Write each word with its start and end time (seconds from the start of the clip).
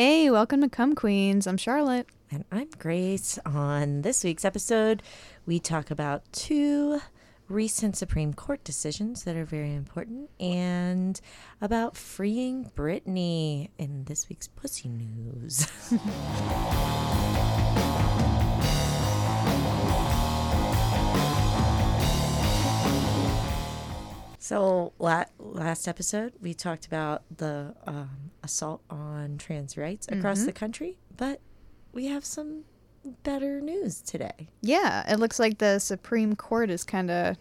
Hey, 0.00 0.30
welcome 0.30 0.60
to 0.60 0.68
Come 0.68 0.94
Queens. 0.94 1.44
I'm 1.48 1.56
Charlotte. 1.56 2.06
And 2.30 2.44
I'm 2.52 2.68
Grace. 2.78 3.36
On 3.44 4.02
this 4.02 4.22
week's 4.22 4.44
episode, 4.44 5.02
we 5.44 5.58
talk 5.58 5.90
about 5.90 6.22
two 6.30 7.00
recent 7.48 7.96
Supreme 7.96 8.32
Court 8.32 8.62
decisions 8.62 9.24
that 9.24 9.34
are 9.34 9.44
very 9.44 9.74
important 9.74 10.30
and 10.38 11.20
about 11.60 11.96
freeing 11.96 12.70
Britney 12.76 13.70
in 13.76 14.04
this 14.04 14.28
week's 14.28 14.46
Pussy 14.46 14.88
News. 14.88 15.66
So 24.48 24.94
la- 24.98 25.26
last 25.38 25.86
episode 25.86 26.32
we 26.40 26.54
talked 26.54 26.86
about 26.86 27.20
the 27.36 27.74
um, 27.86 28.30
assault 28.42 28.80
on 28.88 29.36
trans 29.36 29.76
rights 29.76 30.08
across 30.10 30.44
the 30.44 30.52
country, 30.52 30.96
but 31.14 31.42
we 31.92 32.06
have 32.06 32.24
some 32.24 32.64
better 33.24 33.60
news 33.60 34.00
today. 34.00 34.48
Yeah, 34.62 35.04
it 35.06 35.18
looks 35.18 35.38
like 35.38 35.58
the 35.58 35.78
Supreme 35.78 36.34
Court 36.34 36.70
is 36.70 36.82
kind 36.82 37.10
of 37.10 37.36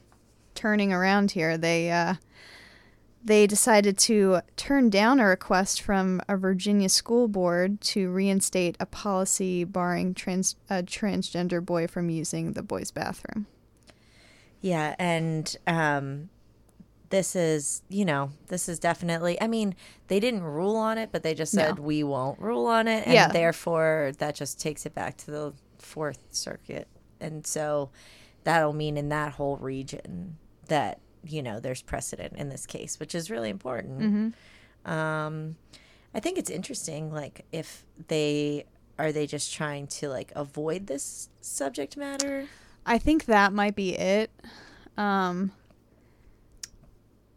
turning 0.53 0.91
around 0.91 1.31
here. 1.31 1.57
They 1.57 1.91
uh, 1.91 2.15
they 3.23 3.47
decided 3.47 3.97
to 3.99 4.41
turn 4.57 4.89
down 4.89 5.21
a 5.21 5.27
request 5.27 5.79
from 5.79 6.21
a 6.27 6.35
Virginia 6.35 6.89
school 6.89 7.29
board 7.29 7.79
to 7.83 8.09
reinstate 8.09 8.75
a 8.81 8.85
policy 8.85 9.63
barring 9.63 10.13
trans 10.13 10.57
a 10.69 10.83
transgender 10.83 11.65
boy 11.65 11.87
from 11.87 12.09
using 12.09 12.51
the 12.51 12.63
boys' 12.63 12.91
bathroom. 12.91 13.47
Yeah, 14.59 14.93
and 14.99 15.55
um, 15.65 16.29
this 17.09 17.35
is 17.35 17.81
you 17.89 18.05
know 18.05 18.31
this 18.47 18.67
is 18.69 18.79
definitely. 18.79 19.39
I 19.41 19.47
mean, 19.47 19.75
they 20.07 20.19
didn't 20.19 20.43
rule 20.43 20.75
on 20.75 20.97
it, 20.97 21.09
but 21.11 21.23
they 21.23 21.33
just 21.33 21.51
said 21.53 21.77
No. 21.77 21.81
we 21.83 22.03
won't 22.03 22.39
rule 22.39 22.65
on 22.67 22.87
it, 22.87 23.05
and 23.05 23.13
Yeah. 23.13 23.27
therefore 23.29 24.11
that 24.19 24.35
just 24.35 24.59
takes 24.59 24.85
it 24.85 24.93
back 24.93 25.17
to 25.17 25.31
the 25.31 25.53
Fourth 25.79 26.19
Circuit, 26.31 26.87
and 27.19 27.45
so 27.47 27.89
that'll 28.43 28.73
mean 28.73 28.97
in 28.97 29.09
that 29.09 29.33
whole 29.33 29.57
region 29.57 30.37
that 30.67 30.99
you 31.23 31.41
know 31.43 31.59
there's 31.59 31.81
precedent 31.81 32.33
in 32.37 32.49
this 32.49 32.65
case, 32.65 32.99
which 32.99 33.13
is 33.15 33.29
really 33.29 33.49
important. 33.49 34.33
Um, 34.85 35.55
I 36.13 36.19
think 36.19 36.37
it's 36.37 36.49
interesting, 36.49 37.11
like 37.11 37.45
if 37.51 37.85
they 38.07 38.65
are 38.99 39.11
they 39.11 39.27
just 39.27 39.53
trying 39.53 39.85
to 39.87 40.09
like 40.09 40.31
avoid 40.35 40.87
this 40.87 41.29
subject 41.41 41.95
matter. 41.97 42.47
I 42.85 42.97
think 42.97 43.25
that 43.25 43.53
might 43.53 43.75
be 43.75 43.93
it. 43.95 44.31
Um, 44.97 45.51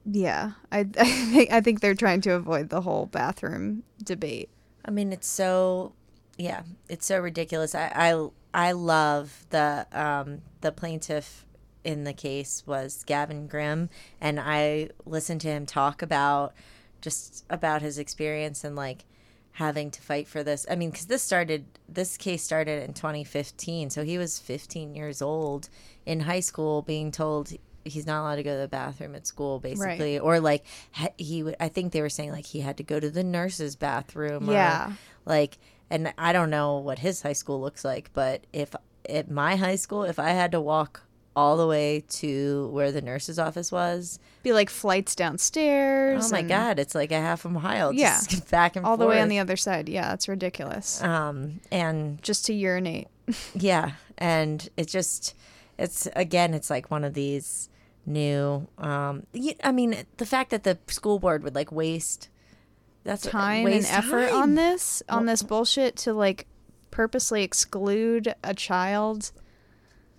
yeah, 0.05 0.53
I, 0.73 0.81
I 0.99 1.05
think 1.05 1.53
I 1.53 1.61
think 1.61 1.81
they're 1.81 1.95
trying 1.95 2.21
to 2.23 2.33
avoid 2.33 2.69
the 2.69 2.83
whole 2.83 3.07
bathroom 3.07 3.85
debate. 4.03 4.51
I 4.85 4.91
mean, 4.91 5.13
it's 5.13 5.27
so 5.27 5.93
yeah, 6.39 6.63
it's 6.89 7.07
so 7.07 7.19
ridiculous. 7.19 7.75
I 7.75 7.91
I, 7.95 8.29
I 8.69 8.73
love 8.73 9.47
the 9.51 9.87
um 9.93 10.43
the 10.61 10.73
plaintiff 10.73 11.45
in 11.85 12.05
the 12.05 12.13
case 12.13 12.63
was 12.67 13.05
Gavin 13.05 13.47
Grimm, 13.47 13.89
and 14.21 14.39
I 14.39 14.91
listened 15.07 15.41
to 15.43 15.49
him 15.49 15.67
talk 15.67 16.03
about 16.03 16.55
just 17.01 17.45
about 17.49 17.83
his 17.83 17.99
experience 17.99 18.65
and 18.65 18.77
like 18.77 19.05
having 19.53 19.91
to 19.91 20.01
fight 20.01 20.29
for 20.29 20.43
this. 20.43 20.67
I 20.71 20.77
mean, 20.77 20.91
because 20.91 21.07
this 21.07 21.23
started, 21.23 21.65
this 21.89 22.17
case 22.17 22.43
started 22.43 22.83
in 22.85 22.95
2015, 22.95 23.91
so 23.91 24.05
he 24.05 24.17
was 24.17 24.39
15 24.39 24.95
years 24.95 25.21
old 25.21 25.69
in 26.07 26.21
high 26.21 26.41
school, 26.41 26.83
being 26.83 27.11
told 27.11 27.53
he's 27.85 28.07
not 28.07 28.21
allowed 28.23 28.37
to 28.37 28.43
go 28.43 28.55
to 28.55 28.61
the 28.61 28.69
bathroom 28.69 29.15
at 29.15 29.27
school, 29.27 29.59
basically, 29.59 30.19
or 30.19 30.41
like 30.41 30.65
he 31.17 31.43
would. 31.43 31.57
I 31.61 31.69
think 31.69 31.93
they 31.93 32.01
were 32.03 32.09
saying 32.09 32.31
like 32.33 32.47
he 32.47 32.61
had 32.61 32.77
to 32.79 32.83
go 32.83 32.99
to 33.01 33.11
the 33.11 33.25
nurse's 33.25 33.77
bathroom. 33.77 34.49
or, 34.49 34.53
Yeah. 34.53 34.93
like, 35.27 35.59
and 35.91 36.13
I 36.19 36.33
don't 36.33 36.51
know 36.51 36.79
what 36.79 36.99
his 37.01 37.23
high 37.23 37.33
school 37.33 37.61
looks 37.61 37.85
like, 37.85 38.11
but 38.13 38.45
if 38.53 38.75
at 39.09 39.31
my 39.31 39.57
high 39.57 39.77
school, 39.77 40.05
if 40.05 40.19
I 40.19 40.31
had 40.31 40.53
to 40.53 40.61
walk 40.61 41.03
all 41.37 41.57
the 41.57 41.67
way 41.67 42.03
to 42.09 42.69
where 42.73 42.91
the 42.93 43.01
nurse's 43.01 43.39
office 43.39 43.71
was, 43.73 44.19
Be 44.43 44.53
like 44.53 44.69
flights 44.69 45.15
downstairs. 45.15 46.27
oh 46.27 46.31
my 46.37 46.43
god, 46.43 46.79
it's 46.79 46.95
like 46.95 47.13
a 47.13 47.21
half 47.21 47.45
a 47.45 47.49
mile, 47.49 47.93
Yeah. 47.93 48.21
back 48.51 48.77
and 48.77 48.85
all 48.85 48.97
the 48.97 49.07
way 49.07 49.21
on 49.21 49.29
the 49.29 49.39
other 49.39 49.57
side. 49.57 49.89
Yeah, 49.89 50.13
it's 50.13 50.29
ridiculous. 50.29 51.03
um, 51.03 51.61
and 51.71 52.21
Just 52.23 52.47
to 52.47 52.53
urinate. 52.53 53.09
yeah, 53.55 53.93
and 54.19 54.69
it 54.77 54.89
just, 54.89 55.35
it's 55.79 56.09
again, 56.17 56.53
it's 56.53 56.69
like 56.69 56.91
one 56.91 57.05
of 57.05 57.15
these 57.15 57.69
new. 58.07 58.67
Um, 58.79 59.27
I 59.63 59.73
mean, 59.73 59.97
the 60.17 60.27
fact 60.27 60.51
that 60.51 60.65
the 60.65 60.79
school 60.89 61.19
board 61.19 61.43
would 61.45 61.55
like 61.55 61.71
waste 61.73 62.29
that's 63.05 63.23
Time 63.27 63.67
and 63.67 63.85
effort 63.87 64.29
time. 64.31 64.43
on 64.43 64.55
this 64.57 65.03
on 65.09 65.25
this 65.27 65.43
bullshit 65.43 65.97
to 65.97 66.13
like 66.13 66.47
purposely 66.91 67.43
exclude 67.43 68.35
a 68.45 68.53
child. 68.53 69.33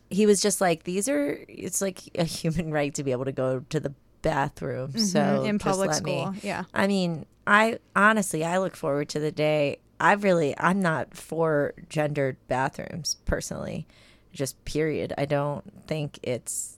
he 0.10 0.26
was 0.26 0.42
just 0.42 0.60
like 0.62 0.84
these 0.84 1.08
are 1.08 1.40
it's 1.48 1.80
like 1.82 2.00
a 2.16 2.24
human 2.24 2.72
right 2.80 2.94
to 2.96 3.04
be 3.04 3.12
able 3.12 3.26
to 3.26 3.32
go 3.32 3.60
to 3.70 3.80
the 3.80 3.94
bathroom 4.24 4.98
so 4.98 5.20
Mm-hmm. 5.20 5.46
in 5.46 5.60
public 5.60 5.90
let 5.92 6.04
me- 6.04 6.22
school. 6.22 6.34
Yeah. 6.44 6.64
i 6.74 6.86
mean 6.88 7.26
i 7.48 7.80
honestly 7.96 8.44
i 8.44 8.58
look 8.58 8.76
forward 8.76 9.10
to 9.10 9.20
the 9.20 9.32
day 9.32 9.78
i 10.00 10.14
really 10.14 10.54
i'm 10.60 10.80
not 10.82 11.14
for 11.16 11.74
gendered 11.90 12.38
bathrooms 12.48 13.18
personally 13.26 13.88
just 14.34 14.64
period 14.66 15.14
i 15.18 15.26
don't 15.26 15.64
think 15.88 16.20
it's 16.24 16.78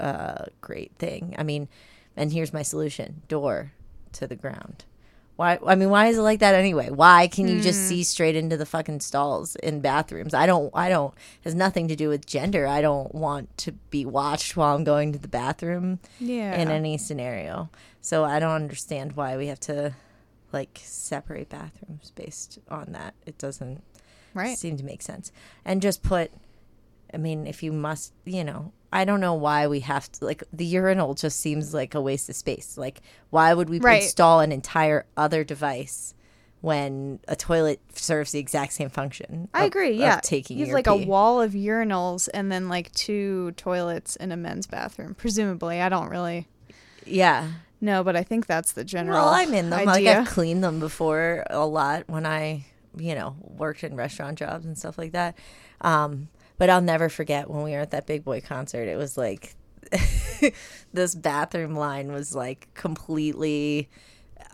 a 0.00 0.48
great 0.60 0.92
thing. 0.98 1.34
I 1.38 1.42
mean 1.42 1.68
and 2.16 2.32
here's 2.32 2.52
my 2.52 2.62
solution 2.62 3.22
door 3.28 3.72
to 4.12 4.26
the 4.26 4.36
ground. 4.36 4.84
Why 5.36 5.58
i 5.66 5.74
mean 5.74 5.88
why 5.90 6.08
is 6.08 6.18
it 6.18 6.22
like 6.22 6.40
that 6.40 6.54
anyway? 6.54 6.90
Why 6.90 7.26
can 7.28 7.48
you 7.48 7.56
Hmm. 7.56 7.62
just 7.62 7.88
see 7.88 8.02
straight 8.02 8.36
into 8.36 8.56
the 8.56 8.66
fucking 8.66 9.00
stalls 9.00 9.56
in 9.56 9.80
bathrooms? 9.80 10.34
I 10.34 10.44
don't 10.46 10.70
i 10.74 10.88
don't 10.88 11.14
has 11.44 11.54
nothing 11.54 11.88
to 11.88 11.96
do 11.96 12.08
with 12.08 12.26
gender. 12.26 12.66
I 12.66 12.80
don't 12.82 13.14
want 13.14 13.56
to 13.58 13.72
be 13.90 14.04
watched 14.04 14.56
while 14.56 14.74
i'm 14.74 14.84
going 14.84 15.12
to 15.12 15.18
the 15.18 15.28
bathroom 15.28 15.98
Yeah. 16.18 16.60
in 16.60 16.68
any 16.70 16.98
scenario. 16.98 17.70
So 18.00 18.24
i 18.24 18.38
don't 18.38 18.50
understand 18.64 19.12
why 19.12 19.36
we 19.36 19.46
have 19.46 19.60
to 19.60 19.94
like 20.52 20.80
separate 20.82 21.48
bathrooms 21.48 22.10
based 22.16 22.58
on 22.68 22.92
that. 22.92 23.14
It 23.24 23.38
doesn't 23.38 23.82
right. 24.34 24.58
seem 24.58 24.76
to 24.78 24.84
make 24.84 25.00
sense. 25.00 25.30
And 25.64 25.80
just 25.80 26.02
put 26.02 26.32
i 27.14 27.16
mean 27.16 27.46
if 27.46 27.62
you 27.62 27.72
must 27.72 28.12
you 28.24 28.44
know 28.44 28.72
i 28.92 29.04
don't 29.04 29.20
know 29.20 29.34
why 29.34 29.66
we 29.66 29.80
have 29.80 30.10
to 30.12 30.24
like 30.24 30.42
the 30.52 30.64
urinal 30.64 31.14
just 31.14 31.38
seems 31.40 31.72
like 31.74 31.94
a 31.94 32.00
waste 32.00 32.28
of 32.28 32.34
space 32.36 32.76
like 32.78 33.00
why 33.30 33.52
would 33.54 33.68
we 33.68 33.78
Right. 33.78 34.02
install 34.02 34.40
an 34.40 34.52
entire 34.52 35.06
other 35.16 35.44
device 35.44 36.14
when 36.60 37.20
a 37.26 37.34
toilet 37.36 37.80
serves 37.94 38.32
the 38.32 38.38
exact 38.38 38.74
same 38.74 38.90
function 38.90 39.48
I 39.54 39.62
of- 39.62 39.66
agree. 39.68 39.94
of 39.94 39.98
Yeah. 40.00 40.20
taking 40.22 40.58
your 40.58 40.74
like 40.74 40.86
a 40.86 40.94
wall 40.96 41.40
of 41.40 41.52
urinals 41.52 42.28
and 42.34 42.52
then 42.52 42.68
like 42.68 42.92
two 42.92 43.52
toilets 43.52 44.14
in 44.16 44.30
a 44.30 44.36
men's 44.36 44.66
bathroom. 44.66 45.14
Presumably, 45.14 45.80
I 45.80 45.88
don't 45.88 46.10
really 46.10 46.48
yeah 47.06 47.48
No, 47.80 48.04
but 48.04 48.14
I 48.14 48.22
think 48.24 48.46
that's 48.46 48.72
the 48.72 48.84
general. 48.84 49.16
Well, 49.24 49.28
I'm 49.30 49.54
in 49.54 49.70
them. 49.70 49.86
Like. 49.86 50.04
I've 50.06 50.26
cleaned 50.28 50.62
them 50.62 50.80
before 50.80 51.44
a 51.48 51.64
lot 51.64 52.04
when 52.08 52.26
I, 52.26 52.66
you 52.94 53.14
know, 53.14 53.36
worked 53.40 53.82
in 53.82 53.96
restaurant 53.96 54.36
jobs 54.38 54.66
and 54.66 54.76
stuff 54.76 54.98
like 54.98 55.12
that. 55.12 55.34
Um, 55.80 56.28
but 56.60 56.68
I'll 56.68 56.82
never 56.82 57.08
forget 57.08 57.48
when 57.48 57.62
we 57.62 57.72
were 57.72 57.78
at 57.80 57.90
that 57.92 58.06
big 58.06 58.22
boy 58.22 58.42
concert. 58.42 58.86
It 58.86 58.98
was 58.98 59.16
like 59.16 59.54
this 60.92 61.14
bathroom 61.14 61.74
line 61.74 62.12
was 62.12 62.34
like 62.34 62.68
completely. 62.74 63.88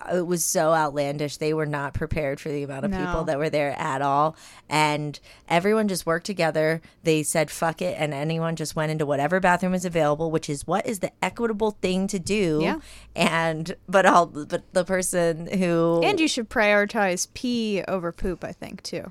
Uh, 0.09 0.19
it 0.19 0.27
was 0.27 0.45
so 0.45 0.72
outlandish. 0.72 1.39
They 1.39 1.53
were 1.53 1.66
not 1.66 1.95
prepared 1.95 2.39
for 2.39 2.49
the 2.49 2.62
amount 2.62 2.84
of 2.84 2.93
No. 2.93 3.05
people 3.05 3.25
that 3.25 3.39
were 3.39 3.50
there 3.50 3.75
at 3.77 4.03
all. 4.03 4.37
And 4.69 5.19
everyone 5.49 5.89
just 5.89 6.06
worked 6.06 6.27
together. 6.27 6.81
They 7.03 7.25
said, 7.25 7.50
fuck 7.50 7.83
it. 7.83 7.97
And 7.99 8.15
anyone 8.15 8.55
just 8.55 8.77
went 8.77 8.93
into 8.93 9.05
whatever 9.05 9.41
bathroom 9.41 9.75
is 9.75 9.84
available, 9.84 10.31
which 10.31 10.49
is 10.49 10.65
what 10.65 10.87
is 10.87 11.00
the 11.00 11.11
equitable 11.22 11.72
thing 11.72 12.06
to 12.09 12.21
do. 12.21 12.61
Yeah. 12.62 12.78
And, 13.16 13.75
but 13.89 14.06
all, 14.06 14.27
but 14.27 14.62
the 14.72 14.84
person 14.84 15.47
who. 15.49 16.03
And 16.05 16.21
you 16.21 16.28
should 16.28 16.50
prioritize 16.50 17.27
pee 17.34 17.83
over 17.89 18.12
poop, 18.12 18.45
I 18.45 18.53
think, 18.53 18.83
too. 18.84 19.10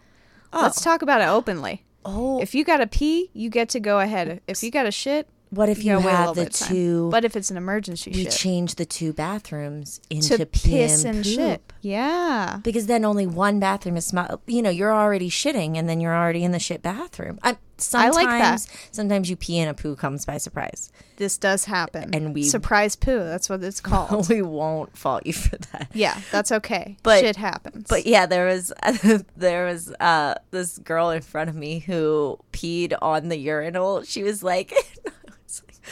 Oh. 0.53 0.61
Let's 0.61 0.81
talk 0.81 1.01
about 1.01 1.19
it 1.19 1.27
openly. 1.27 1.84
Oh, 2.05 2.41
If 2.41 2.55
you 2.55 2.63
got 2.63 2.77
to 2.77 2.87
pee, 2.87 3.29
you 3.33 3.49
get 3.49 3.69
to 3.69 3.79
go 3.79 3.99
ahead. 3.99 4.41
If 4.47 4.63
you 4.63 4.71
got 4.71 4.83
to 4.83 4.91
shit, 4.91 5.27
what 5.55 5.69
if 5.69 5.83
you 5.83 5.93
gotta 5.93 6.05
wait 6.05 6.13
a 6.13 6.15
have 6.17 6.35
the 6.35 6.43
bit 6.43 6.53
of 6.53 6.59
time. 6.59 6.69
two. 6.69 7.09
But 7.11 7.25
if 7.25 7.35
it's 7.35 7.49
an 7.51 7.57
emergency 7.57 8.11
we 8.13 8.23
shit, 8.23 8.33
change 8.33 8.75
the 8.75 8.85
two 8.85 9.13
bathrooms 9.13 10.01
into 10.09 10.37
to 10.37 10.45
piss 10.45 11.03
and, 11.03 11.15
and 11.17 11.25
poop. 11.25 11.33
shit. 11.33 11.73
Yeah. 11.81 12.59
because 12.63 12.87
then 12.87 13.05
only 13.05 13.27
one 13.27 13.59
bathroom 13.59 13.97
is 13.97 14.05
small. 14.05 14.41
You 14.47 14.61
know, 14.61 14.69
you're 14.69 14.93
already 14.93 15.29
shitting, 15.29 15.77
and 15.77 15.87
then 15.87 15.99
you're 16.01 16.15
already 16.15 16.43
in 16.43 16.51
the 16.51 16.59
shit 16.59 16.81
bathroom. 16.81 17.39
I, 17.43 17.51
I 17.51 17.57
sometimes, 17.77 18.15
like 18.15 18.27
that. 18.27 18.67
Sometimes 18.91 19.29
you 19.29 19.35
pee 19.35 19.59
and 19.59 19.69
a 19.69 19.73
poo 19.73 19.95
comes 19.95 20.25
by 20.25 20.37
surprise. 20.37 20.91
This 21.17 21.37
does 21.37 21.65
happen. 21.65 22.13
And 22.13 22.33
we- 22.33 22.43
surprise 22.43 22.95
poo. 22.95 23.19
That's 23.19 23.49
what 23.49 23.63
it's 23.63 23.81
called. 23.81 24.29
we 24.29 24.41
won't 24.41 24.97
fault 24.97 25.25
you 25.25 25.33
for 25.33 25.57
that. 25.57 25.89
yeah, 25.93 26.19
that's 26.31 26.51
okay. 26.51 26.97
But- 27.03 27.19
shit 27.19 27.35
happens. 27.35 27.85
But 27.87 28.05
yeah, 28.05 28.25
there 28.25 28.47
was 28.47 28.73
there 29.37 29.65
was 29.67 29.93
uh, 29.99 30.35
this 30.51 30.77
girl 30.79 31.11
in 31.11 31.21
front 31.21 31.49
of 31.49 31.55
me 31.55 31.79
who 31.79 32.39
peed 32.51 32.93
on 33.01 33.29
the 33.29 33.37
urinal. 33.37 34.01
She 34.03 34.23
was 34.23 34.41
like, 34.43 34.73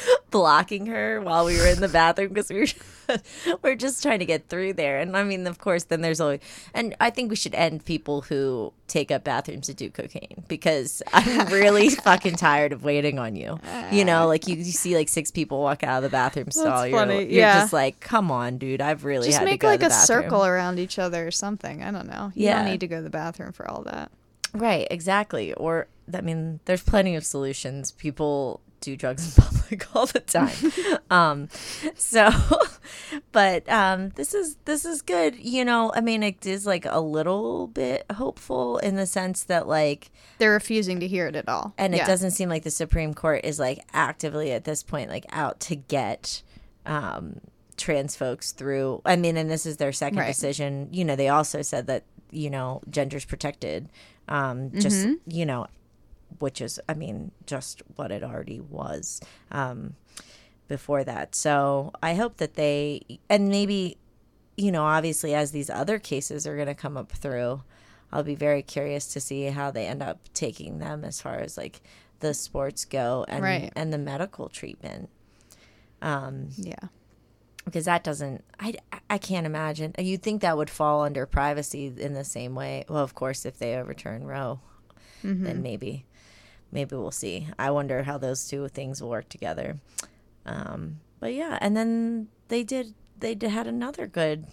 blocking 0.31 0.87
her 0.87 1.21
while 1.21 1.45
we 1.45 1.57
were 1.57 1.67
in 1.67 1.81
the 1.81 1.87
bathroom 1.89 2.29
because 2.29 2.49
we 2.49 2.59
were 2.61 3.17
we're 3.61 3.75
just 3.75 4.01
trying 4.01 4.19
to 4.19 4.25
get 4.25 4.47
through 4.47 4.73
there. 4.73 4.99
And 4.99 5.15
I 5.15 5.23
mean, 5.23 5.45
of 5.47 5.59
course, 5.59 5.85
then 5.85 6.01
there's 6.01 6.19
always 6.19 6.39
and 6.73 6.95
I 6.99 7.09
think 7.09 7.29
we 7.29 7.35
should 7.35 7.55
end 7.55 7.85
people 7.85 8.21
who 8.21 8.73
take 8.87 9.11
up 9.11 9.23
bathrooms 9.23 9.67
to 9.67 9.73
do 9.73 9.89
cocaine 9.89 10.43
because 10.47 11.01
I'm 11.11 11.47
really 11.47 11.89
fucking 12.09 12.35
tired 12.35 12.73
of 12.73 12.83
waiting 12.83 13.19
on 13.19 13.35
you. 13.35 13.59
You 13.91 14.05
know, 14.05 14.23
uh. 14.23 14.27
like 14.27 14.47
you, 14.47 14.55
you 14.55 14.63
see 14.65 14.95
like 14.95 15.09
six 15.09 15.31
people 15.31 15.61
walk 15.61 15.83
out 15.83 15.97
of 15.97 16.03
the 16.03 16.15
bathroom 16.15 16.51
stall. 16.51 16.87
You're, 16.87 17.11
you're 17.11 17.21
yeah. 17.23 17.61
just 17.61 17.73
like, 17.73 17.99
come 17.99 18.31
on, 18.31 18.57
dude. 18.57 18.81
I've 18.81 19.05
really 19.05 19.27
Just 19.27 19.39
had 19.39 19.45
make 19.45 19.61
to 19.61 19.65
go 19.65 19.67
like 19.67 19.83
a 19.83 19.89
bathroom. 19.89 20.23
circle 20.23 20.45
around 20.45 20.79
each 20.79 20.99
other 20.99 21.27
or 21.27 21.31
something. 21.31 21.83
I 21.83 21.91
don't 21.91 22.07
know. 22.07 22.31
You 22.35 22.45
Yeah. 22.45 22.59
don't 22.61 22.71
need 22.71 22.79
to 22.81 22.87
go 22.87 22.97
to 22.97 23.01
the 23.03 23.09
bathroom 23.09 23.51
for 23.51 23.69
all 23.69 23.83
that. 23.83 24.11
Right, 24.53 24.87
exactly. 24.91 25.53
Or 25.53 25.87
I 26.13 26.21
mean, 26.21 26.59
there's 26.65 26.83
plenty 26.83 27.15
of 27.15 27.25
solutions. 27.25 27.91
People 27.91 28.61
do 28.83 28.95
drugs 28.97 29.37
in 29.37 29.43
public 29.49 29.95
all 29.95 30.05
the 30.05 30.19
time. 30.19 30.55
um, 31.09 31.47
so, 31.95 32.29
but 33.31 33.67
um, 33.69 34.09
this 34.15 34.33
is 34.33 34.57
this 34.65 34.85
is 34.85 35.01
good. 35.01 35.35
You 35.37 35.65
know, 35.65 35.91
I 35.95 36.01
mean, 36.01 36.23
it 36.23 36.45
is 36.45 36.65
like 36.65 36.85
a 36.85 36.99
little 36.99 37.67
bit 37.67 38.05
hopeful 38.13 38.77
in 38.79 38.95
the 38.95 39.05
sense 39.05 39.43
that 39.45 39.67
like, 39.67 40.11
They're 40.37 40.51
refusing 40.51 40.99
to 40.99 41.07
hear 41.07 41.27
it 41.27 41.35
at 41.35 41.47
all. 41.49 41.73
and 41.77 41.95
it 41.95 42.05
doesn't 42.05 42.31
seem 42.31 42.49
like 42.49 42.63
the 42.63 42.71
Supreme 42.71 43.13
Court 43.13 43.41
is 43.43 43.59
like 43.59 43.79
actively 43.93 44.51
at 44.51 44.63
this 44.65 44.83
point 44.83 45.09
like 45.09 45.25
out 45.31 45.59
to 45.61 45.75
get. 45.75 46.41
Um, 46.85 47.39
trans 47.75 48.15
folks 48.15 48.51
through 48.51 49.01
i 49.03 49.15
mean 49.15 49.35
and 49.35 49.49
this 49.49 49.65
is 49.65 49.77
their 49.77 49.91
second 49.91 50.19
Right. 50.19 50.27
decision 50.27 50.89
you 50.91 51.03
know 51.03 51.15
they 51.15 51.27
also 51.29 51.63
said 51.63 51.87
that 51.87 52.03
you 52.29 52.51
know 52.51 52.81
gender's 52.87 53.25
protected 53.25 53.89
um 54.27 54.69
just 54.79 55.07
Mm-hmm. 55.07 55.13
you 55.25 55.45
know 55.47 55.65
which 56.39 56.61
is 56.61 56.79
i 56.89 56.93
mean 56.93 57.31
just 57.45 57.81
what 57.95 58.11
it 58.11 58.23
already 58.23 58.59
was 58.59 59.19
um 59.51 59.95
before 60.67 61.03
that. 61.03 61.35
So 61.35 61.91
i 62.01 62.15
hope 62.15 62.37
that 62.37 62.53
they 62.55 63.19
and 63.29 63.49
maybe 63.49 63.97
you 64.57 64.71
know 64.71 64.83
obviously 64.83 65.33
as 65.35 65.51
these 65.51 65.69
other 65.69 65.99
cases 65.99 66.47
are 66.47 66.55
going 66.55 66.67
to 66.67 66.73
come 66.75 66.95
up 66.97 67.11
through 67.11 67.63
i'll 68.11 68.23
be 68.23 68.35
very 68.35 68.61
curious 68.61 69.07
to 69.13 69.19
see 69.19 69.45
how 69.45 69.71
they 69.71 69.85
end 69.87 70.01
up 70.01 70.19
taking 70.33 70.79
them 70.79 71.03
as 71.03 71.19
far 71.21 71.35
as 71.39 71.57
like 71.57 71.81
the 72.21 72.33
sports 72.33 72.85
go 72.85 73.25
and 73.27 73.43
Right. 73.43 73.73
and 73.75 73.91
the 73.91 73.97
medical 73.97 74.47
treatment. 74.49 75.09
Um 76.01 76.49
Yeah. 76.57 76.87
because 77.65 77.85
that 77.85 78.03
doesn't 78.03 78.43
I, 78.59 78.75
I 79.09 79.17
can't 79.17 79.45
imagine. 79.45 79.93
You'd 79.97 80.21
think 80.23 80.41
that 80.41 80.55
would 80.57 80.69
fall 80.69 81.03
under 81.03 81.25
privacy 81.25 81.93
in 81.97 82.13
the 82.13 82.23
same 82.23 82.55
way. 82.55 82.85
Well 82.87 83.03
of 83.03 83.13
course 83.15 83.45
if 83.45 83.57
they 83.59 83.75
overturn 83.75 84.25
roe 84.25 84.59
then 85.21 85.61
maybe 85.61 86.05
maybe 86.73 86.95
we'll 86.95 87.11
see 87.11 87.47
i 87.57 87.69
wonder 87.69 88.03
how 88.03 88.17
those 88.17 88.47
two 88.47 88.67
things 88.67 89.01
will 89.01 89.09
work 89.09 89.29
together 89.29 89.77
um, 90.45 90.99
but 91.19 91.33
yeah 91.33 91.57
and 91.61 91.77
then 91.77 92.27
they 92.49 92.63
did 92.63 92.93
they 93.17 93.35
did, 93.35 93.49
had 93.49 93.67
another 93.67 94.07
good 94.07 94.45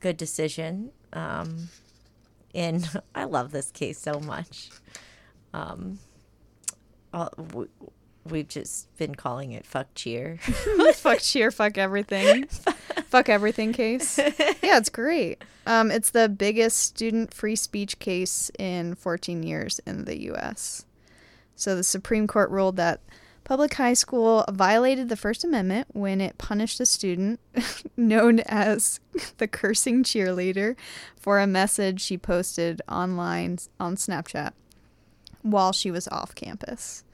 good 0.00 0.16
decision 0.16 0.90
um, 1.12 1.68
in 2.52 2.82
i 3.14 3.24
love 3.24 3.52
this 3.52 3.70
case 3.70 3.98
so 3.98 4.18
much 4.20 4.70
um, 5.52 5.98
we, 7.54 7.66
we've 8.24 8.48
just 8.48 8.94
been 8.96 9.14
calling 9.14 9.52
it 9.52 9.64
fuck 9.66 9.86
cheer 9.94 10.38
fuck 11.06 11.20
cheer, 11.20 11.50
fuck 11.50 11.78
everything. 11.78 12.46
fuck 13.08 13.28
everything 13.28 13.72
case. 13.72 14.18
Yeah, 14.18 14.78
it's 14.78 14.88
great. 14.88 15.42
Um, 15.66 15.90
it's 15.90 16.10
the 16.10 16.28
biggest 16.28 16.78
student 16.78 17.32
free 17.32 17.56
speech 17.56 17.98
case 17.98 18.50
in 18.58 18.94
14 18.96 19.42
years 19.42 19.80
in 19.86 20.04
the 20.04 20.20
U.S. 20.22 20.84
So 21.56 21.74
the 21.74 21.82
Supreme 21.82 22.26
Court 22.26 22.50
ruled 22.50 22.76
that 22.76 23.00
public 23.44 23.74
high 23.74 23.94
school 23.94 24.44
violated 24.50 25.08
the 25.08 25.16
First 25.16 25.44
Amendment 25.44 25.88
when 25.92 26.20
it 26.20 26.36
punished 26.38 26.80
a 26.80 26.86
student 26.86 27.40
known 27.96 28.40
as 28.40 29.00
the 29.38 29.48
cursing 29.48 30.04
cheerleader 30.04 30.76
for 31.18 31.40
a 31.40 31.46
message 31.46 32.00
she 32.00 32.18
posted 32.18 32.82
online 32.88 33.58
on 33.80 33.96
Snapchat 33.96 34.52
while 35.42 35.72
she 35.72 35.90
was 35.90 36.08
off 36.08 36.34
campus. 36.34 37.04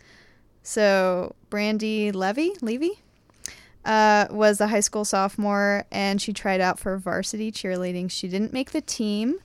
So 0.63 1.35
Brandi 1.51 2.15
Levy, 2.15 2.53
Levy, 2.63 3.03
uh, 3.85 4.27
was 4.31 4.61
a 4.61 4.69
high 4.69 4.81
school 4.81 5.05
sophomore, 5.05 5.85
and 5.91 6.23
she 6.23 6.33
tried 6.33 6.61
out 6.61 6.79
for 6.79 6.97
varsity 6.97 7.51
cheerleading. 7.51 8.11
She 8.11 8.29
didn't 8.29 8.53
make 8.53 8.71
the 8.71 8.81
team, 8.81 9.37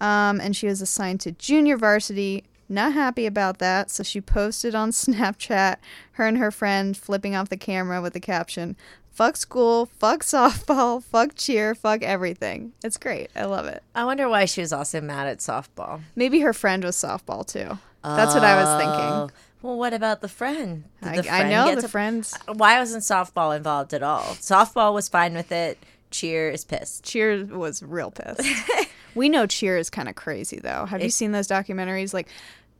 um, 0.00 0.40
and 0.40 0.56
she 0.56 0.66
was 0.66 0.80
assigned 0.80 1.20
to 1.22 1.32
junior 1.32 1.76
varsity. 1.76 2.44
Not 2.68 2.92
happy 2.94 3.26
about 3.26 3.58
that, 3.58 3.90
so 3.90 4.02
she 4.02 4.20
posted 4.20 4.74
on 4.74 4.90
Snapchat 4.92 5.76
her 6.12 6.26
and 6.26 6.38
her 6.38 6.50
friend 6.50 6.96
flipping 6.96 7.34
off 7.34 7.48
the 7.48 7.56
camera 7.56 8.00
with 8.00 8.12
the 8.14 8.20
caption, 8.20 8.76
"Fuck 9.10 9.36
school, 9.36 9.86
fuck 9.86 10.22
softball, 10.22 11.02
fuck 11.12 11.34
cheer, 11.34 11.74
fuck 11.74 12.02
everything." 12.02 12.72
It's 12.82 12.96
great. 12.96 13.30
I 13.36 13.44
love 13.44 13.66
it. 13.66 13.82
i 13.94 14.04
wonder 14.04 14.28
why 14.28 14.44
she 14.46 14.60
was 14.60 14.72
also 14.72 15.00
mad 15.00 15.26
at 15.26 15.38
softball 15.38 16.00
Maybe 16.16 16.40
her 16.40 16.52
friend 16.52 16.82
was 16.84 16.96
softball 16.96 17.46
too. 17.46 17.78
That's 18.04 18.34
what 18.34 18.44
I 18.44 18.56
was 18.56 18.80
thinking. 18.82 19.00
Oh, 19.00 19.28
Well, 19.62 19.78
what 19.78 19.94
about 19.94 20.22
the 20.22 20.28
friend? 20.28 20.84
Did 21.02 21.08
I, 21.08 21.20
the 21.20 21.28
I 21.32 21.38
friend 21.38 21.50
know 21.50 21.64
get 21.66 21.76
the 21.76 21.82
to- 21.82 21.88
friends. 21.88 22.34
Why 22.52 22.78
wasn't 22.80 23.04
softball 23.04 23.56
involved 23.56 23.94
at 23.94 24.02
all? 24.02 24.22
Softball 24.40 24.92
was 24.92 25.08
fine 25.08 25.34
with 25.34 25.52
it. 25.52 25.78
Cheer 26.10 26.50
is 26.50 26.64
pissed. 26.64 27.04
Cheer 27.04 27.44
was 27.44 27.82
real 27.82 28.10
pissed. 28.10 28.40
we 29.14 29.28
know 29.28 29.46
Cheer 29.46 29.76
is 29.78 29.90
kind 29.90 30.08
of 30.08 30.14
crazy 30.14 30.58
though. 30.58 30.86
Have 30.86 31.02
you 31.02 31.10
seen 31.10 31.32
those 31.32 31.48
documentaries? 31.48 32.12
Like 32.14 32.28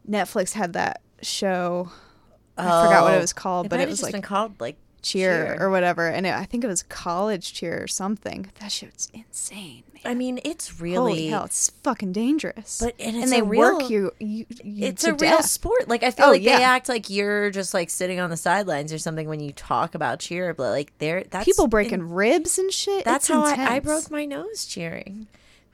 Netflix 0.08 0.52
had 0.52 0.72
that 0.74 1.00
show. 1.20 1.90
I 2.58 2.62
forgot 2.64 3.02
what 3.04 3.14
it 3.14 3.16
oh, 3.16 3.20
was 3.20 3.32
called, 3.32 3.66
It 3.66 3.68
but 3.70 3.80
it 3.80 3.88
was 3.88 4.02
like 4.02 4.12
been 4.12 4.22
called 4.22 4.60
like 4.60 4.76
Cheer, 5.00 5.56
or 5.58 5.68
whatever, 5.70 6.06
and 6.06 6.24
it, 6.26 6.32
I 6.32 6.44
think 6.44 6.62
it 6.62 6.68
was 6.68 6.84
College 6.84 7.52
Cheer 7.54 7.82
or 7.82 7.88
something. 7.88 8.48
That 8.60 8.70
shit's 8.70 9.10
insane, 9.12 9.82
man. 9.94 10.02
I 10.04 10.14
mean, 10.14 10.38
it's 10.44 10.68
Holy 10.78 10.92
really. 10.92 11.26
hell, 11.26 11.44
it's 11.46 11.70
fucking 11.82 12.12
dangerous. 12.12 12.78
But- 12.80 12.94
and 13.00 13.16
it's 13.16 13.30
they 13.32 13.40
a 13.40 13.44
real- 13.44 13.78
work 13.80 13.90
you, 13.90 14.12
you, 14.20 14.46
you 14.62 14.86
it's 14.86 15.02
a 15.02 15.14
real 15.14 15.42
sport. 15.42 15.88
Like 15.88 16.04
I 16.04 16.12
feel 16.12 16.26
Oh, 16.26 16.30
like 16.30 16.42
yeah. 16.42 16.58
they 16.58 16.62
act 16.64 16.88
like 16.88 17.10
you're 17.10 17.50
just 17.50 17.74
like 17.74 17.90
sitting 17.90 18.20
on 18.20 18.30
the 18.30 18.36
sidelines 18.36 18.92
or 18.92 18.98
something 18.98 19.26
when 19.28 19.40
you 19.40 19.50
talk 19.50 19.96
about 19.96 20.20
cheer, 20.20 20.54
but 20.54 20.70
like 20.70 20.92
they're 20.98 21.24
that's 21.24 21.46
People 21.46 21.66
breaking 21.66 21.94
in- 21.94 22.10
ribs 22.10 22.56
and 22.60 22.70
shit. 22.70 23.04
that's 23.04 23.28
It's 23.28 23.34
how 23.34 23.42
I, 23.44 23.76
I 23.76 23.78
broke 23.80 24.08
my 24.08 24.24
nose 24.24 24.66
cheering 24.66 25.26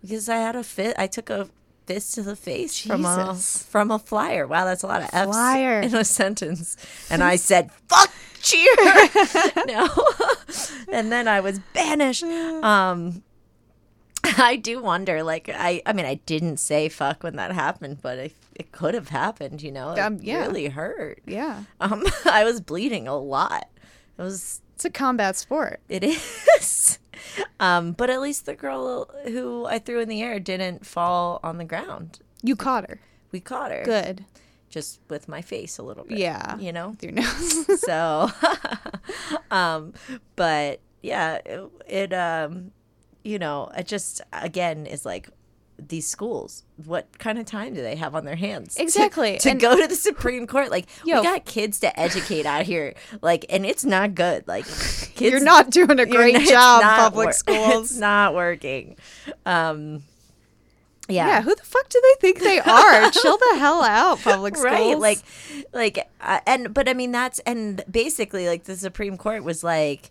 because 0.03 0.29
I 0.29 0.37
had 0.37 0.57
a 0.57 0.63
fit. 0.65 0.95
I 0.99 1.07
took 1.07 1.31
a 1.31 1.49
fist 1.87 2.15
to 2.15 2.23
the 2.23 2.37
face 2.37 2.79
from 2.81 3.05
a 3.05 3.35
from 3.35 3.91
a 3.91 3.99
flyer. 3.99 4.47
Wow, 4.47 4.65
that's 4.65 4.83
a 4.83 4.87
lot 4.87 5.03
of 5.03 5.09
F's 5.13 5.31
Flyer. 5.31 5.81
in 5.81 5.95
a 5.95 6.05
sentence. 6.05 6.77
And 7.11 7.23
I 7.23 7.37
said, 7.37 7.71
"Fuck 7.89 8.11
cheer." 8.41 8.75
no, 9.67 9.89
and 10.93 11.11
then 11.11 11.27
I 11.29 11.41
was 11.41 11.59
banished. 11.73 12.23
Um, 12.25 13.23
I 14.37 14.57
do 14.57 14.83
wonder. 14.83 15.23
Like 15.23 15.49
I, 15.53 15.83
I 15.87 15.93
mean, 15.93 16.07
I 16.07 16.15
didn't 16.27 16.59
say 16.59 16.89
fuck 16.89 17.23
when 17.23 17.37
that 17.37 17.53
happened, 17.53 17.99
but 18.03 18.19
it, 18.19 18.33
it 18.55 18.73
could 18.73 18.95
have 18.95 19.09
happened. 19.09 19.63
You 19.63 19.73
know, 19.73 19.93
it 19.93 19.99
Um, 19.99 20.19
yeah. 20.21 20.41
really 20.41 20.69
hurt. 20.69 21.21
Yeah, 21.27 21.65
Um, 21.81 22.05
I 22.25 22.45
was 22.45 22.61
bleeding 22.61 23.09
a 23.09 23.17
lot. 23.17 23.69
It 24.19 24.23
was 24.23 24.61
it's 24.79 24.85
a 24.85 24.91
combat 24.91 25.35
sport. 25.35 25.81
it 25.89 26.05
is. 26.61 27.01
Um, 27.59 27.91
but 27.95 28.11
at 28.11 28.21
least 28.21 28.47
the 28.47 28.55
girl 28.55 29.11
who 29.25 29.67
I 29.67 29.81
threw 29.81 29.99
in 29.99 30.09
the 30.09 30.23
air 30.23 30.39
didn't 30.39 30.87
fall 30.87 31.41
on 31.43 31.59
the 31.59 31.65
ground. 31.65 32.21
You 32.45 32.55
caught 32.55 32.89
her. 32.89 33.01
We 33.33 33.41
caught 33.41 33.73
her. 33.73 33.83
Good. 33.83 34.25
Just 34.71 35.01
with 35.09 35.27
my 35.27 35.43
face 35.43 35.79
a 35.79 35.83
little 35.83 36.05
bit. 36.05 36.19
Yeah. 36.19 36.57
You 36.59 36.73
know? 36.73 36.91
With 36.91 37.03
your 37.03 37.11
nose. 37.11 37.67
So, 37.81 38.31
um, 39.51 39.95
but 40.37 40.79
yeah, 41.03 41.41
it, 41.45 41.69
it, 41.89 42.13
um, 42.13 42.71
you 43.25 43.41
know, 43.41 43.73
it 43.77 43.89
just, 43.89 44.21
again, 44.33 44.87
is 44.87 45.05
like, 45.05 45.29
these 45.79 46.07
schools, 46.07 46.65
what 46.85 47.07
kind 47.19 47.39
of 47.39 47.47
time 47.47 47.73
do 47.75 47.81
they 47.83 47.95
have 47.97 48.15
on 48.15 48.25
their 48.25 48.37
hands? 48.37 48.77
Exactly. 48.81 49.39
To, 49.39 49.51
And- 49.51 49.61
go 49.61 49.81
to 49.81 49.87
the 49.87 49.95
Supreme 49.95 50.47
Court. 50.47 50.71
Like, 50.71 50.87
Yo. 51.05 51.19
we 51.19 51.23
got 51.27 51.45
kids 51.45 51.81
to 51.81 51.99
educate 52.01 52.47
out 52.47 52.65
here. 52.67 52.95
Like, 53.23 53.47
and 53.49 53.65
it's 53.65 53.85
not 53.85 54.15
good. 54.15 54.47
Like, 54.49 54.65
kids 55.15 55.21
You're 55.21 55.41
not 55.41 55.71
doing 55.71 55.99
a 56.01 56.07
great 56.17 56.35
n- 56.35 56.41
it's 56.43 56.51
job, 56.51 56.83
not 56.83 56.99
public 56.99 57.27
wor- 57.27 57.33
schools. 57.33 57.91
It's 57.91 57.99
not 57.99 58.35
working. 58.35 58.97
Um, 59.47 60.03
yeah. 61.09 61.27
yeah. 61.29 61.43
who 61.43 61.55
the 61.55 61.63
fuck 61.63 61.89
do 61.89 62.01
they 62.03 62.21
think 62.21 62.41
they 62.41 62.59
are? 62.61 63.11
Chill 63.11 63.39
the 63.39 63.57
hell 63.59 63.83
out, 63.83 64.21
public 64.21 64.57
schools. 64.57 64.73
right 64.73 64.99
like 64.99 65.19
like 65.73 66.07
uh, 66.21 66.41
and 66.47 66.75
but 66.75 66.87
i 66.87 66.93
mean 66.93 67.13
that's 67.13 67.39
and 67.47 67.83
basically 67.91 68.47
like 68.47 68.65
the 68.65 68.77
supreme 68.77 69.17
court 69.17 69.43
was 69.43 69.65
like 69.65 70.11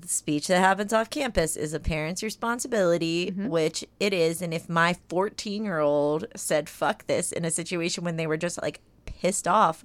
the 0.00 0.08
speech 0.08 0.46
that 0.48 0.58
happens 0.58 0.92
off 0.92 1.10
campus 1.10 1.56
is 1.56 1.72
a 1.74 1.80
parent's 1.80 2.22
responsibility 2.22 3.26
Mm-hmm. 3.30 3.48
which 3.48 3.84
it 4.00 4.12
is 4.12 4.42
and 4.42 4.52
if 4.54 4.68
my 4.68 4.96
14 5.08 5.64
year 5.64 5.78
old 5.78 6.26
said 6.34 6.68
fuck 6.68 7.06
this 7.06 7.30
in 7.32 7.44
a 7.44 7.50
situation 7.50 8.04
when 8.04 8.16
they 8.16 8.26
were 8.26 8.36
just 8.36 8.60
like 8.62 8.80
pissed 9.04 9.46
off 9.46 9.84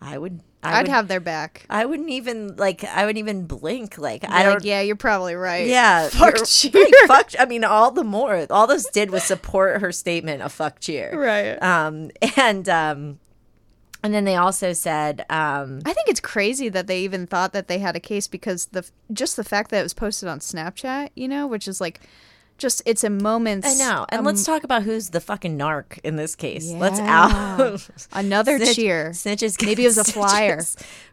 i 0.00 0.16
would 0.16 0.40
I 0.62 0.74
I'd 0.74 0.82
would, 0.82 0.88
have 0.88 1.08
their 1.08 1.20
back. 1.20 1.64
I 1.70 1.86
wouldn't 1.86 2.10
even 2.10 2.56
like. 2.56 2.84
I 2.84 3.06
wouldn't 3.06 3.16
even 3.16 3.46
blink. 3.46 3.96
Like 3.96 4.24
I 4.28 4.40
I 4.40 4.42
don't. 4.42 4.56
like, 4.56 4.64
yeah, 4.64 4.82
you're 4.82 4.94
probably 4.94 5.34
right. 5.34 5.66
Yeah, 5.66 6.08
Fuck 6.10 6.44
cheer. 6.44 6.84
fuck. 7.06 7.30
I 7.38 7.46
mean, 7.46 7.64
all 7.64 7.90
the 7.92 8.04
more. 8.04 8.46
All 8.50 8.66
this 8.66 8.84
did 8.90 9.10
was 9.10 9.22
support 9.24 9.80
her 9.80 9.90
statement 9.90 10.42
of 10.42 10.52
fuck 10.52 10.78
cheer. 10.78 11.18
Right. 11.18 11.54
Um, 11.62 12.10
and 12.36 12.68
um, 12.68 13.19
And 14.02 14.14
then 14.14 14.24
they 14.24 14.36
also 14.36 14.72
said, 14.72 15.26
um, 15.28 15.80
I 15.84 15.92
think 15.92 16.08
it's 16.08 16.20
crazy 16.20 16.68
that 16.70 16.86
they 16.86 17.00
even 17.02 17.26
thought 17.26 17.52
that 17.52 17.68
they 17.68 17.78
had 17.78 17.96
a 17.96 18.00
case 18.00 18.28
because 18.28 18.66
the 18.66 18.88
just 19.12 19.36
the 19.36 19.44
fact 19.44 19.70
that 19.70 19.80
it 19.80 19.82
was 19.82 19.94
posted 19.94 20.28
on 20.28 20.38
Snapchat, 20.38 21.10
you 21.14 21.28
know, 21.28 21.46
which 21.46 21.68
is 21.68 21.80
like 21.80 22.00
just 22.56 22.82
it's 22.86 23.04
a 23.04 23.10
moment. 23.10 23.64
I 23.66 23.74
know. 23.74 24.06
And 24.08 24.20
um, 24.20 24.24
let's 24.24 24.44
talk 24.44 24.64
about 24.64 24.82
who's 24.84 25.10
the 25.10 25.20
fucking 25.20 25.58
narc 25.58 25.98
in 26.04 26.16
this 26.16 26.34
case. 26.36 26.70
Let's 26.72 27.00
out 27.00 27.80
another 28.12 28.58
Snitch- 28.58 28.76
cheer. 28.76 29.10
Snitches. 29.10 29.64
Maybe 29.64 29.84
it 29.84 29.88
was 29.88 29.98
a 29.98 30.04
flyer. 30.04 30.60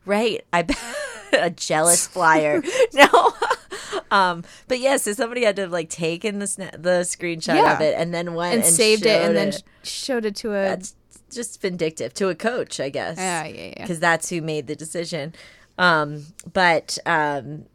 Right. 0.06 0.46
I 0.54 0.62
bet 0.62 0.78
a 1.34 1.50
jealous 1.50 2.06
flyer. 2.08 2.62
no. 2.94 3.34
um, 4.12 4.44
but 4.68 4.80
yes, 4.80 5.04
so 5.04 5.14
somebody 5.14 5.44
had 5.44 5.56
to 5.58 5.64
have 5.64 5.72
like 5.72 5.90
taken 5.90 6.40
the 6.40 6.46
sna- 6.46 6.72
the 6.82 7.02
screenshot 7.02 7.56
Yeah. 7.56 7.76
of 7.76 7.82
it 7.82 7.96
and 7.98 8.14
then 8.14 8.34
went 8.34 8.56
and, 8.56 8.64
and, 8.64 8.74
saved 8.74 9.06
it 9.06 9.22
and 9.22 9.28
showed 9.28 9.36
then 9.36 9.52
sh- 9.84 9.90
showed 9.90 10.26
it 10.26 10.36
to 10.38 10.50
a 10.50 10.54
That's 10.54 10.96
just 11.32 11.62
vindictive 11.62 12.14
to 12.16 12.30
a 12.30 12.36
coach, 12.36 12.80
I 12.80 12.90
guess 12.90 13.18
yeah 13.18 13.46
yeah 13.46 13.66
yeah 13.78 13.82
because 13.82 14.00
that's 14.00 14.30
who 14.30 14.42
made 14.42 14.68
the 14.68 14.76
decision. 14.76 15.34
Um, 15.78 16.26
but 16.52 16.98
um, 17.06 17.66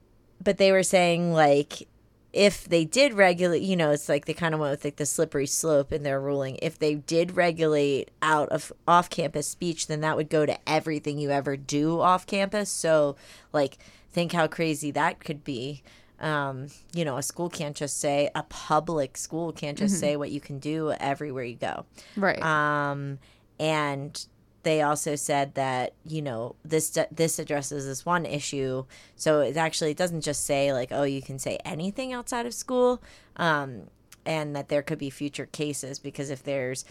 but 0.43 0.59
they 0.59 0.73
were 0.73 0.83
saying 0.83 1.33
like 1.33 1.89
if 2.33 2.65
they 2.65 2.85
did 2.85 3.13
regulate, 3.13 3.63
you 3.63 3.77
know, 3.77 3.91
it's 3.91 4.09
like 4.09 4.25
they 4.25 4.33
kind 4.33 4.55
of 4.55 4.61
went 4.61 4.71
with 4.71 4.85
like 4.85 4.97
the 4.97 5.07
slippery 5.07 5.47
slope 5.47 5.93
in 5.93 6.03
their 6.03 6.19
ruling. 6.21 6.59
If 6.63 6.79
they 6.79 6.95
did 6.95 7.37
regulate 7.37 8.11
out 8.23 8.49
of 8.49 8.73
off 8.89 9.11
campus 9.11 9.47
speech, 9.47 9.87
then 9.87 10.01
that 10.01 10.17
would 10.17 10.31
go 10.31 10.47
to 10.47 10.59
everything 10.67 11.19
you 11.19 11.31
ever 11.31 11.57
do 11.57 12.01
off 12.01 12.27
campus. 12.27 12.71
So 12.71 13.17
like 13.53 13.79
think 14.11 14.33
how 14.33 14.47
crazy 14.47 14.91
that 14.93 15.21
could 15.21 15.45
be. 15.45 15.83
Um, 16.21 16.69
you 16.95 17.05
know, 17.05 17.17
a 17.17 17.23
school 17.23 17.51
can't 17.51 17.77
just 17.77 17.99
say 17.99 18.31
a 18.35 18.45
public 18.45 19.17
school 19.17 19.53
can't 19.53 19.77
just 19.77 19.99
say 19.99 20.17
what 20.17 20.31
you 20.31 20.41
can 20.41 20.59
do 20.59 20.93
everywhere 20.93 21.45
you 21.45 21.57
go. 21.57 21.85
right 22.17 22.41
Um, 22.41 23.19
and 23.63 24.27
they 24.65 24.83
also 24.83 25.15
said 25.15 25.55
that 25.55 25.95
you 26.05 26.21
know 26.21 26.57
this 26.65 26.99
this 27.13 27.39
addresses 27.39 27.87
this 27.87 28.05
one 28.05 28.27
issue. 28.27 28.85
So 29.15 29.41
it 29.41 29.57
actually 29.57 29.93
it 29.93 29.97
doesn't 29.97 30.23
just 30.23 30.45
say 30.45 30.73
like 30.73 30.91
oh 30.91 31.05
you 31.05 31.23
can 31.23 31.39
say 31.39 31.59
anything 31.65 32.13
outside 32.13 32.45
of 32.45 32.55
school, 32.55 33.01
um, 33.37 33.89
and 34.27 34.55
that 34.57 34.69
there 34.69 34.83
could 34.83 34.99
be 34.99 35.11
future 35.11 35.47
cases 35.47 36.01
because 36.01 36.29
if 36.29 36.43
there's 36.43 36.85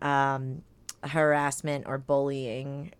um, 0.00 0.62
harassment 1.02 1.86
or 1.88 1.98
bullying, 1.98 2.92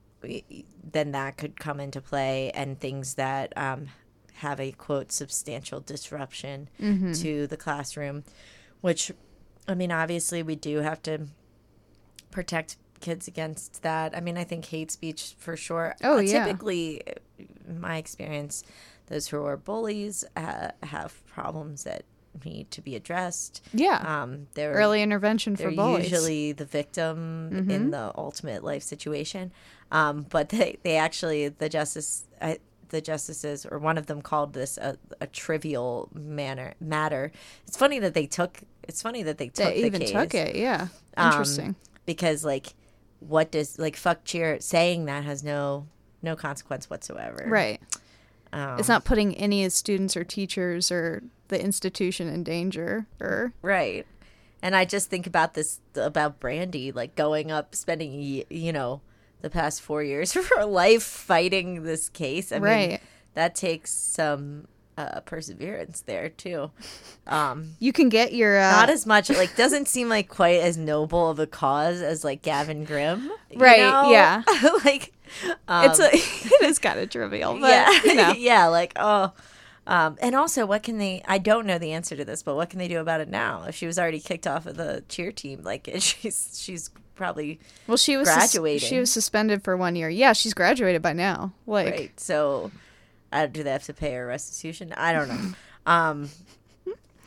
then 0.93 1.13
that 1.13 1.37
could 1.37 1.59
come 1.61 1.79
into 1.79 2.01
play 2.01 2.51
and 2.55 2.81
things 2.81 3.15
that 3.15 3.53
um, 3.57 3.87
have 4.35 4.59
a 4.59 4.73
quote 4.73 5.13
substantial 5.13 5.79
disruption 5.79 6.69
to 7.15 7.47
the 7.47 7.57
classroom, 7.57 8.25
which 8.81 9.13
I 9.69 9.75
mean 9.75 9.93
obviously 9.93 10.43
we 10.43 10.57
do 10.57 10.79
have 10.79 11.01
to 11.03 11.29
protect 12.33 12.77
kids 13.03 13.29
against 13.29 13.83
that. 13.83 14.17
I 14.17 14.21
mean, 14.21 14.39
I 14.39 14.45
think 14.45 14.65
hate 14.65 14.91
speech 14.91 15.35
for 15.39 15.57
sure. 15.57 15.95
Oh, 16.03 16.17
Uh, 16.17 16.21
yeah. 16.21 16.45
Typically, 16.47 17.03
in 17.69 17.79
my 17.81 17.97
experience, 17.99 18.65
those 19.09 19.29
who 19.29 19.45
are 19.45 19.59
bullies 19.59 20.25
uh, 20.37 20.69
have 20.83 21.13
problems 21.27 21.85
that 21.85 22.05
need 22.45 22.71
to 22.71 22.81
be 22.81 22.97
addressed. 22.97 23.61
yeah 23.75 24.23
Um, 24.23 24.47
they're 24.55 24.73
early 24.73 25.03
intervention 25.03 25.55
for 25.55 25.65
they're 25.65 25.73
bullies 25.73 26.11
usually 26.11 26.53
the 26.53 26.65
victim 26.65 27.51
Mm-hmm. 27.53 27.71
in 27.71 27.91
the 27.91 28.11
ultimate 28.17 28.65
life 28.65 28.83
situation. 28.83 29.53
Um, 29.91 30.25
but 30.31 30.49
they, 30.49 30.79
they 30.83 30.97
actually 30.97 31.49
the 31.49 31.69
justice 31.69 32.25
I, 32.41 32.59
the 32.89 33.03
justices 33.03 33.67
or 33.71 33.79
one 33.79 33.99
of 33.99 34.07
them 34.07 34.23
called 34.23 34.55
this 34.55 34.79
a, 34.79 34.97
a 35.21 35.27
trivial 35.27 36.09
manner 36.15 36.73
matter. 36.81 37.33
It's 37.67 37.77
funny 37.77 37.99
that 37.99 38.15
they 38.15 38.27
took. 38.27 38.61
It's 38.89 39.03
funny 39.03 39.23
that 39.25 39.37
they 39.37 39.49
took 39.49 39.67
they 39.67 39.81
the 39.83 39.87
even 39.87 40.01
case 40.01 40.13
took 40.13 40.35
it 40.35 40.57
yeah 40.57 40.89
Um, 41.19 41.27
interesting 41.29 41.75
because 42.07 42.45
like 42.45 42.69
what 43.29 43.51
does 43.51 43.79
like 43.79 43.97
fuck 43.97 44.25
cheer 44.25 44.61
saying 44.61 45.05
that 45.07 45.25
has 45.25 45.43
no 45.43 45.87
no 46.23 46.37
consequence 46.37 46.89
whatsoever. 46.89 47.45
right 47.49 47.81
Um, 48.53 48.79
it's 48.79 48.89
not 48.89 49.05
putting 49.05 49.35
any 49.37 49.65
of 49.65 49.73
students 49.73 50.17
or 50.17 50.25
teachers 50.25 50.91
or 50.91 51.23
the 51.49 51.61
institution 51.63 52.29
in 52.29 52.45
danger 52.45 53.07
or 53.21 53.53
Right. 53.63 54.07
And 54.63 54.77
I 54.77 54.85
just 54.85 55.11
think 55.11 55.27
about 55.27 55.55
this 55.55 55.81
about 55.97 56.39
Brandi, 56.39 56.95
like 56.95 57.17
going 57.17 57.51
up, 57.51 57.75
spending 57.75 58.45
you 58.49 58.73
know 58.73 59.01
the 59.41 59.51
past 59.51 59.83
four 59.83 60.03
years 60.03 60.37
of 60.37 60.47
her 60.49 60.65
life 60.65 61.03
fighting 61.03 61.83
this 61.83 62.09
case. 62.09 62.53
I 62.53 62.59
mean, 62.61 62.99
that 63.35 63.55
takes 63.55 63.93
some 63.93 64.69
uh, 64.97 65.21
perseverance 65.21 66.01
there 66.03 66.29
too. 66.29 66.71
Um, 67.27 67.75
you 67.79 67.93
can 67.93 68.09
get 68.09 68.33
your 68.33 68.59
uh, 68.59 68.71
not 68.71 68.91
as 68.91 69.07
much 69.07 69.31
like 69.31 69.57
doesn't 69.57 69.89
seem 69.89 70.09
like 70.09 70.29
quite 70.29 70.61
as 70.61 70.77
noble 70.77 71.31
of 71.31 71.39
a 71.39 71.47
cause 71.47 72.01
as 72.01 72.25
like 72.25 72.43
Gavin 72.43 72.85
Grimm, 72.85 73.31
Right, 73.55 73.81
know? 73.81 74.11
yeah. 74.11 74.43
like 74.85 75.13
um, 75.69 75.91
it's 75.91 75.99
a, 75.99 76.09
it 76.13 76.63
is 76.63 76.79
kind 76.79 76.99
of 76.99 77.09
trivial 77.11 77.59
but 77.59 77.71
yeah, 77.71 77.91
you 78.05 78.15
know 78.15 78.33
yeah, 78.33 78.67
like 78.67 78.93
oh. 78.97 79.33
Um, 79.85 80.17
and 80.23 80.37
also, 80.37 80.65
what 80.65 80.85
can 80.85 80.99
they? 80.99 81.23
I 81.27 81.39
don't 81.39 81.67
know 81.67 81.77
the 81.77 81.91
answer 81.91 82.15
to 82.15 82.25
this, 82.25 82.45
but 82.45 82.55
what 82.55 82.71
can 82.71 82.79
they 82.79 82.87
do 82.87 83.01
about 83.01 83.21
it 83.21 83.29
now? 83.29 83.65
If 83.67 83.75
she 83.75 83.85
was 83.85 83.99
already 83.99 84.21
kicked 84.21 84.47
off 84.47 84.65
of 84.67 84.77
the 84.77 85.03
cheer 85.09 85.33
team, 85.33 85.65
like 85.65 85.91
she's 85.99 86.57
she's 86.63 86.89
probably 87.15 87.61
Well, 87.87 87.97
she 87.97 88.17
was 88.17 88.29
sus- 88.29 88.53
she 88.83 88.99
was 88.99 89.11
suspended 89.11 89.63
for 89.63 89.77
one 89.77 89.97
year. 89.97 90.09
Yeah, 90.09 90.33
she's 90.33 90.55
graduated 90.55 91.03
by 91.03 91.13
now. 91.13 91.53
Like, 91.67 91.91
right. 91.95 92.21
So, 92.21 92.71
uh, 93.33 93.47
do 93.47 93.63
they 93.63 93.71
have 93.73 93.85
to 93.85 93.95
pay 93.95 94.15
a 94.15 94.25
restitution? 94.25 94.93
I 94.97 95.13
don't 95.13 95.29
know. 95.29 95.55
um, 95.87 96.29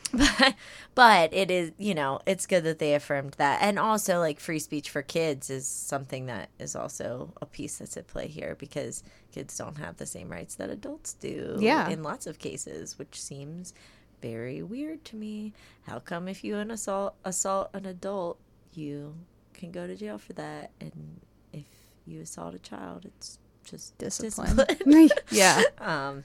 but 0.12 0.54
but 0.94 1.34
it 1.34 1.50
is 1.50 1.72
you 1.78 1.94
know 1.94 2.20
it's 2.26 2.46
good 2.46 2.64
that 2.64 2.78
they 2.78 2.94
affirmed 2.94 3.34
that, 3.38 3.58
and 3.62 3.78
also 3.78 4.18
like 4.18 4.38
free 4.40 4.58
speech 4.58 4.88
for 4.88 5.02
kids 5.02 5.50
is 5.50 5.66
something 5.66 6.26
that 6.26 6.48
is 6.58 6.76
also 6.76 7.32
a 7.42 7.46
piece 7.46 7.78
that's 7.78 7.96
at 7.96 8.06
play 8.06 8.28
here 8.28 8.56
because 8.58 9.02
kids 9.32 9.56
don't 9.58 9.78
have 9.78 9.96
the 9.96 10.06
same 10.06 10.30
rights 10.30 10.54
that 10.54 10.70
adults 10.70 11.14
do. 11.14 11.56
Yeah. 11.60 11.88
in 11.88 12.02
lots 12.02 12.26
of 12.26 12.38
cases, 12.38 12.98
which 12.98 13.20
seems 13.20 13.74
very 14.22 14.62
weird 14.62 15.04
to 15.06 15.16
me. 15.16 15.52
How 15.86 15.98
come 15.98 16.28
if 16.28 16.44
you 16.44 16.56
an 16.56 16.70
assault 16.70 17.14
assault 17.24 17.70
an 17.74 17.84
adult, 17.84 18.38
you 18.72 19.14
can 19.54 19.72
go 19.72 19.86
to 19.86 19.96
jail 19.96 20.18
for 20.18 20.32
that, 20.34 20.70
and 20.80 21.20
if 21.52 21.64
you 22.06 22.20
assault 22.20 22.54
a 22.54 22.58
child, 22.58 23.04
it's 23.04 23.38
just 23.66 23.96
discipline. 23.98 24.56
discipline. 24.56 25.08
yeah, 25.30 25.62
um, 25.78 26.24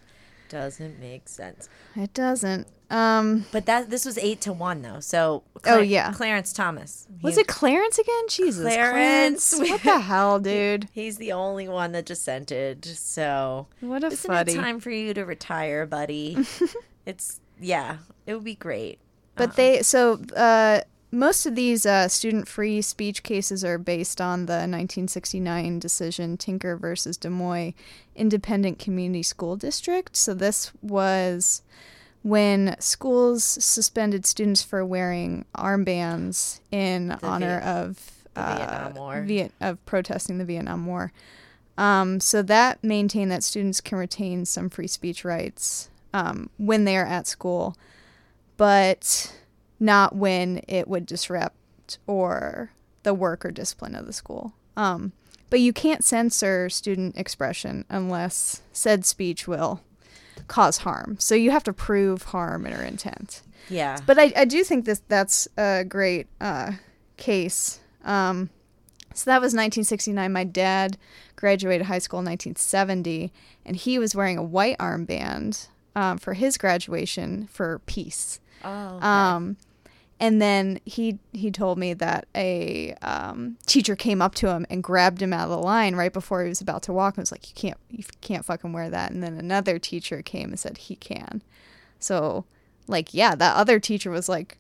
doesn't 0.50 1.00
make 1.00 1.28
sense. 1.28 1.68
it 1.96 2.14
doesn't. 2.14 2.68
Um, 2.90 3.46
But 3.54 3.66
that 3.68 3.90
this 3.90 4.04
was 4.04 4.18
eight 4.18 4.42
to 4.42 4.52
one 4.52 4.82
though. 4.82 5.00
So 5.00 5.44
Oh, 5.66 5.80
yeah. 5.80 6.12
Clarence 6.12 6.52
Thomas 6.52 7.08
was 7.22 7.36
He- 7.36 7.42
it 7.42 7.48
Clarence 7.48 7.98
again? 7.98 8.24
Jesus, 8.28 8.64
Clarence. 8.64 9.54
What 9.58 9.82
the 9.82 10.00
hell, 10.00 10.40
dude? 10.42 10.90
He's 10.92 11.16
the 11.18 11.32
only 11.32 11.70
one 11.70 11.94
that 11.94 12.06
dissented. 12.06 12.84
So 12.84 13.68
What 13.80 14.04
a 14.04 14.08
isn't 14.08 14.30
fuddy. 14.30 14.52
it 14.52 14.56
time 14.56 14.82
for 14.82 14.90
you 14.90 15.14
to 15.14 15.24
retire, 15.24 15.86
buddy? 15.86 16.38
it's 17.06 17.40
yeah, 17.62 17.98
it 18.26 18.34
would 18.34 18.44
be 18.44 18.56
great. 18.56 19.00
But 19.36 19.56
they 19.56 19.82
so 19.84 20.20
uh, 20.36 20.82
most 21.12 21.46
of 21.46 21.56
these 21.56 21.86
uh, 21.86 22.08
student-free 22.08 22.82
speech 22.82 23.22
cases 23.22 23.66
are 23.66 23.78
based 23.78 24.22
on 24.22 24.46
the 24.46 24.54
1969 24.54 25.80
decision 25.80 26.38
Tinker 26.38 26.78
versus 26.78 27.18
Des 27.18 27.30
Moines 27.30 27.74
Independent 28.16 28.80
Community 28.80 29.24
School 29.24 29.58
District. 29.58 30.16
So 30.16 30.34
this 30.34 30.72
was 30.82 31.62
when 32.24 32.76
schools 32.80 33.44
suspended 33.44 34.26
students 34.26 34.64
for 34.64 34.86
wearing 34.86 35.46
armbands 35.56 36.60
in 36.72 37.18
honor 37.22 37.60
Viet- 37.60 37.68
of 37.68 38.12
the 38.34 38.42
uh, 38.42 38.56
Vietnam 38.56 38.94
War. 38.94 39.22
Viet- 39.24 39.52
of 39.60 39.86
protesting 39.86 40.38
the 40.38 40.46
Vietnam 40.46 40.86
War. 40.86 41.12
Um, 41.78 42.20
so 42.20 42.42
that 42.44 42.84
maintained 42.84 43.32
that 43.32 43.44
students 43.44 43.82
can 43.82 43.98
retain 43.98 44.46
some 44.46 44.70
free 44.70 44.88
speech 44.88 45.26
rights 45.26 45.90
um, 46.14 46.50
when 46.58 46.86
they 46.86 46.96
are 46.96 47.06
at 47.06 47.28
school, 47.28 47.76
but 48.58 49.34
not 49.82 50.16
when 50.16 50.62
it 50.68 50.88
would 50.88 51.06
disrupt 51.06 52.00
or 52.08 52.72
the 53.04 53.14
work 53.14 53.44
or 53.44 53.52
discipline 53.52 53.96
of 53.96 54.06
the 54.06 54.14
school. 54.14 54.54
Um, 54.78 55.12
but 55.50 55.60
you 55.60 55.74
can't 55.74 56.04
censor 56.04 56.70
student 56.70 57.18
expression 57.18 57.84
unless 57.90 58.62
said 58.72 59.06
speech 59.06 59.48
will 59.48 59.82
cause 60.48 60.78
harm. 60.78 61.18
So 61.20 61.36
you 61.36 61.52
have 61.52 61.64
to 61.66 61.74
prove 61.74 62.24
harm 62.24 62.66
in 62.66 62.74
or 62.74 62.84
intent. 62.84 63.42
Yeah. 63.70 63.98
But 64.06 64.20
I, 64.20 64.32
I 64.36 64.46
do 64.46 64.64
think 64.64 64.86
this 64.86 65.02
that's 65.08 65.48
a 65.58 65.84
great 65.84 66.28
uh, 66.40 66.74
case. 67.18 67.80
Um, 68.06 68.50
so 69.14 69.30
that 69.30 69.42
was 69.42 69.52
1969. 69.52 70.32
My 70.32 70.44
dad 70.44 70.98
graduated 71.36 71.88
high 71.88 72.00
school 72.00 72.20
in 72.20 72.26
1970, 72.26 73.34
and 73.66 73.76
he 73.76 74.00
was 74.00 74.16
wearing 74.16 74.38
a 74.38 74.44
white 74.44 74.78
armband 74.78 75.68
um, 75.96 76.18
for 76.18 76.34
his 76.34 76.58
graduation 76.58 77.48
for 77.48 77.80
peace. 77.86 78.40
oh. 78.64 78.98
okay. 78.98 79.06
Um, 79.06 79.58
and 80.22 80.40
then 80.40 80.80
he 80.86 81.18
he 81.34 81.50
told 81.50 81.80
me 81.80 81.96
that 81.96 82.28
a 82.36 82.94
um, 83.02 83.58
teacher 83.66 83.96
came 83.96 84.22
up 84.22 84.36
to 84.36 84.50
him 84.50 84.68
and 84.70 84.84
grabbed 84.84 85.20
him 85.20 85.34
out 85.34 85.46
of 85.46 85.50
the 85.50 85.58
line 85.58 85.96
right 85.96 86.14
before 86.14 86.44
he 86.44 86.50
was 86.50 86.62
about 86.62 86.84
to 86.84 86.94
walk 86.94 87.18
and 87.18 87.24
was 87.24 87.32
like, 87.32 87.50
"You 87.50 87.56
can't 87.56 87.78
you 87.90 88.04
can't 88.22 88.46
fucking 88.46 88.72
wear 88.72 88.90
that." 88.92 89.12
And 89.12 89.24
then 89.24 89.34
another 89.34 89.80
teacher 89.80 90.22
came 90.22 90.50
and 90.50 90.60
said 90.60 90.78
he 90.78 90.96
can. 90.96 91.42
So, 91.98 92.46
like, 92.88 93.16
yeah, 93.16 93.34
that 93.34 93.56
other 93.56 93.80
teacher 93.80 94.12
was 94.12 94.30
like, 94.30 94.60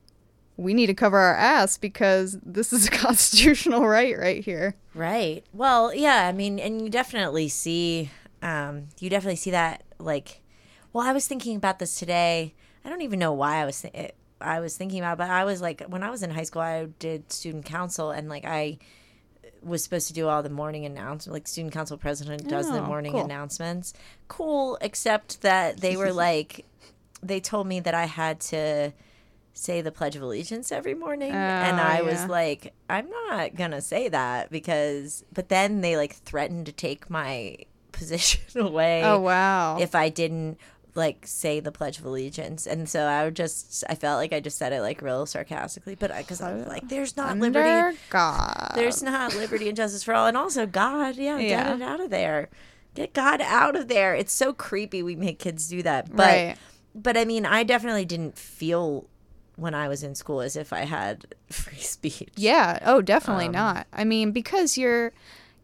we 0.58 0.74
need 0.74 0.88
to 0.88 0.96
cover 0.96 1.18
our 1.20 1.36
ass 1.36 1.78
because 1.78 2.40
this 2.44 2.74
is 2.74 2.88
a 2.88 2.92
constitutional 3.06 3.88
right 3.88 4.18
right 4.18 4.44
here. 4.44 4.76
Right. 4.96 5.46
Well, 5.54 5.94
yeah, 5.94 6.28
I 6.28 6.32
mean, 6.32 6.58
and 6.58 6.82
you 6.82 6.90
definitely 6.90 7.50
see 7.50 8.10
um 8.42 8.88
you 9.00 9.12
definitely 9.12 9.36
see 9.36 9.52
that 9.52 9.84
like 10.00 10.42
well, 10.92 11.08
I 11.08 11.14
was 11.14 11.28
thinking 11.28 11.56
about 11.56 11.78
this 11.78 12.00
today. 12.00 12.56
I 12.84 12.90
don't 12.90 13.04
even 13.04 13.20
know 13.20 13.32
why 13.32 13.58
I 13.58 13.66
was 13.66 13.82
th- 13.82 14.14
I 14.42 14.60
was 14.60 14.76
thinking 14.78 15.00
about, 15.00 15.18
but 15.18 15.30
I 15.30 15.44
was 15.46 15.62
like 15.62 15.82
when 15.88 16.04
I 16.04 16.10
was 16.10 16.24
in 16.24 16.30
high 16.32 16.44
school, 16.44 16.62
I 16.62 16.86
did 17.00 17.32
student 17.32 17.66
council 17.66 18.12
and 18.12 18.30
like 18.30 18.46
I 18.46 18.78
was 19.62 19.84
supposed 19.84 20.08
to 20.08 20.14
do 20.14 20.28
all 20.28 20.42
the 20.42 20.50
morning 20.50 20.86
announcements, 20.86 21.28
like 21.34 21.48
student 21.48 21.74
council 21.74 21.98
president 21.98 22.48
does 22.48 22.70
the 22.72 22.80
Oh, 22.80 22.86
morning 22.88 23.12
cool. 23.12 23.24
announcements. 23.26 23.94
Cool, 24.28 24.78
except 24.82 25.42
that 25.42 25.82
they 25.82 25.96
were 25.96 26.12
like, 26.28 26.66
they 27.22 27.40
told 27.40 27.68
me 27.68 27.80
that 27.82 27.94
I 27.94 28.06
had 28.06 28.40
to 28.40 28.92
say 29.54 29.82
the 29.82 29.92
Pledge 29.92 30.16
of 30.16 30.24
Allegiance 30.24 30.72
every 30.72 30.96
morning, 30.96 31.34
oh, 31.34 31.36
and 31.36 31.80
Oh, 31.80 31.84
I 31.84 32.02
was 32.02 32.26
like, 32.28 32.74
I'm 32.90 33.08
not 33.30 33.56
gonna 33.56 33.82
say 33.82 34.08
that 34.10 34.50
because. 34.50 35.24
But 35.32 35.50
then 35.50 35.82
they 35.82 35.96
like 35.98 36.14
threatened 36.16 36.66
to 36.66 36.72
take 36.72 37.10
my 37.10 37.58
position 37.92 38.42
away 38.62 39.04
Oh 39.04 39.20
wow. 39.20 39.78
if 39.78 39.94
I 39.94 40.10
didn't 40.10 40.58
like 40.96 41.26
say 41.26 41.60
the 41.60 41.72
Pledge 41.72 42.00
of 42.00 42.06
Allegiance, 42.06 42.68
and 42.68 42.88
so 42.90 43.04
I 43.06 43.24
would 43.26 43.36
just 43.36 43.84
I 43.90 43.96
felt 43.96 44.18
like 44.18 44.34
I 44.34 44.40
just 44.40 44.58
said 44.58 44.74
it 44.74 44.82
like 44.82 45.02
real 45.02 45.26
sarcastically, 45.26 45.96
but 45.96 46.16
because 46.18 46.42
I 46.42 46.54
was 46.54 46.68
like, 46.68 46.88
there's 46.90 47.16
not 47.16 47.30
Under 47.30 47.46
liberty, 47.46 47.98
God. 48.10 48.74
there's 48.76 49.02
not 49.02 49.34
liberty 49.36 49.68
and 49.68 49.78
justice 49.78 50.04
for 50.04 50.14
all, 50.14 50.28
and 50.28 50.36
also 50.38 50.66
God, 50.66 51.16
yeah, 51.16 51.40
get 51.42 51.76
it 51.76 51.82
out 51.82 52.00
of 52.02 52.10
there, 52.10 52.50
get 52.94 53.14
God 53.14 53.42
out 53.42 53.76
of 53.76 53.88
there. 53.88 54.14
It's 54.16 54.34
so 54.34 54.52
creepy 54.54 55.02
we 55.02 55.16
make 55.16 55.40
kids 55.40 55.68
do 55.70 55.82
that, 55.84 56.10
but 56.16 56.24
right. 56.28 56.56
but 56.94 57.16
I 57.18 57.24
mean, 57.26 57.46
I 57.46 57.64
definitely 57.64 58.06
didn't 58.06 58.38
feel 58.38 59.08
when 59.56 59.74
I 59.76 59.88
was 59.88 60.02
in 60.04 60.16
school 60.16 60.42
as 60.42 60.56
if 60.56 60.74
I 60.74 60.82
had 60.86 61.36
free 61.50 61.78
speech. 61.78 62.30
Yeah. 62.36 62.80
Oh, 62.84 63.02
definitely 63.02 63.46
Um, 63.48 63.52
not. 63.54 63.88
I 63.94 64.04
mean, 64.04 64.32
because 64.32 64.78
you're 64.78 65.14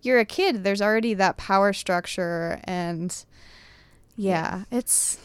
you're 0.04 0.20
a 0.20 0.26
kid, 0.26 0.64
there's 0.64 0.82
already 0.82 1.14
that 1.16 1.36
power 1.38 1.74
structure 1.74 2.62
and 2.64 3.26
yeah, 4.18 4.64
it's 4.72 5.18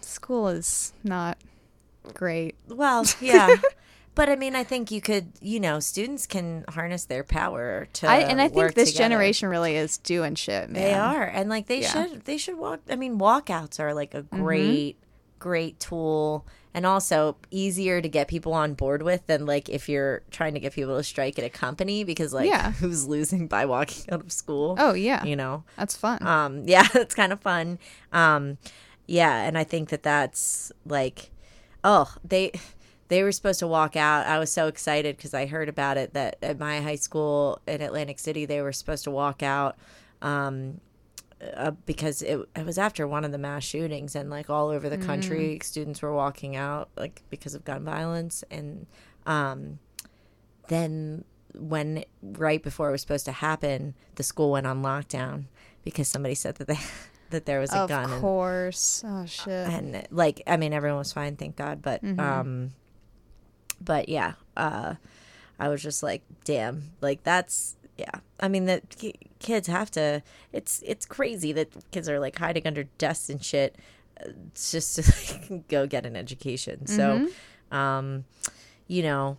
school 0.00 0.48
is 0.48 0.94
not 1.04 1.36
great. 2.14 2.54
Well, 2.68 3.04
yeah. 3.20 3.54
But 4.14 4.28
I 4.28 4.34
mean, 4.34 4.56
I 4.56 4.64
think 4.64 4.90
you 4.90 5.00
could, 5.00 5.30
you 5.40 5.60
know, 5.60 5.78
students 5.78 6.26
can 6.26 6.64
harness 6.68 7.04
their 7.04 7.22
power 7.22 7.86
to. 7.92 8.08
I 8.08 8.16
and 8.20 8.40
I 8.40 8.48
think 8.48 8.74
this 8.74 8.90
together. 8.90 9.04
generation 9.10 9.48
really 9.48 9.76
is 9.76 9.98
doing 9.98 10.34
shit, 10.34 10.70
man. 10.70 10.82
They 10.82 10.94
are, 10.94 11.22
and 11.22 11.48
like 11.48 11.66
they 11.68 11.82
Yeah. 11.82 11.92
should, 11.92 12.24
they 12.24 12.36
should 12.36 12.58
walk. 12.58 12.80
I 12.90 12.96
mean, 12.96 13.18
walkouts 13.20 13.78
are 13.78 13.94
like 13.94 14.14
a 14.14 14.22
Mm-hmm. 14.22 14.42
Great, 15.38 15.78
tool, 15.80 16.46
and 16.74 16.84
also 16.86 17.36
easier 17.50 18.00
to 18.00 18.08
get 18.08 18.28
people 18.28 18.52
on 18.52 18.74
board 18.74 19.02
with 19.02 19.26
than 19.26 19.46
like 19.46 19.68
if 19.68 19.88
you're 19.88 20.22
trying 20.30 20.54
to 20.54 20.60
get 20.60 20.72
people 20.72 20.96
to 20.96 21.02
strike 21.02 21.38
at 21.38 21.44
a 21.44 21.50
company 21.50 22.04
because 22.04 22.32
like 22.32 22.48
Yeah. 22.48 22.72
who's 22.80 23.06
losing 23.06 23.46
by 23.46 23.64
walking 23.66 24.04
out 24.12 24.20
of 24.20 24.32
school? 24.32 24.76
Oh 24.78 24.92
yeah. 24.94 25.24
you 25.24 25.36
know. 25.36 25.64
That's 25.76 25.96
fun. 25.96 26.24
Um, 26.26 26.62
yeah, 26.66 26.86
it's 26.94 27.14
kind 27.14 27.32
of 27.32 27.40
fun. 27.40 27.78
Um, 28.12 28.58
yeah, 29.06 29.42
and 29.42 29.56
I 29.56 29.64
think 29.64 29.88
that 29.88 30.02
that's 30.02 30.70
like, 30.84 31.30
oh, 31.82 32.14
they 32.22 32.52
they 33.08 33.22
were 33.22 33.32
supposed 33.32 33.58
to 33.60 33.66
walk 33.66 33.96
out. 33.96 34.26
I 34.26 34.38
was 34.38 34.52
so 34.52 34.66
excited 34.66 35.16
because 35.16 35.32
I 35.32 35.46
heard 35.46 35.68
about 35.70 35.96
it 35.96 36.12
that 36.12 36.36
at 36.42 36.58
my 36.58 36.80
high 36.82 36.96
school 36.96 37.60
in 37.66 37.80
Atlantic 37.80 38.18
City 38.18 38.44
they 38.44 38.60
were 38.60 38.72
supposed 38.72 39.04
to 39.04 39.10
walk 39.10 39.42
out. 39.42 39.76
Um, 40.20 40.80
uh, 41.56 41.70
because 41.86 42.22
it, 42.22 42.40
it 42.56 42.66
was 42.66 42.78
after 42.78 43.06
one 43.06 43.24
of 43.24 43.32
the 43.32 43.38
mass 43.38 43.62
shootings 43.64 44.16
and 44.16 44.28
like 44.30 44.50
all 44.50 44.68
over 44.70 44.88
the 44.88 44.98
country 44.98 45.58
students 45.62 46.02
were 46.02 46.12
walking 46.12 46.56
out 46.56 46.88
like 46.96 47.22
because 47.30 47.54
of 47.54 47.64
gun 47.64 47.84
violence 47.84 48.42
and 48.50 48.86
um 49.26 49.78
then 50.68 51.24
when 51.54 52.04
right 52.22 52.62
before 52.62 52.88
it 52.88 52.92
was 52.92 53.00
supposed 53.00 53.24
to 53.24 53.32
happen 53.32 53.94
the 54.16 54.22
school 54.22 54.50
went 54.50 54.66
on 54.66 54.82
lockdown 54.82 55.44
because 55.84 56.08
somebody 56.08 56.34
said 56.34 56.56
that 56.56 56.66
they 56.66 56.78
that 57.30 57.46
there 57.46 57.60
was 57.60 57.72
a 57.72 57.78
of 57.80 57.88
gun 57.88 58.10
and, 58.10 58.20
course. 58.20 59.02
oh 59.06 59.24
shit. 59.26 59.48
and 59.48 60.06
like 60.10 60.42
i 60.46 60.56
mean 60.56 60.72
everyone 60.72 60.98
was 60.98 61.12
fine 61.12 61.36
thank 61.36 61.56
god 61.56 61.80
but 61.82 62.02
Mm-hmm. 62.02 62.20
um 62.20 62.70
but 63.80 64.08
yeah 64.08 64.32
uh 64.56 64.94
i 65.58 65.68
was 65.68 65.82
just 65.82 66.02
like 66.02 66.22
damn 66.44 66.90
like 67.00 67.22
that's 67.22 67.76
yeah 67.96 68.10
i 68.40 68.48
mean 68.48 68.64
that 68.66 68.82
kids 69.38 69.68
have 69.68 69.90
to 69.92 70.22
it's 70.52 70.82
it's 70.86 71.06
crazy 71.06 71.52
that 71.52 71.68
kids 71.90 72.08
are 72.08 72.18
like 72.20 72.38
hiding 72.38 72.66
under 72.66 72.84
desks 72.98 73.28
and 73.30 73.44
shit 73.44 73.76
uh, 74.24 74.30
just 74.54 74.96
to 74.96 75.48
like, 75.52 75.68
go 75.68 75.86
get 75.86 76.04
an 76.06 76.16
education. 76.16 76.86
So 76.86 77.20
Mm-hmm. 77.20 77.76
um 77.76 78.24
you 78.86 79.02
know 79.02 79.36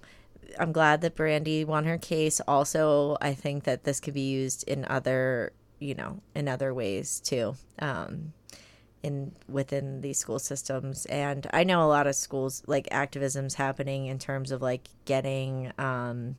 i'm 0.60 0.72
glad 0.72 1.02
that 1.02 1.16
brandi 1.16 1.66
won 1.66 1.86
her 1.86 1.98
case. 1.98 2.40
Also 2.48 3.18
i 3.22 3.34
think 3.34 3.64
that 3.64 3.84
this 3.84 4.00
could 4.00 4.14
be 4.14 4.30
used 4.30 4.64
in 4.68 4.86
other 4.86 5.52
you 5.80 5.96
know 5.96 6.22
in 6.36 6.48
other 6.48 6.74
ways 6.74 7.20
too 7.20 7.56
um 7.80 8.34
in 9.02 9.32
within 9.48 10.02
these 10.02 10.18
school 10.20 10.40
systems. 10.40 11.06
And 11.06 11.48
i 11.54 11.64
know 11.64 11.84
a 11.84 11.88
lot 11.88 12.06
of 12.08 12.16
schools 12.16 12.62
like 12.68 12.88
activisms 12.90 13.54
happening 13.56 14.08
in 14.08 14.20
terms 14.20 14.52
of 14.52 14.62
like 14.62 14.88
getting 15.06 15.72
um 15.78 16.36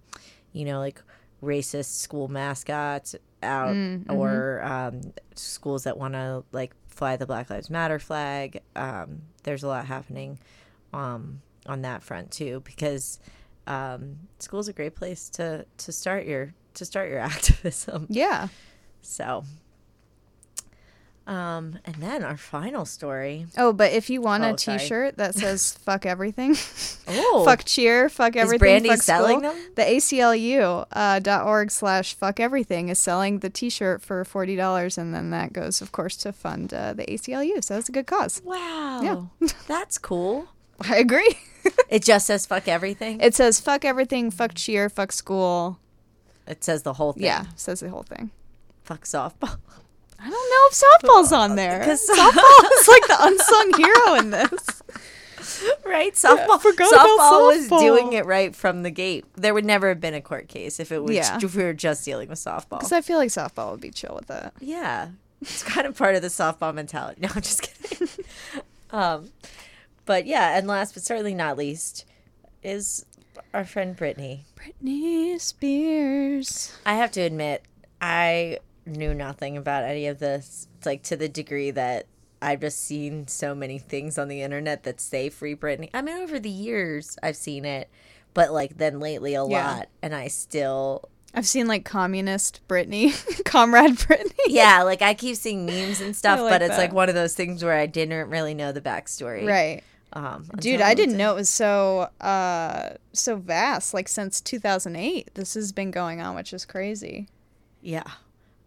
you 0.53 0.64
know 0.64 0.79
like 0.79 1.01
racist 1.42 1.98
school 1.98 2.29
mascots 2.29 3.14
out 3.42 3.74
or 4.11 4.62
um 4.62 5.00
schools 5.35 5.85
that 5.85 5.96
want 5.96 6.14
to 6.14 6.44
like 6.53 6.74
fly 6.88 7.16
the 7.16 7.26
black 7.26 7.48
lives 7.48 7.70
matter 7.70 7.98
flag 7.98 8.61
um 8.76 9.22
there's 9.44 9.62
a 9.62 9.68
lot 9.68 9.87
happening 9.87 10.38
um 10.92 11.40
on 11.66 11.83
that 11.83 12.03
front 12.03 12.31
too 12.31 12.61
because 12.64 13.18
um 13.66 14.16
school's 14.38 14.68
a 14.68 14.72
great 14.72 14.94
place 14.94 15.31
to 15.31 15.64
to 15.79 15.92
start 15.92 16.26
your 16.26 16.53
to 16.74 16.85
start 16.85 17.09
your 17.09 17.18
activism 17.33 18.07
yeah. 18.11 18.48
so 19.00 19.44
um 21.26 21.78
and 21.85 21.96
then 21.96 22.24
our 22.24 22.37
final 22.37 22.85
story 22.85 23.46
Oh, 23.59 23.72
but 23.72 23.92
if 23.92 24.09
you 24.11 24.20
want 24.20 24.42
Oh, 24.42 24.54
a 24.54 24.59
sorry. 24.59 24.78
T-shirt 24.78 25.16
that 25.18 25.35
says 25.35 25.72
"fuck 25.85 26.06
everything," 26.06 26.56
oh 27.09 27.42
fuck 27.44 27.64
cheer, 27.64 28.09
fuck 28.09 28.37
everything, 28.37 28.76
Is 28.76 28.83
Brandi 28.83 28.87
fuck 28.88 29.02
selling 29.02 29.40
school, 29.40 29.52
them? 29.52 29.70
the 29.76 29.83
ACLU 29.83 30.87
uh, 30.90 31.18
dot 31.20 31.46
org 31.46 31.70
slash 31.70 32.14
fuck 32.14 32.40
everything 32.40 32.88
is 32.88 32.98
selling 32.98 33.40
the 33.40 33.50
T-shirt 33.50 34.00
for 34.02 34.24
forty 34.24 34.56
dollars, 34.56 34.96
and 34.98 35.14
then 35.14 35.30
that 35.30 35.52
goes, 35.52 35.80
of 35.83 35.92
course, 35.92 36.16
to 36.18 36.33
fund 36.33 36.72
uh, 36.74 36.94
the 36.94 37.04
ACLU. 37.04 37.62
So 37.62 37.74
that's 37.74 37.88
a 37.88 37.92
good 37.92 38.06
cause. 38.06 38.40
wow 38.44 39.00
yeah. 39.40 39.48
that's 39.68 39.98
cool 39.98 40.46
I 40.80 40.96
agree. 40.96 41.37
it 41.90 42.02
just 42.02 42.26
says 42.26 42.46
fuck 42.46 42.66
everything 42.66 43.20
it 43.20 43.35
says 43.35 43.61
"fuck 43.61 43.85
everything," 43.85 44.30
"fuck 44.30 44.54
cheer," 44.54 44.88
"fuck 44.88 45.12
school." 45.12 45.78
it 46.46 46.64
says 46.64 46.83
the 46.83 46.94
whole 46.94 47.12
thing 47.12 47.24
Yeah, 47.24 47.44
says 47.54 47.80
the 47.80 47.90
whole 47.90 48.02
thing. 48.02 48.30
fuck 48.83 49.04
softball 49.04 49.59
I 50.22 50.28
don't 50.28 50.33
know 50.33 50.66
if 50.68 50.74
softball's 51.22 51.33
on 51.33 51.56
there. 51.56 51.78
Because- 51.80 52.06
softball 52.06 52.80
is 52.80 52.88
like 52.88 53.06
the 53.06 53.16
unsung 53.20 53.72
hero 53.76 54.14
in 54.14 54.30
this. 54.30 54.83
right 55.85 56.14
softball 56.14 56.44
about 56.44 56.61
softball 56.62 57.46
was 57.48 57.68
softball. 57.68 57.80
doing 57.80 58.12
it 58.12 58.24
right 58.24 58.54
from 58.54 58.83
the 58.83 58.90
gate 58.90 59.24
there 59.35 59.52
would 59.52 59.64
never 59.64 59.88
have 59.88 60.00
been 60.00 60.14
a 60.14 60.20
court 60.20 60.48
case 60.48 60.78
if 60.80 60.90
it 60.92 61.02
was 61.02 61.14
Yeah. 61.14 61.38
if 61.42 61.54
we 61.54 61.64
were 61.64 61.72
just 61.74 62.04
dealing 62.04 62.28
with 62.28 62.38
softball 62.38 62.78
Because 62.78 62.92
I 62.92 63.00
feel 63.00 63.18
like 63.18 63.28
softball 63.30 63.72
would 63.72 63.80
be 63.80 63.90
chill 63.90 64.14
with 64.14 64.26
that. 64.28 64.52
Yeah. 64.61 65.09
It's 65.42 65.62
kind 65.62 65.87
of 65.87 65.96
part 65.96 66.14
of 66.14 66.22
the 66.22 66.28
softball 66.28 66.72
mentality. 66.74 67.20
No, 67.22 67.28
I'm 67.35 67.42
just 67.42 67.62
kidding. 67.62 68.09
um, 68.90 69.30
but 70.06 70.26
yeah, 70.26 70.56
and 70.56 70.66
last 70.66 70.94
but 70.94 71.02
certainly 71.02 71.35
not 71.35 71.56
least 71.56 72.04
is 72.62 73.04
our 73.54 73.64
friend 73.64 73.96
Brittany. 73.96 74.44
Britney 74.56 75.40
Spears. 75.40 76.76
I 76.87 76.94
have 76.94 77.11
to 77.12 77.20
admit, 77.22 77.62
I 78.00 78.59
knew 78.87 79.14
nothing 79.14 79.57
about 79.57 79.85
any 79.85 80.07
of 80.07 80.19
this, 80.19 80.69
like 80.85 81.03
to 81.05 81.16
the 81.16 81.29
degree 81.29 81.71
that 81.73 82.07
I've 82.43 82.61
just 82.61 82.79
seen 82.83 83.29
so 83.29 83.55
many 83.55 83.79
things 83.79 84.19
on 84.19 84.29
the 84.29 84.43
internet 84.43 84.83
that 84.85 85.01
say 85.01 85.29
free 85.29 85.55
Britney. 85.55 85.90
I 85.93 86.03
mean, 86.03 86.16
over 86.23 86.38
the 86.38 86.49
years, 86.49 87.19
I've 87.23 87.37
seen 87.37 87.64
it, 87.64 87.88
but 88.35 88.53
like 88.53 88.79
then 88.79 88.99
lately 89.01 89.35
a 89.35 89.45
Yeah. 89.47 89.71
lot, 89.73 89.88
and 90.03 90.14
I 90.14 90.29
still 90.29 91.09
I've 91.35 91.47
seen 91.47 91.69
like 91.69 91.85
communist 91.85 92.61
Britney, 92.66 93.12
comrade 93.45 93.93
Britney. 93.97 94.33
yeah, 94.49 94.83
like 94.83 95.03
I 95.03 95.14
keep 95.14 95.37
seeing 95.37 95.66
memes 95.66 96.01
and 96.01 96.16
stuff, 96.16 96.40
like 96.40 96.51
but 96.51 96.62
it's 96.62 96.71
that. 96.77 96.79
like 96.79 96.93
one 96.93 97.09
of 97.09 97.14
those 97.14 97.35
things 97.35 97.62
where 97.62 97.75
I 97.75 97.87
didn't 97.87 98.29
really 98.31 98.55
know 98.55 98.73
the 98.73 98.81
backstory. 98.81 99.47
Right. 99.47 99.83
Um, 100.12 100.47
Dude, 100.59 100.81
I 100.81 100.95
didn't 100.95 101.16
know 101.16 101.31
it 101.31 101.37
was 101.37 101.49
so 101.49 102.09
uh 102.21 102.95
so 103.12 103.37
vast. 103.37 103.95
Like 103.95 104.09
since 104.09 104.40
2008, 104.40 105.31
this 105.35 105.55
has 105.55 105.71
been 105.71 105.93
going 105.93 106.21
on, 106.21 106.35
which 106.35 106.53
is 106.53 106.64
crazy. 106.64 107.29
Yeah. 107.81 108.03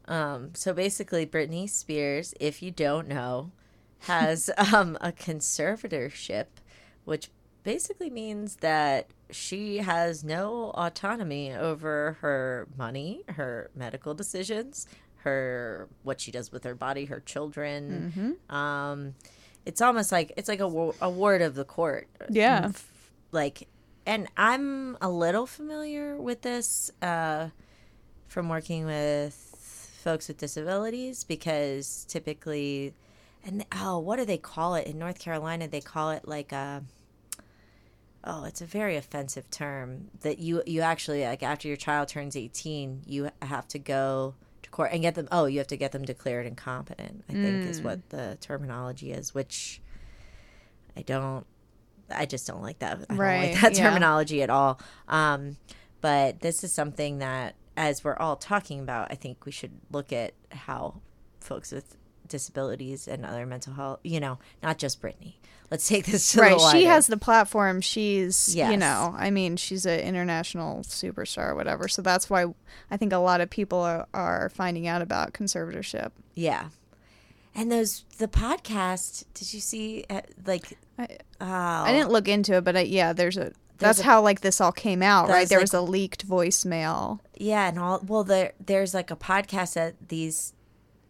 Um, 0.07 0.51
so 0.53 0.73
basically, 0.73 1.25
Britney 1.25 1.69
Spears, 1.69 2.33
if 2.39 2.61
you 2.61 2.71
don't 2.71 3.07
know, 3.07 3.51
has 3.99 4.49
um, 4.73 4.97
a 5.01 5.11
conservatorship, 5.11 6.45
which 7.05 7.29
basically 7.63 8.09
means 8.09 8.57
that 8.57 9.07
she 9.29 9.77
has 9.77 10.23
no 10.23 10.71
autonomy 10.75 11.53
over 11.53 12.17
her 12.21 12.67
money, 12.77 13.23
her 13.29 13.71
medical 13.75 14.13
decisions, 14.13 14.87
her 15.17 15.87
what 16.03 16.19
she 16.19 16.31
does 16.31 16.51
with 16.51 16.63
her 16.65 16.75
body, 16.75 17.05
her 17.05 17.21
children. 17.21 18.11
Um, 18.55 19.15
it's 19.65 19.81
almost 19.81 20.11
like 20.11 20.33
it's 20.35 20.49
like 20.49 20.59
a, 20.59 20.91
a 21.01 21.09
ward 21.09 21.41
of 21.41 21.55
the 21.55 21.63
court. 21.63 22.07
Yeah. 22.29 22.71
Like 23.31 23.67
and 24.05 24.27
I'm 24.35 24.97
a 25.01 25.09
little 25.09 25.45
familiar 25.45 26.17
with 26.17 26.41
this 26.41 26.91
uh, 27.01 27.49
from 28.27 28.49
working 28.49 28.85
with 28.85 29.52
folks 30.03 30.27
with 30.27 30.37
disabilities 30.37 31.23
because 31.23 32.05
typically, 32.09 32.93
and 33.45 33.65
oh, 33.71 33.99
what 33.99 34.17
do 34.17 34.25
they 34.25 34.37
call 34.37 34.75
it 34.75 34.85
in 34.87 34.99
North 34.99 35.19
Carolina? 35.19 35.67
They 35.67 35.81
call 35.81 36.11
it 36.11 36.27
like 36.27 36.51
a 36.51 36.83
oh, 38.25 38.45
it's 38.45 38.61
a 38.61 38.65
very 38.65 38.95
offensive 38.95 39.49
term 39.49 40.09
that 40.21 40.39
you 40.39 40.61
you 40.65 40.81
actually 40.81 41.23
like 41.25 41.43
after 41.43 41.67
your 41.67 41.77
child 41.77 42.07
turns 42.07 42.35
18, 42.35 43.03
you 43.05 43.29
have 43.41 43.67
to 43.69 43.79
go 43.79 44.35
to 44.61 44.69
court 44.69 44.91
and 44.91 45.01
get 45.01 45.15
them 45.15 45.27
oh, 45.31 45.45
you 45.45 45.57
have 45.59 45.67
to 45.67 45.77
get 45.77 45.91
them 45.91 46.03
declared 46.03 46.45
incompetent. 46.45 47.23
I 47.29 47.33
think 47.33 47.65
is 47.65 47.81
what 47.81 48.09
the 48.09 48.37
terminology 48.41 49.11
is, 49.11 49.33
which 49.33 49.81
I 50.97 51.01
don't 51.01 51.45
I 52.11 52.25
just 52.25 52.45
don't 52.47 52.61
like 52.61 52.79
that. 52.79 52.97
I 53.09 53.13
don't 53.13 53.17
Right, 53.17 53.51
like 53.53 53.61
that 53.61 53.73
yeah. 53.77 53.89
terminology 53.89 54.41
at 54.43 54.49
all. 54.49 54.79
Um, 55.07 55.57
but 56.01 56.41
this 56.41 56.63
is 56.63 56.73
something 56.73 57.19
that 57.19 57.55
as 57.75 58.03
we're 58.03 58.15
all 58.17 58.36
talking 58.36 58.79
about, 58.79 59.12
I 59.12 59.15
think 59.15 59.45
we 59.45 59.51
should 59.51 59.71
look 59.91 60.12
at 60.13 60.33
how 60.51 61.01
folks 61.39 61.71
with 61.71 61.97
disabilities 62.27 63.07
and 63.07 63.25
other 63.25 63.45
mental 63.45 63.73
health, 63.73 63.99
you 64.03 64.19
know, 64.19 64.39
not 64.62 64.77
just 64.77 65.01
Britney. 65.01 65.36
Let's 65.71 65.88
take 65.88 66.05
this 66.05 66.31
to 66.33 66.41
right 66.41 66.62
she 66.71 66.86
has 66.86 67.07
the 67.07 67.17
platform. 67.17 67.81
She's 67.81 68.55
you 68.71 68.77
know 68.77 69.15
i 69.17 69.31
mean 69.31 69.57
she's 69.57 69.86
an 69.88 69.99
international 70.01 70.81
superstar 70.83 71.49
or 71.49 71.55
whatever. 71.55 71.88
So 71.88 72.01
that's 72.03 72.29
why 72.29 72.45
i 72.91 72.97
think 72.97 73.12
a 73.12 73.17
lot 73.17 73.41
of 73.41 73.49
people 73.49 73.79
are, 73.79 74.07
are 74.13 74.49
finding 74.49 74.88
out 74.88 75.01
about 75.01 75.33
conservatorship. 75.33 76.12
Yeah. 76.36 76.69
And 77.55 77.71
those 77.71 78.05
the 78.19 78.27
podcast, 78.27 79.25
did 79.33 79.53
you 79.53 79.59
see 79.59 80.05
uh, 80.09 80.21
like 80.45 80.77
I- 80.99 81.17
oh, 81.41 81.45
i 81.47 81.91
didn't 81.91 82.12
look 82.12 82.27
into 82.27 82.53
it 82.55 82.63
but 82.63 82.77
I, 82.77 82.81
yeah 82.81 83.13
there's 83.13 83.38
a 83.38 83.51
that's 83.79 83.99
a- 83.99 84.03
how 84.03 84.21
like 84.21 84.41
this 84.41 84.59
all 84.62 84.71
came 84.71 85.01
out 85.03 85.29
right? 85.29 85.47
There 85.47 85.59
like- 85.59 85.63
was 85.63 85.73
a 85.73 85.81
leaked 85.81 86.27
voicemail. 86.27 87.19
Yeah, 87.36 87.67
and 87.69 87.79
all 87.79 87.99
well 88.05 88.23
there 88.23 88.53
there's 88.63 88.93
like 88.93 89.12
a 89.12 89.15
podcast 89.15 89.73
that 89.73 89.95
these 90.09 90.53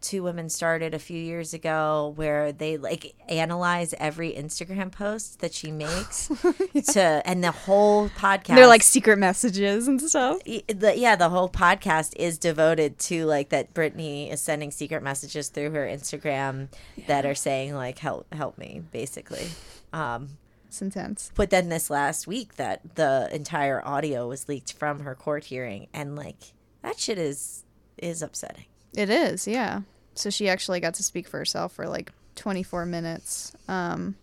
two 0.02 0.22
women 0.22 0.50
started 0.50 0.94
a 0.94 1.00
few 1.00 1.18
years 1.18 1.54
ago 1.54 2.12
where 2.18 2.52
they 2.52 2.76
like 2.76 3.14
analyze 3.30 3.94
every 3.98 4.34
Instagram 4.34 4.92
post 4.92 5.40
that 5.40 5.54
she 5.54 5.72
makes 5.72 6.28
to 6.92 7.22
and 7.26 7.42
the 7.42 7.52
whole 7.52 8.10
podcast 8.10 8.56
they're 8.56 8.68
like 8.68 8.84
secret 8.84 9.18
messages 9.18 9.88
and 9.88 10.02
stuff. 10.02 10.40
Yeah, 10.46 11.16
the 11.16 11.30
whole 11.30 11.48
podcast 11.48 12.18
is 12.18 12.38
devoted 12.38 13.00
to 13.00 13.24
like 13.26 13.48
that 13.50 13.74
Britney 13.74 14.30
is 14.30 14.42
sending 14.42 14.72
secret 14.72 15.04
messages 15.04 15.48
through 15.48 15.72
her 15.72 15.88
Instagram 15.88 16.68
that 17.08 17.26
are 17.26 17.36
saying 17.36 17.74
like 17.74 18.00
help 18.00 18.26
help 18.34 18.58
me 18.58 18.82
basically. 18.92 19.48
Um 19.94 20.38
it's 20.74 20.82
intense 20.82 21.32
But 21.36 21.52
then 21.52 21.70
this 21.70 21.92
last 21.92 22.26
week, 22.26 22.56
that 22.56 22.96
the 22.96 23.30
entire 23.32 23.86
audio 23.86 24.28
was 24.28 24.50
leaked 24.50 24.74
from 24.74 25.02
her 25.02 25.14
court 25.14 25.44
hearing, 25.46 25.88
and 25.94 26.16
like 26.16 26.54
that 26.82 27.00
shit 27.00 27.20
is 27.20 27.64
is 28.00 28.24
upsetting. 28.24 28.66
It 28.96 29.12
is, 29.12 29.48
yeah. 29.48 29.82
So 30.16 30.32
she 30.32 30.50
actually 30.50 30.80
got 30.80 30.96
to 30.96 31.04
speak 31.04 31.28
for 31.28 31.38
herself 31.38 31.74
for 31.74 31.88
like 31.88 32.12
24 32.36 32.88
minutes. 32.88 33.54
Um, 33.68 34.16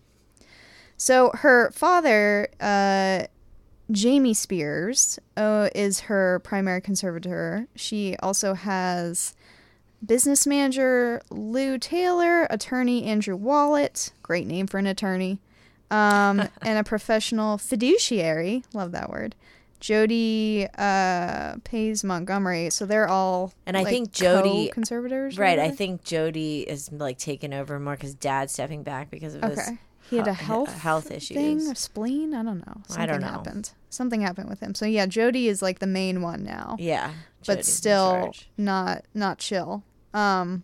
so 0.97 1.31
her 1.35 1.71
father, 1.71 2.49
uh, 2.59 3.27
Jamie 3.89 4.33
Spears, 4.33 5.17
uh, 5.37 5.69
is 5.73 6.01
her 6.01 6.39
primary 6.43 6.81
conservator. 6.81 7.67
She 7.77 8.17
also 8.17 8.55
has 8.55 9.35
business 10.05 10.45
manager 10.45 11.21
Lou 11.29 11.77
Taylor, 11.77 12.43
attorney 12.49 13.05
Andrew 13.05 13.37
Wallet, 13.37 14.11
great 14.21 14.47
name 14.47 14.67
for 14.67 14.79
an 14.79 14.87
attorney, 14.87 15.39
um, 15.91 16.39
and 16.63 16.79
a 16.79 16.83
professional 16.83 17.57
fiduciary, 17.59 18.63
love 18.73 18.91
that 18.93 19.09
word, 19.11 19.35
Jodi 19.79 20.67
uh, 20.77 21.55
Pais 21.63 22.03
Montgomery. 22.03 22.69
So 22.69 22.85
they're 22.85 23.07
all 23.09 23.51
And 23.65 23.75
I 23.77 23.83
like, 23.83 23.91
think 23.91 24.11
Jodi- 24.11 24.69
conservators, 24.71 25.37
Right. 25.37 25.59
I 25.59 25.69
think 25.71 26.03
Jodi 26.03 26.61
is 26.61 26.91
like 26.91 27.17
taking 27.17 27.53
over 27.53 27.79
more 27.79 27.95
because 27.95 28.13
Dad's 28.15 28.53
stepping 28.53 28.83
back 28.83 29.09
because 29.11 29.35
of 29.35 29.43
his 29.43 29.59
Okay. 29.59 29.77
He 30.09 30.17
had 30.17 30.27
a 30.27 30.33
he- 30.33 30.43
health 30.45 30.73
health 30.81 31.07
thing, 31.07 31.61
a 31.69 31.75
spleen. 31.75 32.33
I 32.33 32.43
don't 32.43 32.59
know. 32.67 32.81
Something 32.87 33.01
I 33.03 33.05
don't 33.05 33.21
know. 33.21 33.27
happened. 33.27 33.71
Something 33.89 34.21
happened 34.21 34.49
with 34.49 34.59
him. 34.59 34.75
So 34.75 34.85
yeah, 34.85 35.05
Jodi 35.05 35.47
is 35.47 35.61
like 35.61 35.79
the 35.79 35.87
main 35.87 36.21
one 36.21 36.43
now, 36.43 36.75
Yeah, 36.79 37.11
but 37.47 37.53
Jodi's 37.59 37.67
in 37.69 37.73
still 37.73 38.33
not 38.57 39.05
not 39.13 39.37
chill. 39.37 39.83
Um, 40.13 40.63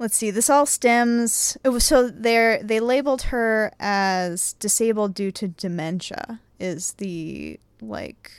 let's 0.00 0.16
see. 0.16 0.32
This 0.32 0.50
all 0.50 0.66
stems. 0.66 1.56
It 1.62 1.68
was 1.68 1.84
so 1.84 2.08
they 2.08 2.60
they 2.64 2.80
labeled 2.80 3.22
her 3.22 3.72
as 3.78 4.54
disabled 4.54 5.14
due 5.14 5.30
to 5.30 5.46
dementia. 5.46 6.40
Is 6.58 6.94
the 6.94 7.60
like 7.80 8.32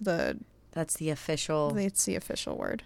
the 0.00 0.38
That's 0.72 0.94
the 0.94 1.10
official. 1.10 1.76
it's 1.76 2.06
the 2.06 2.16
official 2.16 2.56
word. 2.56 2.84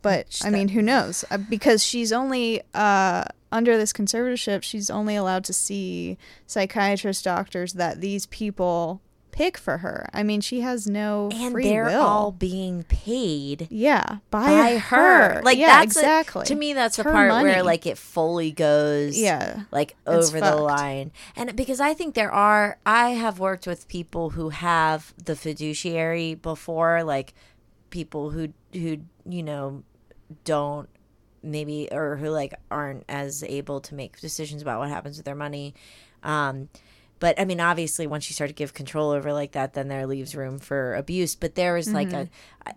But 0.00 0.40
I 0.44 0.50
mean, 0.50 0.68
who 0.68 0.82
knows? 0.82 1.24
Uh, 1.30 1.38
Because 1.38 1.84
she's 1.84 2.10
only 2.12 2.62
uh, 2.74 3.24
under 3.52 3.76
this 3.76 3.92
conservatorship, 3.92 4.64
she's 4.64 4.90
only 4.90 5.14
allowed 5.14 5.44
to 5.44 5.52
see 5.52 6.18
psychiatrist 6.46 7.24
doctors 7.24 7.74
that 7.74 8.00
these 8.00 8.26
people 8.26 9.00
pick 9.32 9.58
for 9.58 9.78
her. 9.78 10.08
I 10.12 10.22
mean, 10.22 10.40
she 10.40 10.60
has 10.60 10.86
no 10.86 11.28
and 11.32 11.52
free 11.52 11.64
they're 11.64 11.86
will. 11.86 12.00
all 12.02 12.30
being 12.30 12.84
paid 12.84 13.66
yeah, 13.70 14.18
by, 14.30 14.46
by 14.46 14.76
her. 14.78 15.34
her. 15.36 15.42
Like 15.42 15.58
yeah, 15.58 15.80
that's 15.80 15.96
a- 15.96 16.00
exactly. 16.00 16.44
to 16.46 16.54
me, 16.54 16.72
that's 16.74 16.96
the 16.96 17.02
Her 17.02 17.10
part 17.12 17.28
money. 17.30 17.48
where 17.50 17.62
like 17.64 17.84
it 17.86 17.98
fully 17.98 18.52
goes. 18.52 19.18
yeah, 19.18 19.64
like 19.72 19.96
over 20.06 20.38
the 20.40 20.54
line. 20.56 21.10
And 21.34 21.56
because 21.56 21.80
I 21.80 21.94
think 21.94 22.14
there 22.14 22.30
are, 22.30 22.78
I 22.86 23.10
have 23.10 23.38
worked 23.40 23.66
with 23.66 23.88
people 23.88 24.30
who 24.30 24.50
have 24.50 25.12
the 25.22 25.34
fiduciary 25.34 26.34
before, 26.34 27.02
like 27.02 27.34
people 27.90 28.30
who 28.30 28.52
who 28.72 28.98
you 29.26 29.42
know 29.42 29.82
don't 30.44 30.88
maybe 31.42 31.88
or 31.90 32.16
who 32.16 32.28
like 32.30 32.54
aren't 32.70 33.04
as 33.08 33.42
able 33.42 33.80
to 33.80 33.94
make 33.94 34.20
decisions 34.20 34.62
about 34.62 34.78
what 34.78 34.88
happens 34.88 35.16
with 35.16 35.26
their 35.26 35.34
money. 35.34 35.74
Um, 36.22 36.68
but 37.22 37.38
I 37.38 37.44
mean, 37.44 37.60
obviously, 37.60 38.08
once 38.08 38.28
you 38.28 38.34
start 38.34 38.48
to 38.50 38.54
give 38.54 38.74
control 38.74 39.10
over 39.12 39.32
like 39.32 39.52
that, 39.52 39.74
then 39.74 39.86
there 39.86 40.08
leaves 40.08 40.34
room 40.34 40.58
for 40.58 40.96
abuse. 40.96 41.36
But 41.36 41.54
there 41.54 41.76
is 41.76 41.92
like 41.92 42.12
a, 42.12 42.28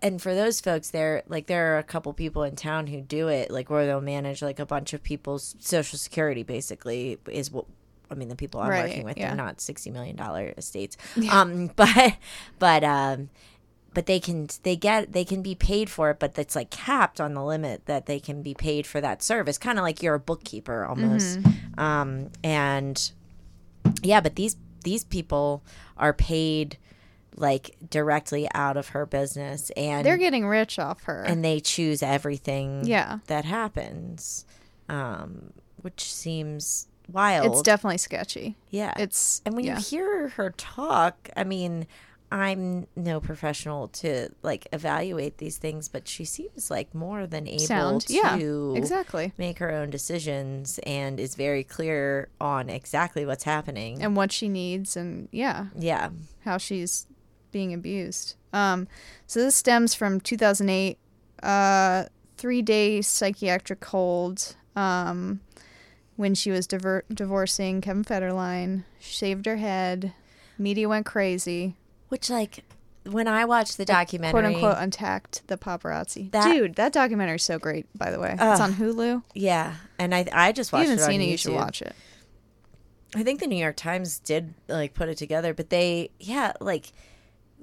and 0.03 0.21
for 0.21 0.35
those 0.35 0.61
folks, 0.61 0.91
there 0.91 1.23
like 1.27 1.47
there 1.47 1.73
are 1.73 1.79
a 1.79 1.83
couple 1.83 2.13
people 2.13 2.43
in 2.43 2.55
town 2.55 2.85
who 2.85 3.01
do 3.01 3.27
it, 3.27 3.49
like 3.49 3.71
where 3.71 3.87
they'll 3.87 4.01
manage 4.01 4.43
like 4.43 4.59
a 4.59 4.65
bunch 4.67 4.93
of 4.93 5.01
people's 5.01 5.55
social 5.57 5.97
security. 5.97 6.43
Basically, 6.43 7.17
is 7.27 7.49
what 7.49 7.65
I 8.11 8.13
mean. 8.13 8.29
The 8.29 8.35
people 8.35 8.61
I'm 8.61 8.69
Right, 8.69 8.87
working 8.89 9.03
with, 9.03 9.17
yeah. 9.17 9.29
they're 9.29 9.35
not 9.35 9.61
sixty 9.61 9.89
million 9.89 10.15
dollar 10.15 10.53
estates. 10.55 10.95
Um, 11.31 11.71
but 11.75 12.13
but 12.59 12.83
um, 12.83 13.29
but 13.95 14.05
they 14.05 14.19
can 14.19 14.47
they 14.61 14.75
get 14.75 15.11
they 15.11 15.25
can 15.25 15.41
be 15.41 15.55
paid 15.55 15.89
for 15.89 16.11
it, 16.11 16.19
but 16.19 16.37
it's 16.37 16.55
like 16.55 16.69
capped 16.69 17.19
on 17.19 17.33
the 17.33 17.43
limit 17.43 17.87
that 17.87 18.05
they 18.05 18.19
can 18.19 18.43
be 18.43 18.53
paid 18.53 18.85
for 18.85 19.01
that 19.01 19.23
service. 19.23 19.57
Kind 19.57 19.79
of 19.79 19.83
like 19.83 20.03
you're 20.03 20.13
a 20.13 20.19
bookkeeper 20.19 20.85
almost. 20.85 21.39
Um, 21.79 22.29
and 22.43 23.11
yeah, 24.01 24.21
but 24.21 24.35
these 24.35 24.55
these 24.83 25.03
people 25.03 25.63
are 25.97 26.13
paid 26.13 26.77
like 27.37 27.75
directly 27.89 28.47
out 28.53 28.77
of 28.77 28.89
her 28.89 29.05
business 29.05 29.69
and 29.71 30.05
they're 30.05 30.17
getting 30.17 30.47
rich 30.47 30.79
off 30.79 31.03
her. 31.03 31.23
and 31.23 31.43
they 31.43 31.59
choose 31.59 32.01
everything 32.01 32.85
yeah, 32.85 33.19
that 33.27 33.45
happens. 33.45 34.45
Um, 34.87 35.51
which 35.81 36.13
seems 36.13 36.87
wild. 37.11 37.47
it's 37.47 37.61
definitely 37.61 37.97
sketchy. 37.97 38.55
yeah. 38.69 38.93
It's 38.97 39.41
and 39.45 39.55
when 39.55 39.65
yeah. 39.65 39.77
you 39.77 39.83
hear 39.83 40.27
her 40.29 40.51
talk, 40.51 41.29
I 41.35 41.43
mean, 41.43 41.87
I'm 42.31 42.87
no 42.95 43.19
professional 43.19 43.87
to 43.89 44.29
like 44.41 44.67
evaluate 44.73 45.37
these 45.37 45.57
things, 45.57 45.87
but 45.87 46.07
she 46.07 46.25
seems 46.25 46.71
like 46.71 46.93
more 46.93 47.27
than 47.27 47.47
able 47.47 47.59
sound, 47.59 48.01
to 48.07 48.13
yeah, 48.13 48.77
exactly. 48.77 49.31
make 49.37 49.59
her 49.59 49.71
own 49.71 49.89
decisions 49.89 50.79
and 50.85 51.19
is 51.19 51.35
very 51.35 51.63
clear 51.63 52.29
on 52.41 52.69
exactly 52.69 53.25
what's 53.25 53.43
happening. 53.43 54.01
And 54.01 54.15
what 54.15 54.31
she 54.31 54.49
needs, 54.49 54.97
and 54.97 55.29
yeah, 55.31 55.67
yeah. 55.77 56.09
how 56.43 56.57
she's 56.57 57.07
being 57.51 57.73
abused. 57.73 58.35
Um, 58.51 58.87
so 59.27 59.39
this 59.39 59.55
stems 59.55 59.93
from 59.93 60.19
2008, 60.19 60.97
uh, 61.43 62.05
three 62.37 62.61
day 62.61 63.01
psychiatric 63.01 63.83
hold. 63.85 64.55
Um, 64.75 65.41
when 66.17 66.33
she 66.33 66.51
was 66.51 66.65
diver- 66.65 67.05
divorcing 67.13 67.81
Kevin 67.81 68.03
Federline, 68.03 68.83
shaved 68.99 69.45
her 69.45 69.57
head. 69.57 70.13
Media 70.57 70.87
went 70.87 71.05
crazy. 71.05 71.75
Which 72.09 72.29
like 72.29 72.63
when 73.03 73.27
I 73.27 73.45
watched 73.45 73.77
the 73.77 73.85
documentary, 73.85 74.31
"Quote 74.31 74.45
unquote" 74.45 74.77
untacked 74.77 75.47
the 75.47 75.57
paparazzi. 75.57 76.31
That- 76.31 76.51
Dude, 76.51 76.75
that 76.75 76.93
documentary 76.93 77.35
is 77.35 77.43
so 77.43 77.59
great. 77.59 77.85
By 77.97 78.11
the 78.11 78.19
way, 78.19 78.31
it's 78.39 78.59
on 78.61 78.73
Hulu. 78.73 79.23
yeah, 79.33 79.75
and 79.99 80.13
I 80.15 80.25
I 80.31 80.51
just 80.51 80.69
If 80.69 80.73
you 80.73 80.77
watched 80.79 80.89
haven't 80.89 81.03
it 81.03 81.07
seen 81.07 81.21
it, 81.21 81.25
YouTube. 81.25 81.29
you 81.31 81.37
should 81.37 81.53
watch 81.53 81.81
it. 81.81 81.95
I 83.15 83.23
think 83.23 83.39
the 83.39 83.47
New 83.47 83.55
York 83.57 83.75
Times 83.77 84.19
did 84.19 84.53
like 84.67 84.93
put 84.93 85.07
it 85.09 85.17
together, 85.17 85.53
but 85.53 85.69
they 85.69 86.09
yeah 86.19 86.53
like 86.59 86.91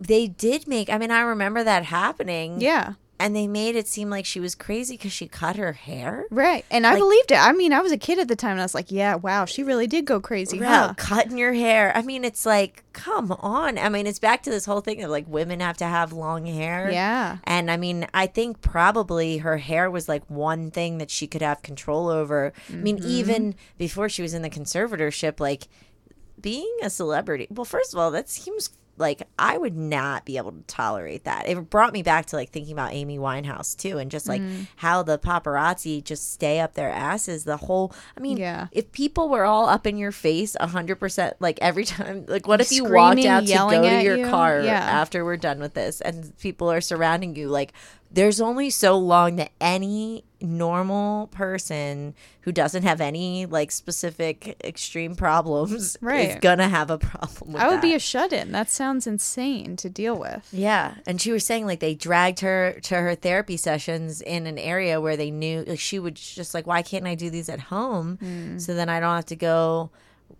they 0.01 0.27
did 0.27 0.67
make. 0.67 0.89
I 0.91 0.99
mean, 0.99 1.11
I 1.11 1.21
remember 1.21 1.63
that 1.65 1.85
happening. 1.85 2.61
Yeah, 2.61 2.95
and 3.23 3.35
they 3.37 3.47
made 3.47 3.77
it 3.77 3.87
seem 3.89 4.11
like 4.11 4.27
she 4.27 4.41
was 4.41 4.55
crazy 4.55 4.95
because 4.97 5.13
she 5.13 5.29
cut 5.29 5.57
her 5.57 5.73
hair. 5.73 6.27
Right. 6.31 6.65
And 6.71 6.87
I 6.87 6.97
believed 6.97 7.31
it. 7.31 7.39
I 7.39 7.53
mean, 7.53 7.73
I 7.73 7.81
was 7.81 7.93
a 7.93 7.97
kid 7.97 8.19
at 8.19 8.29
the 8.29 8.37
time 8.37 8.53
and 8.53 8.61
I 8.61 8.65
was 8.65 8.75
like, 8.75 8.91
yeah, 8.91 9.15
wow, 9.15 9.45
she 9.45 9.63
really 9.63 9.87
did 9.87 10.05
go 10.05 10.21
crazy, 10.21 10.59
Yeah, 10.59 10.89
huh? 10.89 10.95
cutting 10.97 11.39
your 11.39 11.53
hair. 11.53 11.93
I 11.97 12.03
mean, 12.03 12.25
it's 12.25 12.45
like, 12.45 12.83
come 12.93 13.33
on. 13.33 13.79
I 13.79 13.89
mean, 13.89 14.07
it's 14.07 14.19
back 14.19 14.43
to 14.43 14.51
this 14.51 14.65
whole 14.67 14.81
thing 14.81 15.03
of 15.03 15.11
like 15.11 15.27
women 15.29 15.61
have 15.61 15.77
to 15.79 15.85
have 15.87 16.13
long 16.13 16.47
hair. 16.47 16.91
Yeah. 16.91 17.39
And 17.45 17.71
I 17.71 17.77
mean, 17.77 18.07
I 18.13 18.27
think 18.27 18.61
probably 18.61 19.39
her 19.39 19.59
hair 19.59 19.91
was 19.91 20.09
like 20.09 20.29
one 20.29 20.71
thing 20.71 20.99
that 20.99 21.11
she 21.11 21.27
could 21.27 21.43
have 21.43 21.63
control 21.63 22.09
over. 22.09 22.53
I 22.69 22.73
mean, 22.73 22.99
Mm-hmm. 22.99 23.09
even 23.09 23.55
before 23.79 24.09
she 24.09 24.23
was 24.23 24.35
in 24.35 24.43
the 24.43 24.51
conservatorship, 24.51 25.41
like 25.41 25.69
being 26.41 26.77
a 26.83 26.91
celebrity. 26.91 27.47
Well, 27.51 27.65
first 27.65 27.93
of 27.93 27.99
all, 27.99 28.11
that 28.11 28.29
seems 28.29 28.71
like 28.99 29.23
I 29.39 29.57
would 29.59 29.77
not 29.77 30.25
be 30.27 30.37
able 30.37 30.53
to 30.53 30.61
tolerate 30.67 31.25
that. 31.25 31.49
It 31.49 31.71
brought 31.71 31.93
me 31.93 32.03
back 32.03 32.27
to 32.27 32.37
like 32.37 32.51
thinking 32.51 32.73
about 32.75 32.93
Amy 32.93 33.19
Winehouse 33.19 33.77
too, 33.77 33.99
and 33.99 34.11
just 34.11 34.29
like 34.29 34.41
Mm-hmm. 34.43 34.63
how 34.77 35.03
the 35.03 35.19
paparazzi 35.19 36.05
just 36.05 36.33
stay 36.33 36.61
up 36.61 36.75
their 36.75 36.91
asses. 36.91 37.45
The 37.45 37.57
whole, 37.57 37.93
I 38.17 38.21
mean, 38.21 38.37
Yeah. 38.37 38.67
if 38.73 38.93
people 38.93 39.29
were 39.29 39.45
all 39.45 39.69
up 39.69 39.87
in 39.87 39.97
your 39.97 40.13
face 40.13 40.57
a 40.61 40.67
hundred 40.67 40.97
percent, 40.97 41.37
like 41.41 41.59
every 41.63 41.85
time, 41.95 42.27
like 42.29 42.47
what 42.47 42.61
if 42.61 42.71
you 42.73 42.85
walked 42.85 43.25
out 43.25 43.47
to 43.47 43.53
go 43.55 43.71
to 43.83 44.03
your 44.03 44.19
you? 44.19 44.27
car 44.27 44.61
Yeah. 44.61 44.73
after 44.79 45.25
we're 45.25 45.37
done 45.37 45.59
with 45.59 45.75
this, 45.75 46.01
and 46.01 46.37
people 46.39 46.71
are 46.71 46.81
surrounding 46.81 47.35
you, 47.35 47.49
like 47.49 47.73
there's 48.11 48.41
only 48.43 48.69
so 48.69 48.97
long 48.99 49.37
that 49.37 49.53
any 49.61 50.25
normal 50.43 51.29
person 51.29 52.15
who 52.43 52.53
doesn't 52.53 52.83
have 52.83 53.01
any 53.01 53.47
like 53.47 53.71
specific 53.71 54.57
extreme 54.65 55.15
problems 55.15 55.97
right. 56.01 56.31
is 56.31 56.37
gonna 56.41 56.69
have 56.69 56.91
a 56.91 56.99
problem 56.99 57.53
with 57.53 57.63
I 57.63 57.69
would 57.69 57.77
that. 57.77 57.83
be 57.83 57.95
a 57.95 57.99
shut 57.99 58.33
in. 58.33 58.53
That 58.53 58.69
sounds 58.71 59.07
insane 59.07 59.77
to 59.77 59.89
deal 59.89 60.17
with. 60.19 60.49
Yeah, 60.53 60.95
and 61.07 61.21
she 61.21 61.33
was 61.33 61.45
saying 61.47 61.67
like 61.67 61.81
they 61.81 61.95
dragged 61.95 62.41
her 62.41 62.79
to 62.83 62.95
her 62.97 63.15
therapy 63.15 63.57
sessions 63.57 64.21
in 64.21 64.47
an 64.47 64.59
area 64.59 65.01
where 65.01 65.17
they 65.17 65.31
knew 65.31 65.65
like 65.67 65.79
she 65.81 65.99
would 65.99 66.17
just 66.17 66.55
like 66.55 66.67
why 66.67 66.83
can't 66.83 67.07
I 67.07 67.15
do 67.15 67.31
these 67.31 67.49
at 67.49 67.61
home 67.61 68.17
Hmm. 68.21 68.59
so 68.59 68.75
then 68.75 68.89
I 68.89 69.01
don't 69.01 69.15
have 69.15 69.27
to 69.27 69.37
go 69.37 69.91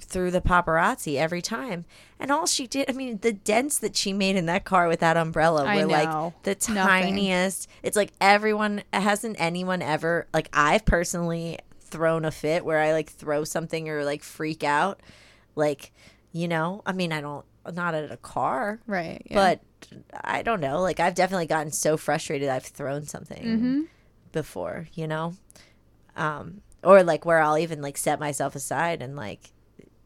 through 0.01 0.31
the 0.31 0.41
paparazzi 0.41 1.17
every 1.17 1.43
time. 1.43 1.85
And 2.21 2.31
all 2.31 2.47
she 2.47 2.67
did, 2.67 2.89
I 2.89 2.93
mean, 2.93 3.19
the 3.23 3.33
dents 3.33 3.79
that 3.81 3.97
she 3.97 4.13
made 4.13 4.37
in 4.37 4.47
that 4.47 4.65
car 4.65 4.89
with 4.89 5.01
that 5.01 5.17
umbrella 5.17 5.65
were 5.65 5.87
like 5.87 6.33
the 6.45 6.51
Nothing. 6.73 6.75
tiniest. 6.75 7.69
It's 7.83 7.97
like 7.97 8.13
everyone 8.21 8.83
hasn't 8.93 9.37
anyone 9.41 9.83
ever 9.83 10.27
like 10.33 10.49
I've 10.53 10.85
personally 10.85 11.59
thrown 11.81 12.25
a 12.25 12.31
fit 12.31 12.65
where 12.65 12.79
I 12.81 12.93
like 12.93 13.11
throw 13.11 13.45
something 13.45 13.89
or 13.89 14.05
like 14.05 14.23
freak 14.23 14.63
out. 14.65 15.01
Like, 15.57 15.93
you 16.33 16.49
know, 16.49 16.83
I 16.87 16.93
mean, 16.93 17.13
I 17.13 17.21
don't 17.21 17.45
not 17.73 17.95
at 17.95 18.11
a 18.11 18.17
car. 18.17 18.81
Right. 18.87 19.23
yeah. 19.31 19.35
But 19.35 19.61
I 20.25 20.43
don't 20.43 20.61
know. 20.61 20.81
Like 20.81 21.01
I've 21.01 21.15
definitely 21.15 21.47
gotten 21.47 21.71
so 21.73 21.97
frustrated 21.97 22.49
I've 22.49 22.65
thrown 22.65 23.05
something 23.05 23.43
Mm-hmm. 23.43 23.81
before, 24.33 24.89
you 24.95 25.07
know? 25.09 25.35
Um 26.17 26.63
or 26.85 27.03
like 27.05 27.25
where 27.25 27.39
I'll 27.41 27.59
even 27.59 27.81
like 27.83 27.97
set 27.97 28.19
myself 28.21 28.55
aside 28.57 29.03
and 29.03 29.15
like 29.17 29.51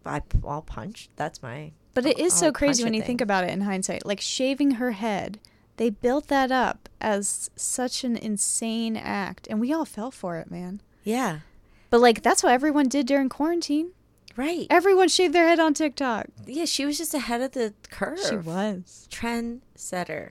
I, 0.06 0.22
I'll 0.46 0.62
punch. 0.62 1.08
That's 1.16 1.42
my 1.42 1.72
But 1.94 2.06
it 2.06 2.18
is 2.18 2.32
I'll 2.34 2.38
so 2.38 2.52
crazy 2.52 2.84
when 2.84 2.94
you 2.94 3.00
thing. 3.00 3.06
think 3.06 3.20
about 3.20 3.44
it 3.44 3.50
in 3.50 3.62
hindsight. 3.62 4.06
Like 4.06 4.20
shaving 4.20 4.72
her 4.72 4.92
head, 4.92 5.38
they 5.76 5.90
built 5.90 6.28
that 6.28 6.50
up 6.52 6.88
as 7.00 7.50
such 7.56 8.04
an 8.04 8.16
insane 8.16 8.96
act, 8.96 9.46
and 9.50 9.60
we 9.60 9.72
all 9.72 9.84
fell 9.84 10.10
for 10.10 10.36
it, 10.38 10.50
man. 10.50 10.80
yeah. 11.04 11.40
But 11.88 12.00
like 12.00 12.22
that's 12.22 12.42
what 12.42 12.52
everyone 12.52 12.88
did 12.88 13.06
during 13.06 13.28
quarantine. 13.28 13.92
Right. 14.36 14.66
Everyone 14.68 15.08
shaved 15.08 15.32
their 15.34 15.46
head 15.48 15.60
on 15.60 15.72
TikTok. 15.72 16.26
Yeah, 16.46 16.66
she 16.66 16.84
was 16.84 16.98
just 16.98 17.14
ahead 17.14 17.40
of 17.40 17.52
the 17.52 17.72
curve. 17.90 18.18
She 18.28 18.36
was. 18.36 19.08
trendsetter. 19.10 20.30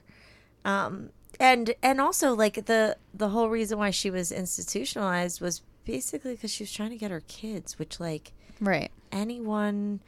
Um, 0.63 1.09
and 1.39 1.73
and 1.81 1.99
also 2.01 2.33
like 2.35 2.65
the 2.65 2.97
the 3.13 3.29
whole 3.29 3.49
reason 3.49 3.77
why 3.77 3.89
she 3.91 4.09
was 4.09 4.31
institutionalized 4.31 5.41
was 5.41 5.61
basically 5.85 6.33
because 6.33 6.51
she 6.51 6.63
was 6.63 6.71
trying 6.71 6.89
to 6.91 6.97
get 6.97 7.09
her 7.11 7.23
kids, 7.27 7.77
which 7.79 7.99
like 7.99 8.33
Right. 8.59 8.91
anyone 9.11 9.99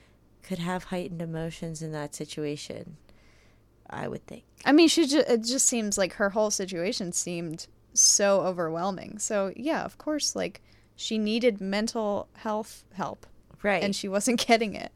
could 0.43 0.59
have 0.59 0.85
heightened 0.85 1.21
emotions 1.21 1.81
in 1.81 1.91
that 1.91 2.15
situation. 2.15 2.95
I 3.89 4.07
would 4.07 4.25
think. 4.27 4.43
I 4.65 4.71
mean, 4.71 4.87
she 4.87 5.05
just 5.07 5.27
it 5.29 5.43
just 5.43 5.65
seems 5.67 5.97
like 5.97 6.13
her 6.13 6.29
whole 6.31 6.51
situation 6.51 7.11
seemed 7.13 7.67
so 7.93 8.41
overwhelming. 8.41 9.17
So, 9.19 9.51
yeah, 9.55 9.83
of 9.83 9.97
course 9.97 10.35
like 10.35 10.61
she 10.95 11.17
needed 11.17 11.61
mental 11.61 12.27
health 12.33 12.83
help 12.93 13.25
Right. 13.63 13.83
and 13.83 13.95
she 13.95 14.07
wasn't 14.07 14.39
getting 14.47 14.73
it. 14.75 14.91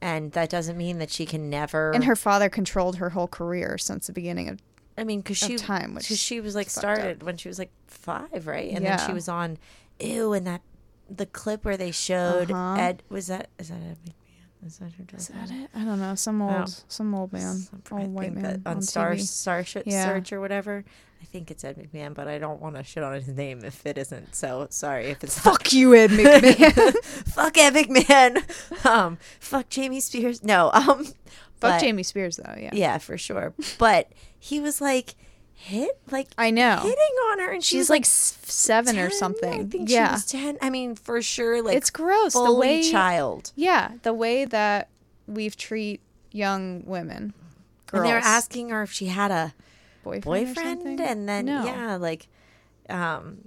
and 0.00 0.32
that 0.32 0.48
doesn't 0.50 0.76
mean 0.76 0.98
that 0.98 1.10
she 1.10 1.26
can 1.26 1.48
never. 1.50 1.92
And 1.92 2.04
her 2.04 2.16
father 2.16 2.48
controlled 2.48 2.96
her 2.96 3.10
whole 3.10 3.28
career 3.28 3.78
since 3.78 4.06
the 4.08 4.12
beginning 4.12 4.48
of 4.48 4.58
I 4.98 5.04
mean, 5.04 5.20
because 5.20 5.38
she 5.38 5.56
time, 5.56 5.94
which 5.94 6.04
she 6.04 6.40
was 6.40 6.54
like 6.54 6.68
started 6.68 7.22
when 7.22 7.36
she 7.38 7.48
was 7.48 7.58
like 7.58 7.70
five, 7.86 8.46
right? 8.46 8.72
And 8.72 8.84
then 8.84 8.98
she 9.06 9.12
was 9.12 9.26
on, 9.28 9.56
ew, 9.98 10.32
and 10.34 10.46
that 10.46 10.60
the 11.10 11.26
clip 11.26 11.64
where 11.64 11.76
they 11.76 11.90
showed 11.90 12.50
Uh-huh. 12.50 12.80
Ed 12.80 13.02
was 13.08 13.26
that 13.28 13.48
is 13.58 13.68
that 13.68 13.76
Ed 13.76 13.98
McMahon? 14.04 14.66
Is 14.66 14.78
that 14.78 14.92
her 14.92 15.04
Is 15.16 15.26
dad? 15.28 15.48
that 15.48 15.50
it? 15.54 15.70
I 15.74 15.84
don't 15.84 15.98
know. 16.00 16.14
Some 16.14 16.40
old, 16.40 16.54
Oh. 16.68 16.82
some 16.88 17.14
old 17.14 17.32
man, 17.32 17.56
Some- 17.56 17.82
I 17.90 18.02
old 18.02 18.14
white 18.14 18.22
think 18.26 18.34
man 18.36 18.42
that 18.62 18.70
on, 18.70 18.76
on 18.76 18.82
Star 18.82 19.12
TV. 19.14 19.20
Starship 19.26 19.82
Yeah. 19.86 20.04
Search 20.04 20.32
or 20.32 20.40
whatever. 20.40 20.84
I 21.20 21.24
think 21.24 21.50
it's 21.50 21.62
Ed 21.64 21.76
McMahon, 21.76 22.14
but 22.14 22.26
I 22.28 22.38
don't 22.38 22.60
want 22.60 22.74
to 22.76 22.82
shit 22.84 23.02
on 23.02 23.14
his 23.14 23.28
name 23.28 23.64
if 23.64 23.84
it 23.86 23.96
isn't. 23.98 24.34
So 24.34 24.66
sorry 24.70 25.06
if 25.06 25.22
it's 25.24 25.44
not. 25.44 25.52
Fuck 25.58 25.72
you, 25.72 25.94
Ed 25.94 26.10
McMahon. 26.12 26.94
fuck 27.28 27.56
Ed 27.58 27.74
McMahon. 27.74 28.84
um, 28.86 29.18
fuck 29.40 29.68
Jamie 29.68 30.00
Spears. 30.00 30.42
No, 30.44 30.70
um, 30.72 31.04
Fuck 31.04 31.14
but- 31.60 31.80
Jamie 31.80 32.02
Spears 32.04 32.36
though. 32.36 32.54
Yeah. 32.58 32.70
Yeah, 32.72 32.98
for 32.98 33.16
sure. 33.18 33.54
But 33.78 34.12
he 34.38 34.60
was 34.60 34.80
like 34.80 35.14
hit, 35.62 35.98
like 36.10 36.28
I 36.36 36.50
know. 36.50 36.76
hitting 36.82 37.16
on 37.30 37.38
her, 37.40 37.50
and 37.52 37.62
she 37.64 37.76
She's 37.76 37.88
like 37.90 38.00
like 38.02 38.06
seven 38.06 38.98
or 38.98 39.10
something. 39.10 39.60
I 39.60 39.64
think 39.64 39.88
yeah. 39.88 40.08
she 40.08 40.12
was 40.12 40.26
ten. 40.26 40.58
I 40.60 40.70
mean, 40.70 40.94
for 40.96 41.22
sure, 41.22 41.62
like 41.62 41.76
it's 41.76 41.90
gross. 41.90 42.34
The 42.34 42.52
way, 42.52 42.90
child. 42.90 43.52
yeah, 43.56 43.92
the 44.02 44.12
way 44.12 44.44
that 44.44 44.88
we 45.26 45.48
treat 45.50 46.00
young 46.32 46.82
women, 46.84 47.32
girls, 47.86 48.02
And 48.02 48.10
they 48.10 48.12
were 48.14 48.18
asking 48.20 48.70
her 48.70 48.82
if 48.82 48.90
she 48.92 49.06
had 49.06 49.30
a 49.30 49.54
boyfriend, 50.02 50.24
boyfriend, 50.24 51.00
and 51.00 51.28
then 51.28 51.44
No. 51.46 51.64
yeah, 51.64 51.96
like, 51.96 52.26
um, 52.88 53.38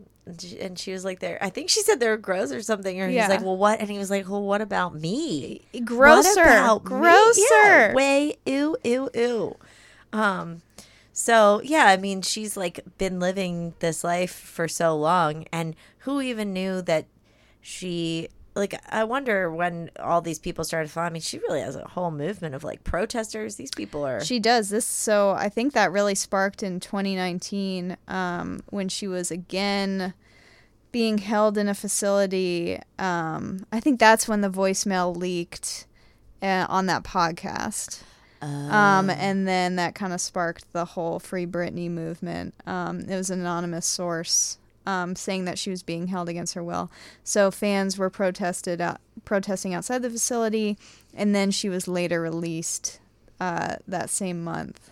and 0.59 0.79
she- 0.79 0.91
was 0.93 1.03
like, 1.05 1.19
"There." 1.19 1.37
I 1.41 1.49
think 1.49 1.69
she 1.69 1.81
said 1.81 1.99
they 1.99 2.07
were 2.07 2.17
gross 2.17 2.51
or 2.51 2.61
something. 2.61 2.99
Or 3.01 3.07
Yeah. 3.07 3.23
he's 3.23 3.29
like, 3.29 3.41
"Well, 3.41 3.57
what?" 3.57 3.79
And 3.79 3.89
he 3.91 3.97
was 3.97 4.09
like, 4.09 4.27
"Well, 4.29 4.41
what 4.41 4.61
about 4.61 4.95
me?" 4.95 5.61
grosser, 5.83 6.29
What 6.41 6.47
about 6.47 6.83
me? 6.85 6.87
grosser. 6.89 7.41
Yeah, 7.51 7.93
way 7.93 8.37
ew 8.45 8.77
ew 8.83 9.09
ew. 9.13 9.55
Um, 10.13 10.61
so 11.17 11.61
yeah, 11.63 11.85
I 11.85 11.95
mean, 11.95 12.21
she's 12.21 12.57
like 12.57 12.81
been 12.97 13.21
living 13.21 13.73
this 13.79 14.03
life 14.03 14.33
for 14.33 14.67
so 14.67 14.97
long, 14.97 15.45
and 15.49 15.73
who 15.99 16.19
even 16.19 16.51
knew 16.51 16.81
that 16.81 17.05
she 17.61 18.27
like? 18.53 18.75
I 18.89 19.05
wonder 19.05 19.49
when 19.49 19.91
all 19.97 20.19
these 20.19 20.39
people 20.39 20.65
started 20.65 20.91
following. 20.91 21.11
I 21.11 21.13
mean, 21.13 21.21
she 21.21 21.39
really 21.39 21.61
has 21.61 21.77
a 21.77 21.87
whole 21.87 22.11
movement 22.11 22.53
of 22.53 22.65
like 22.65 22.83
protesters. 22.83 23.55
These 23.55 23.71
people 23.71 24.05
are. 24.05 24.25
She 24.25 24.39
does 24.39 24.67
this, 24.67 24.85
so 24.85 25.29
I 25.31 25.47
think 25.47 25.71
that 25.71 25.89
really 25.93 26.15
sparked 26.15 26.61
in 26.61 26.81
2019 26.81 27.95
um, 28.09 28.59
when 28.71 28.89
she 28.89 29.07
was 29.07 29.31
again 29.31 30.13
being 30.91 31.19
held 31.19 31.57
in 31.57 31.69
a 31.69 31.73
facility. 31.73 32.77
Um, 32.99 33.65
I 33.71 33.79
think 33.79 34.01
that's 34.01 34.27
when 34.27 34.41
the 34.41 34.49
voicemail 34.49 35.15
leaked 35.15 35.87
uh, 36.41 36.65
on 36.67 36.87
that 36.87 37.03
podcast. 37.03 38.03
Um, 38.41 39.09
and 39.09 39.47
then 39.47 39.75
that 39.77 39.95
kind 39.95 40.13
of 40.13 40.21
sparked 40.21 40.71
the 40.73 40.85
whole 40.85 41.19
Free 41.19 41.45
Britney 41.45 41.89
movement. 41.89 42.53
Um, 42.67 42.99
it 43.01 43.15
was 43.15 43.29
an 43.29 43.39
anonymous 43.39 43.85
source 43.85 44.57
um, 44.85 45.15
saying 45.15 45.45
that 45.45 45.57
she 45.57 45.69
was 45.69 45.83
being 45.83 46.07
held 46.07 46.29
against 46.29 46.53
her 46.53 46.63
will. 46.63 46.91
So 47.23 47.49
fans 47.51 47.97
were 47.97 48.09
protested 48.09 48.81
out, 48.81 48.99
protesting 49.23 49.73
outside 49.73 50.01
the 50.01 50.09
facility, 50.09 50.77
and 51.13 51.33
then 51.33 51.51
she 51.51 51.69
was 51.69 51.87
later 51.87 52.21
released 52.21 52.99
uh, 53.39 53.77
that 53.87 54.09
same 54.09 54.43
month 54.43 54.91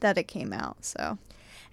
that 0.00 0.18
it 0.18 0.28
came 0.28 0.52
out. 0.52 0.84
So 0.84 1.18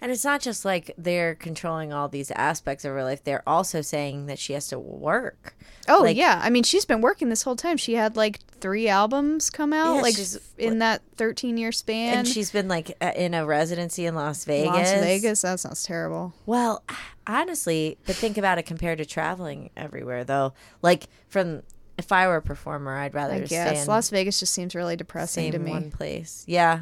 And 0.02 0.10
it's 0.10 0.24
not 0.24 0.40
just 0.40 0.64
like 0.64 0.92
they're 0.96 1.34
controlling 1.34 1.92
all 1.92 2.08
these 2.08 2.30
aspects 2.30 2.84
of 2.86 2.92
her 2.92 3.04
life. 3.04 3.22
They're 3.22 3.42
also 3.46 3.82
saying 3.82 4.26
that 4.26 4.38
she 4.38 4.54
has 4.54 4.68
to 4.68 4.78
work. 4.78 5.54
Oh 5.88 6.00
Like- 6.02 6.16
yeah, 6.16 6.40
I 6.42 6.48
mean 6.50 6.62
she's 6.62 6.84
been 6.84 7.00
working 7.00 7.28
this 7.28 7.42
whole 7.42 7.56
time. 7.56 7.76
She 7.76 7.94
had 7.94 8.16
like 8.16 8.38
three 8.60 8.88
albums 8.88 9.50
come 9.50 9.72
out, 9.72 9.96
Yeah, 9.96 10.00
like 10.02 10.14
in 10.58 10.78
that 10.78 11.02
thirteen 11.16 11.56
year 11.58 11.70
span. 11.72 12.18
And 12.18 12.28
she's 12.28 12.50
been 12.50 12.68
like 12.68 12.90
in 13.16 13.34
a 13.34 13.44
residency 13.44 14.06
in 14.06 14.14
Las 14.14 14.44
Vegas. 14.44 14.74
Las 14.74 14.90
Vegas. 14.92 15.42
That 15.42 15.60
sounds 15.60 15.82
terrible. 15.82 16.32
Well, 16.46 16.82
honestly, 17.26 17.98
but 18.06 18.16
think 18.16 18.38
about 18.38 18.58
it 18.58 18.64
compared 18.64 18.98
to 18.98 19.04
traveling 19.06 19.70
everywhere, 19.76 20.24
though. 20.24 20.52
Like 20.82 21.08
from 21.28 21.62
if 21.98 22.10
I 22.12 22.26
were 22.28 22.36
a 22.36 22.42
performer, 22.42 22.96
I'd 22.96 23.14
rather 23.14 23.34
I 23.34 23.40
guess 23.40 23.86
Las 23.86 24.08
Vegas 24.10 24.40
just 24.40 24.54
seems 24.54 24.74
really 24.74 24.96
depressing 24.96 25.52
to 25.52 25.58
me. 25.58 25.70
one 25.72 25.90
place. 25.90 26.44
Yeah, 26.46 26.80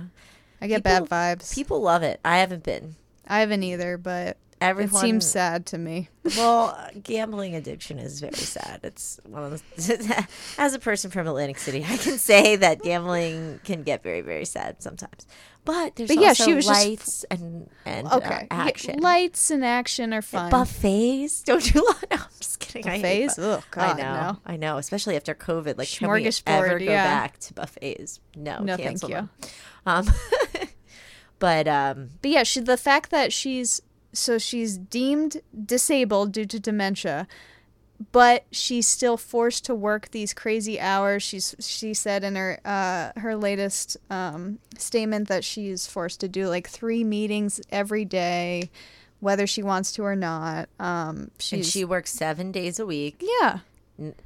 I 0.61 0.67
get 0.69 0.85
People- 0.85 1.07
bad 1.07 1.39
vibes. 1.41 1.53
people 1.55 1.81
love 1.81 2.03
it. 2.05 2.21
I 2.25 2.39
haven't 2.39 2.63
been. 2.63 2.95
I 3.29 3.41
haven't 3.41 3.63
either, 3.63 3.99
but 3.99 4.39
everyone 4.61 4.95
It 4.97 4.99
seems 5.07 5.27
sad 5.27 5.67
to 5.67 5.79
me. 5.79 6.09
well, 6.37 6.77
gambling 7.03 7.55
addiction 7.55 7.99
is 7.99 8.21
very 8.21 8.33
sad. 8.35 8.81
It's 8.83 9.21
one 9.25 9.45
of 9.45 9.51
the 9.77 10.27
as 10.59 10.75
a 10.75 10.79
person 10.79 11.11
from 11.11 11.27
Atlantic 11.27 11.59
City, 11.59 11.85
I 11.89 11.97
can 11.97 12.19
say 12.19 12.57
that 12.57 12.83
gambling 12.83 13.61
can 13.65 13.83
get 13.83 14.03
very 14.03 14.21
very 14.23 14.45
sad 14.45 14.83
sometimes. 14.83 15.27
But 15.65 15.97
there's 15.97 16.09
But 16.09 16.19
yeah, 16.19 16.29
also 16.29 16.45
she 16.47 16.55
was 16.55 16.65
just- 16.67 16.87
lights 16.87 17.25
and 17.31 17.69
and 17.85 18.07
Okay. 18.09 18.27
uh, 18.27 18.39
Yeah, 18.41 18.47
action. 18.51 19.01
lights 19.01 19.51
and 19.51 19.63
action 19.65 20.15
are 20.15 20.23
fun. 20.23 20.51
buffets. 20.51 21.43
Don't 21.43 21.75
you? 21.75 21.83
No, 22.11 22.17
I'm 22.17 22.25
just 22.41 22.59
kidding. 22.61 22.83
Buffets? 23.03 23.37
bu- 23.37 23.43
Oh, 23.43 23.63
God, 23.71 23.99
I 23.99 24.03
know. 24.03 24.15
no. 24.33 24.39
I 24.47 24.57
know. 24.57 24.79
Especially 24.79 25.15
after 25.17 25.35
COVID, 25.35 25.77
like 25.77 25.89
can 25.89 26.11
we 26.11 26.31
ever 26.47 26.79
go 26.79 26.85
yeah. 26.85 27.05
back 27.05 27.39
to 27.41 27.55
buffets? 27.55 28.21
No, 28.35 28.63
No, 28.63 28.77
thank 28.79 29.03
you. 29.07 29.29
Um, 29.85 30.07
but 31.39 31.69
um, 31.69 32.11
But 32.23 32.31
yeah, 32.31 32.43
she 32.43 32.61
the 32.61 32.77
fact 32.77 33.11
that 33.11 33.33
she's 33.33 33.81
so 34.13 34.39
she's 34.39 34.79
deemed 34.79 35.43
disabled 35.65 36.33
due 36.33 36.47
to 36.47 36.59
dementia, 36.59 37.27
but 38.13 38.45
she's 38.51 38.89
still 38.89 39.17
forced 39.17 39.65
to 39.67 39.75
work 39.75 40.11
these 40.11 40.33
crazy 40.33 40.81
hours. 40.81 41.23
She's 41.23 41.55
she 41.59 41.95
said 41.95 42.25
in 42.25 42.37
her 42.37 42.61
uh, 42.65 43.19
her 43.21 43.37
latest 43.37 43.97
um, 44.11 44.59
statement 44.77 45.29
that 45.29 45.45
she's 45.45 45.87
forced 45.87 46.21
to 46.21 46.29
do 46.29 46.49
like 46.49 46.69
three 46.69 47.05
meetings 47.05 47.61
every 47.71 48.05
day, 48.05 48.71
whether 49.21 49.47
she 49.47 49.63
wants 49.63 49.93
to 49.93 50.03
or 50.03 50.17
not. 50.17 50.69
Um, 50.79 51.31
and 51.53 51.65
she 51.65 51.85
works 51.85 52.13
seven 52.13 52.53
days 52.53 52.79
a 52.79 52.87
week 52.87 53.23
yeah, 53.23 53.61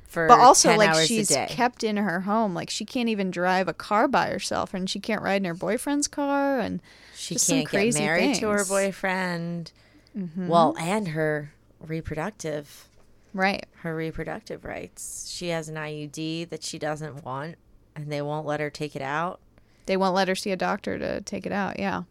for 0.04 0.28
but 0.28 0.38
also 0.38 0.68
10 0.68 0.78
like 0.78 1.06
she's 1.06 1.34
kept 1.48 1.82
in 1.82 1.96
her 1.96 2.20
home. 2.20 2.54
Like 2.54 2.70
she 2.70 2.84
can't 2.84 3.08
even 3.08 3.30
drive 3.30 3.68
a 3.68 3.74
car 3.74 4.06
by 4.06 4.28
herself, 4.28 4.74
and 4.74 4.88
she 4.88 5.00
can't 5.00 5.22
ride 5.22 5.36
in 5.36 5.44
her 5.44 5.54
boyfriend's 5.54 6.08
car, 6.08 6.58
and 6.60 6.80
She 7.22 7.36
Just 7.36 7.48
can't 7.48 7.70
get 7.70 7.94
married 7.94 8.34
to 8.36 8.48
her 8.48 8.64
boyfriend. 8.64 9.70
Mm-hmm. 10.18 10.48
Well, 10.48 10.74
and 10.76 11.08
her 11.08 11.52
reproductive 11.78 12.88
right. 13.32 13.64
her 13.76 13.94
reproductive 13.94 14.64
rights. 14.64 15.30
She 15.32 15.48
has 15.48 15.68
an 15.68 15.76
IUD 15.76 16.48
that 16.48 16.64
she 16.64 16.80
doesn't 16.80 17.24
want, 17.24 17.58
and 17.94 18.10
they 18.10 18.22
won't 18.22 18.44
let 18.44 18.58
her 18.58 18.70
take 18.70 18.96
it 18.96 19.02
out. 19.02 19.38
They 19.86 19.96
won't 19.96 20.16
let 20.16 20.26
her 20.26 20.34
see 20.34 20.50
a 20.50 20.56
doctor 20.56 20.98
to 20.98 21.20
take 21.20 21.46
it 21.46 21.52
out. 21.52 21.78
Yeah. 21.78 22.02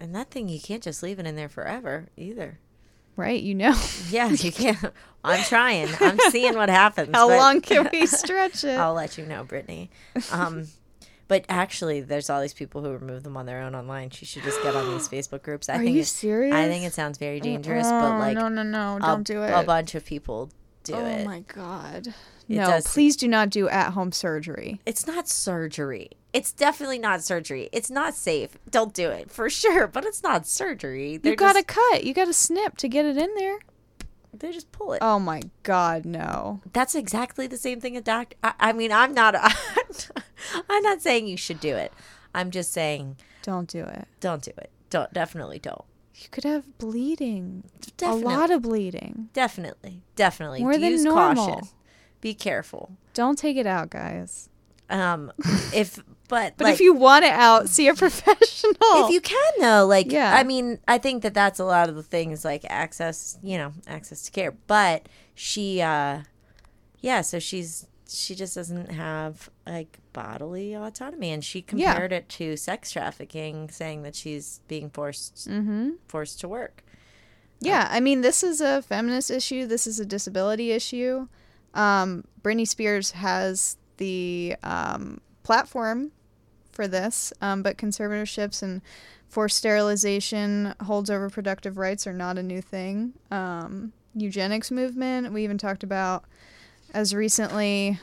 And 0.00 0.16
that 0.16 0.32
thing, 0.32 0.48
you 0.48 0.58
can't 0.58 0.82
just 0.82 1.00
leave 1.00 1.20
it 1.20 1.26
in 1.26 1.36
there 1.36 1.48
forever 1.48 2.08
either. 2.16 2.58
Right. 3.14 3.40
You 3.40 3.54
know. 3.54 3.74
Yeah, 4.10 4.30
you 4.30 4.50
can't. 4.50 4.78
I'm 5.22 5.44
trying. 5.44 5.88
I'm 6.00 6.18
seeing 6.30 6.56
what 6.56 6.70
happens. 6.70 7.10
How 7.14 7.28
long 7.28 7.60
can 7.60 7.88
we 7.92 8.06
stretch 8.06 8.64
it? 8.64 8.76
I'll 8.76 8.94
let 8.94 9.16
you 9.16 9.26
know, 9.26 9.44
Brittany. 9.44 9.90
Um, 10.32 10.66
but 11.30 11.44
actually, 11.48 12.00
there's 12.00 12.28
all 12.28 12.40
these 12.40 12.52
people 12.52 12.82
who 12.82 12.90
remove 12.90 13.22
them 13.22 13.36
on 13.36 13.46
their 13.46 13.62
own 13.62 13.76
online. 13.76 14.10
She 14.10 14.26
should 14.26 14.42
just 14.42 14.60
get 14.64 14.74
on 14.74 14.90
these 14.90 15.08
Facebook 15.14 15.44
groups. 15.44 15.68
I 15.68 15.76
Are 15.76 15.78
think 15.78 15.94
you 15.96 16.02
serious? 16.02 16.52
I 16.52 16.66
think 16.66 16.84
it 16.84 16.92
sounds 16.92 17.18
very 17.18 17.40
uh, 17.40 17.44
dangerous, 17.44 17.86
Oh, 17.86 17.90
but 17.90 18.12
uh, 18.14 18.18
like 18.18 18.34
no, 18.36 18.48
no, 18.48 18.64
no! 18.64 18.96
a, 18.96 19.00
Don't 19.00 19.22
do 19.22 19.44
it. 19.44 19.52
a 19.52 19.62
bunch 19.62 19.94
of 19.94 20.04
people 20.04 20.50
do 20.82 20.94
oh 20.94 21.06
it. 21.06 21.20
Oh 21.20 21.24
my 21.24 21.40
god! 21.46 22.08
It 22.48 22.56
no, 22.56 22.80
please 22.84 23.14
do 23.14 23.28
not 23.28 23.48
do 23.48 23.68
at-home 23.68 24.10
surgery. 24.10 24.80
It's 24.84 25.06
not 25.06 25.28
surgery. 25.28 26.10
It's 26.32 26.50
definitely 26.50 26.98
not 26.98 27.22
surgery. 27.22 27.68
It's 27.70 27.92
not 27.92 28.14
safe. 28.16 28.58
Don't 28.68 28.92
do 28.92 29.08
it 29.10 29.30
for 29.30 29.48
sure. 29.48 29.86
But 29.86 30.04
it's 30.04 30.24
not 30.24 30.48
surgery. 30.48 31.16
They're 31.16 31.34
you 31.34 31.36
gotta 31.36 31.62
just, 31.62 31.68
cut. 31.68 32.02
You 32.02 32.12
gotta 32.12 32.32
snip 32.32 32.76
to 32.78 32.88
get 32.88 33.06
it 33.06 33.16
in 33.16 33.32
there. 33.36 33.60
They 34.32 34.52
just 34.52 34.70
pull 34.72 34.92
it. 34.92 34.98
Oh 35.02 35.18
my 35.18 35.42
god! 35.62 36.04
No. 36.04 36.60
That's 36.72 36.94
exactly 36.94 37.46
the 37.46 37.56
same 37.56 37.80
thing 37.80 37.96
a 37.96 38.00
doctor. 38.00 38.36
I, 38.42 38.54
I 38.60 38.72
mean, 38.72 38.92
I'm 38.92 39.12
not. 39.12 39.34
I'm 40.70 40.82
not 40.82 41.02
saying 41.02 41.26
you 41.26 41.36
should 41.36 41.60
do 41.60 41.76
it. 41.76 41.92
I'm 42.34 42.50
just 42.50 42.72
saying 42.72 43.16
Don't 43.42 43.68
do 43.68 43.84
it. 43.84 44.06
don't 44.20 44.42
do 44.42 44.52
it. 44.58 44.70
Don't 44.88 45.12
definitely 45.12 45.58
don't. 45.58 45.84
You 46.14 46.28
could 46.30 46.44
have 46.44 46.78
bleeding. 46.78 47.64
Definitely. 47.96 48.34
A 48.34 48.38
lot 48.38 48.50
of 48.50 48.62
bleeding. 48.62 49.28
Definitely, 49.32 50.02
definitely. 50.16 50.60
More 50.60 50.74
than 50.76 50.90
Use 50.92 51.04
normal. 51.04 51.46
caution. 51.46 51.68
Be 52.20 52.34
careful. 52.34 52.92
Don't 53.14 53.38
take 53.38 53.56
it 53.56 53.66
out, 53.66 53.90
guys. 53.90 54.48
Um, 54.90 55.32
if 55.72 55.98
but 56.30 56.54
But 56.56 56.64
like, 56.64 56.74
if 56.74 56.80
you 56.80 56.94
want 56.94 57.24
it 57.26 57.32
out, 57.32 57.68
see 57.68 57.88
a 57.88 57.94
professional. 58.06 58.74
if 58.80 59.10
you 59.10 59.20
can 59.20 59.52
though, 59.60 59.86
like 59.86 60.10
Yeah. 60.10 60.34
I 60.34 60.42
mean, 60.44 60.78
I 60.88 60.96
think 60.96 61.22
that 61.24 61.34
that's 61.34 61.58
a 61.58 61.64
lot 61.64 61.88
of 61.90 61.96
the 61.96 62.02
things 62.02 62.44
like 62.44 62.64
access, 62.70 63.38
you 63.42 63.58
know, 63.58 63.72
access 63.86 64.22
to 64.22 64.30
care. 64.30 64.52
But 64.66 65.08
she, 65.34 65.82
uh 65.82 66.20
yeah, 67.00 67.20
so 67.20 67.38
she's 67.38 67.86
she 68.08 68.34
just 68.34 68.54
doesn't 68.54 68.90
have 68.92 69.50
like 69.66 69.98
bodily 70.12 70.74
autonomy, 70.74 71.30
and 71.30 71.44
she 71.44 71.58
Yeah. 71.72 71.92
compared 71.92 72.12
it 72.12 72.28
to 72.30 72.56
sex 72.56 72.90
trafficking, 72.90 73.68
saying 73.70 74.02
that 74.02 74.14
she's 74.14 74.60
being 74.68 74.90
forced 74.90 75.48
mm-hmm. 75.48 75.90
forced 76.08 76.40
to 76.40 76.48
work. 76.48 76.82
Yeah, 77.60 77.88
I 77.90 78.00
mean, 78.00 78.22
this 78.22 78.42
is 78.42 78.60
a 78.62 78.80
feminist 78.82 79.30
issue. 79.30 79.66
This 79.66 79.86
is 79.86 80.00
a 80.00 80.06
disability 80.06 80.72
issue. 80.72 81.28
Um, 81.74 82.24
Britney 82.42 82.66
Spears 82.66 83.10
has 83.12 83.76
the 83.98 84.56
um, 84.62 85.20
platform 85.42 86.10
for 86.72 86.88
this, 86.88 87.32
um, 87.40 87.62
but 87.62 87.76
conservatorships 87.76 88.62
and 88.62 88.80
forced 89.28 89.56
sterilization, 89.58 90.74
holds 90.82 91.08
over 91.10 91.30
productive 91.30 91.78
rights 91.78 92.06
are 92.06 92.12
not 92.12 92.38
a 92.38 92.42
new 92.42 92.60
thing. 92.60 93.12
Um, 93.30 93.92
eugenics 94.14 94.70
movement, 94.70 95.32
we 95.32 95.44
even 95.44 95.58
talked 95.58 95.82
about 95.82 96.24
as 96.92 97.14
recently 97.14 97.98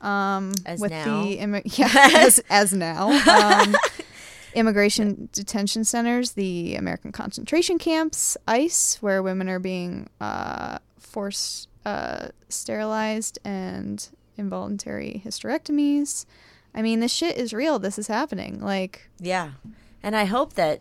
um, 0.00 0.52
As 0.66 0.80
with 0.80 0.90
now. 0.90 1.22
the 1.22 1.38
immi- 1.38 1.78
yeah 1.78 2.08
as, 2.14 2.40
as 2.50 2.72
now. 2.72 3.10
Um, 3.28 3.76
immigration 4.54 5.28
detention 5.32 5.84
centers, 5.84 6.32
the 6.32 6.74
American 6.74 7.12
concentration 7.12 7.78
camps, 7.78 8.36
ICE, 8.46 8.98
where 9.00 9.22
women 9.22 9.48
are 9.48 9.58
being 9.60 10.10
uh, 10.20 10.78
forced 10.98 11.68
uh, 11.86 12.28
sterilized 12.48 13.38
and 13.44 14.08
involuntary 14.36 15.22
hysterectomies. 15.24 16.26
I 16.74 16.82
mean, 16.82 17.00
this 17.00 17.12
shit 17.12 17.36
is 17.36 17.52
real. 17.52 17.78
This 17.78 17.98
is 17.98 18.06
happening. 18.06 18.60
Like, 18.60 19.10
Yeah, 19.20 19.52
and 20.02 20.16
I 20.16 20.24
hope 20.24 20.54
that 20.54 20.80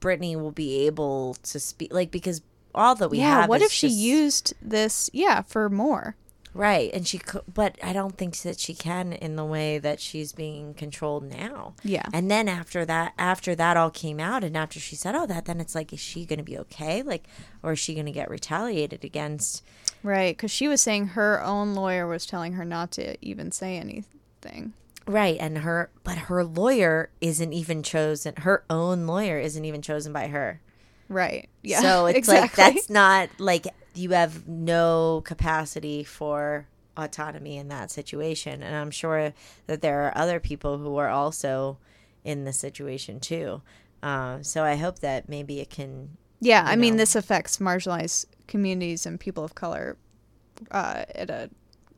Britney 0.00 0.36
will 0.36 0.52
be 0.52 0.86
able 0.86 1.34
to 1.42 1.58
speak, 1.60 1.92
like 1.92 2.10
because 2.10 2.42
all 2.74 2.94
that 2.94 3.10
we 3.10 3.18
yeah, 3.18 3.40
have. 3.42 3.48
what 3.48 3.60
if 3.62 3.70
she 3.72 3.88
just- 3.88 3.98
used 3.98 4.54
this, 4.62 5.10
yeah, 5.12 5.42
for 5.42 5.68
more? 5.68 6.16
Right, 6.54 6.90
and 6.92 7.08
she 7.08 7.16
could, 7.16 7.44
but 7.52 7.78
I 7.82 7.94
don't 7.94 8.18
think 8.18 8.36
that 8.42 8.60
she 8.60 8.74
can 8.74 9.14
in 9.14 9.36
the 9.36 9.44
way 9.44 9.78
that 9.78 10.00
she's 10.00 10.34
being 10.34 10.74
controlled 10.74 11.24
now. 11.24 11.72
Yeah. 11.82 12.04
And 12.12 12.30
then 12.30 12.46
after 12.46 12.84
that, 12.84 13.14
after 13.16 13.54
that 13.54 13.78
all 13.78 13.88
came 13.90 14.20
out, 14.20 14.44
and 14.44 14.54
after 14.54 14.78
she 14.78 14.94
said 14.94 15.14
all 15.14 15.26
that, 15.28 15.46
then 15.46 15.62
it's 15.62 15.74
like, 15.74 15.94
is 15.94 16.00
she 16.00 16.26
going 16.26 16.40
to 16.40 16.44
be 16.44 16.58
okay? 16.58 17.02
Like, 17.02 17.26
or 17.62 17.72
is 17.72 17.78
she 17.78 17.94
going 17.94 18.04
to 18.04 18.12
get 18.12 18.28
retaliated 18.28 19.02
against? 19.02 19.64
Right. 20.02 20.36
Because 20.36 20.50
she 20.50 20.68
was 20.68 20.82
saying 20.82 21.06
her 21.08 21.42
own 21.42 21.74
lawyer 21.74 22.06
was 22.06 22.26
telling 22.26 22.52
her 22.52 22.66
not 22.66 22.90
to 22.92 23.16
even 23.24 23.50
say 23.50 23.78
anything. 23.78 24.74
Right, 25.06 25.36
and 25.40 25.58
her, 25.58 25.90
but 26.04 26.16
her 26.16 26.44
lawyer 26.44 27.10
isn't 27.20 27.52
even 27.52 27.82
chosen. 27.82 28.34
Her 28.38 28.64
own 28.70 29.06
lawyer 29.06 29.38
isn't 29.38 29.64
even 29.64 29.82
chosen 29.82 30.12
by 30.12 30.28
her. 30.28 30.60
Right. 31.08 31.48
Yeah. 31.62 31.80
So 31.80 32.06
it's 32.06 32.18
exactly. 32.18 32.62
like 32.64 32.74
that's 32.74 32.90
not 32.90 33.28
like 33.38 33.66
you 33.94 34.10
have 34.10 34.48
no 34.48 35.22
capacity 35.24 36.04
for 36.04 36.66
autonomy 36.96 37.56
in 37.56 37.68
that 37.68 37.90
situation. 37.90 38.62
And 38.62 38.74
I'm 38.74 38.90
sure 38.90 39.32
that 39.66 39.82
there 39.82 40.02
are 40.02 40.16
other 40.16 40.40
people 40.40 40.78
who 40.78 40.96
are 40.96 41.08
also 41.08 41.78
in 42.24 42.44
this 42.44 42.58
situation 42.58 43.20
too. 43.20 43.62
Um, 44.02 44.42
so 44.42 44.64
I 44.64 44.76
hope 44.76 45.00
that 45.00 45.28
maybe 45.28 45.60
it 45.60 45.70
can. 45.70 46.16
Yeah, 46.40 46.64
I 46.66 46.72
you 46.72 46.80
mean, 46.80 46.96
this 46.96 47.14
affects 47.14 47.58
marginalized 47.58 48.26
communities 48.48 49.06
and 49.06 49.18
people 49.18 49.44
of 49.44 49.54
color 49.54 49.96
uh, 50.70 51.04
at 51.14 51.30
a 51.30 51.50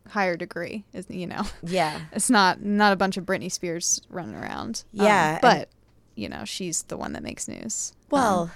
higher 0.09 0.37
degree. 0.37 0.85
Is 0.93 1.07
you 1.09 1.27
know, 1.27 1.43
Yeah. 1.63 2.01
it's 2.13 2.31
not 2.31 2.63
not 2.63 2.93
a 2.93 2.97
bunch 2.97 3.17
of 3.17 3.25
Britney 3.25 3.51
Spears 3.51 4.01
running 4.09 4.35
around. 4.35 4.85
Um, 4.99 5.07
Yeah, 5.07 5.33
and- 5.33 5.41
but 5.41 5.69
you 6.15 6.29
know, 6.29 6.45
she's 6.45 6.83
the 6.85 6.97
one 6.97 7.13
that 7.15 7.23
makes 7.23 7.49
news. 7.49 7.93
Um, 7.95 7.99
Well, 8.11 8.51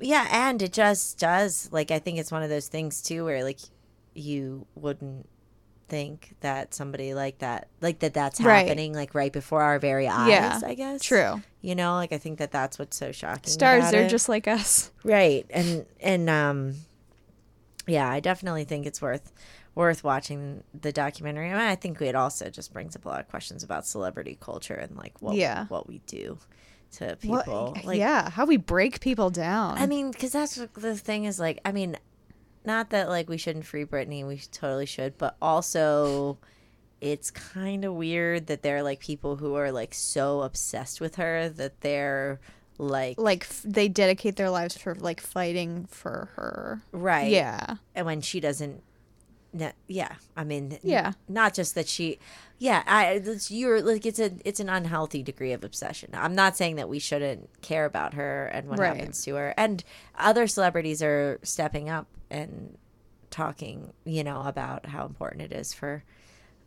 yeah, 0.00 0.26
and 0.30 0.60
it 0.60 0.72
just 0.72 1.18
does. 1.18 1.68
Like 1.72 1.90
I 1.90 1.98
think 1.98 2.18
it's 2.18 2.30
one 2.32 2.42
of 2.42 2.50
those 2.50 2.68
things 2.68 3.00
too, 3.02 3.24
where 3.24 3.42
like 3.44 3.60
you 4.14 4.66
wouldn't 4.74 5.28
think 5.88 6.34
that 6.40 6.74
somebody 6.74 7.12
like 7.14 7.38
that, 7.38 7.68
like 7.80 7.98
that, 8.00 8.12
that's 8.14 8.40
Right. 8.40 8.66
happening 8.66 8.94
like 8.94 9.14
right 9.14 9.32
before 9.32 9.62
our 9.62 9.78
very 9.78 10.08
eyes. 10.08 10.28
Yeah, 10.28 10.60
I 10.64 10.74
guess 10.74 11.02
true. 11.02 11.42
You 11.60 11.74
know, 11.74 11.94
like 11.94 12.12
I 12.12 12.18
think 12.18 12.38
that 12.38 12.50
that's 12.50 12.78
what's 12.78 12.96
so 12.96 13.12
shocking. 13.12 13.50
Stars, 13.52 13.90
they're 13.90 14.04
it. 14.06 14.10
just 14.10 14.28
like 14.28 14.48
us. 14.48 14.90
right, 15.04 15.46
and 15.50 15.86
and 16.00 16.28
um, 16.28 16.74
yeah, 17.86 18.08
I 18.08 18.20
definitely 18.20 18.64
think 18.64 18.86
it's 18.86 19.00
worth 19.02 19.32
worth 19.74 20.04
watching 20.04 20.62
the 20.78 20.92
documentary. 20.92 21.48
I, 21.48 21.52
mean, 21.52 21.60
I 21.60 21.74
think 21.76 22.00
it 22.02 22.14
also 22.14 22.50
just 22.50 22.72
brings 22.72 22.94
up 22.96 23.04
a 23.04 23.08
lot 23.08 23.20
of 23.20 23.28
questions 23.28 23.62
about 23.62 23.86
celebrity 23.86 24.36
culture 24.40 24.74
and 24.74 24.96
like 24.96 25.20
what 25.20 25.34
Yeah. 25.36 25.66
what 25.68 25.88
we 25.88 26.00
do 26.06 26.38
to 26.98 27.16
people. 27.16 27.76
like, 27.84 27.98
yeah, 27.98 28.28
how 28.30 28.44
we 28.44 28.58
break 28.58 29.00
people 29.00 29.30
down. 29.30 29.78
I 29.78 29.86
mean, 29.86 30.10
because 30.10 30.32
that's 30.32 30.56
the 30.74 30.96
thing 30.96 31.24
is 31.24 31.38
like. 31.40 31.60
I 31.64 31.72
mean, 31.72 31.96
not 32.64 32.90
that 32.90 33.08
like 33.08 33.28
we 33.30 33.38
shouldn't 33.38 33.64
free 33.64 33.84
Britney, 33.86 34.26
we 34.26 34.38
totally 34.52 34.86
should, 34.86 35.16
but 35.18 35.36
also 35.40 36.38
it's 37.00 37.30
kind 37.32 37.84
of 37.84 37.94
weird 37.94 38.46
that 38.46 38.62
there 38.62 38.76
are 38.76 38.82
like 38.82 39.00
people 39.00 39.34
who 39.36 39.54
are 39.56 39.72
like 39.72 39.92
so 39.94 40.42
obsessed 40.42 41.00
with 41.00 41.16
her 41.16 41.48
that 41.48 41.80
they're 41.80 42.38
like 42.78 43.18
Like 43.18 43.42
f- 43.42 43.62
they 43.64 43.88
dedicate 43.88 44.36
their 44.36 44.50
lives 44.50 44.76
for 44.76 44.94
like 44.94 45.20
fighting 45.20 45.86
for 45.90 46.30
her. 46.36 46.82
right 46.92 47.28
Yeah. 47.30 47.76
and 47.96 48.06
when 48.06 48.20
she 48.20 48.38
doesn't 48.38 48.82
ne- 49.52 49.72
yeah 49.86 50.14
i 50.36 50.44
mean 50.44 50.78
Yeah. 50.82 51.12
not 51.28 51.54
just 51.54 51.74
that 51.74 51.88
she 51.88 52.18
yeah 52.58 52.82
i 52.86 53.06
it's, 53.12 53.50
you're 53.50 53.80
like 53.82 54.06
it's 54.06 54.18
a 54.18 54.32
it's 54.44 54.60
an 54.60 54.68
unhealthy 54.68 55.22
degree 55.22 55.52
of 55.52 55.62
obsession 55.64 56.10
i'm 56.14 56.34
not 56.34 56.56
saying 56.56 56.76
that 56.76 56.88
we 56.88 56.98
shouldn't 56.98 57.48
care 57.62 57.84
about 57.84 58.14
her 58.14 58.46
and 58.46 58.68
what 58.68 58.78
Right. 58.78 58.96
happens 58.96 59.22
to 59.24 59.34
her 59.34 59.54
and 59.56 59.82
other 60.18 60.46
celebrities 60.46 61.02
are 61.02 61.38
stepping 61.42 61.88
up 61.88 62.06
and 62.30 62.76
talking 63.30 63.92
you 64.04 64.22
know 64.24 64.42
about 64.42 64.86
how 64.86 65.06
important 65.06 65.42
it 65.42 65.52
is 65.52 65.72
for 65.72 66.04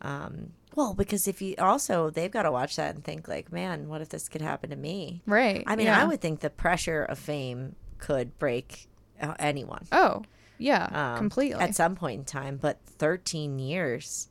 um 0.02 0.50
well 0.74 0.94
because 0.94 1.26
if 1.28 1.40
you 1.40 1.54
also 1.58 2.10
they've 2.10 2.30
got 2.30 2.42
to 2.42 2.50
watch 2.52 2.76
that 2.76 2.94
and 2.94 3.04
think 3.04 3.28
like 3.28 3.50
man 3.52 3.88
what 3.88 4.00
if 4.00 4.08
this 4.10 4.28
could 4.28 4.42
happen 4.42 4.70
to 4.70 4.76
me 4.76 5.22
Right. 5.26 5.62
i 5.66 5.76
mean 5.76 5.86
yeah. 5.86 6.00
i 6.00 6.04
would 6.04 6.20
think 6.20 6.40
the 6.40 6.50
pressure 6.50 7.02
of 7.04 7.18
fame 7.18 7.76
could 7.98 8.38
break 8.38 8.88
uh, 9.22 9.34
anyone 9.38 9.86
Oh, 9.92 10.22
yeah. 10.58 10.88
um, 11.12 11.18
completely. 11.18 11.60
at 11.60 11.74
some 11.74 11.94
point 11.96 12.18
in 12.20 12.24
time. 12.24 12.56
But 12.60 12.80
13 12.84 13.58
years, 13.58 14.28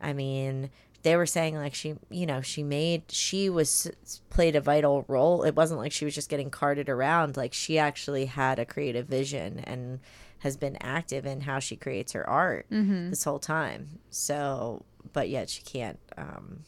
I 0.00 0.12
mean, 0.12 0.70
they 1.02 1.16
were 1.16 1.26
saying 1.26 1.56
like 1.56 1.74
she, 1.74 1.94
you 2.10 2.26
know, 2.26 2.40
she 2.40 2.62
made, 2.62 3.02
she 3.10 3.48
was 3.50 3.90
played 4.30 4.54
a 4.56 4.60
vital 4.60 5.04
role. 5.08 5.42
It 5.42 5.54
wasn't 5.56 5.80
like 5.80 5.92
she 5.92 6.04
was 6.04 6.14
just 6.14 6.28
getting 6.28 6.50
carted 6.50 6.88
around. 6.88 7.36
Like 7.36 7.52
she 7.52 7.78
actually 7.78 8.26
had 8.26 8.58
a 8.58 8.64
creative 8.64 9.06
vision 9.06 9.58
and 9.60 10.00
has 10.40 10.56
been 10.56 10.76
active 10.80 11.24
in 11.26 11.42
how 11.42 11.58
she 11.60 11.76
creates 11.76 12.12
her 12.12 12.28
art 12.28 12.66
Mm-hmm. 12.70 13.10
this 13.10 13.24
whole 13.24 13.38
time. 13.38 13.98
So, 14.10 14.84
but 15.12 15.28
yet 15.28 15.48
she 15.50 15.62
can't 15.62 15.98
um, 16.16 16.60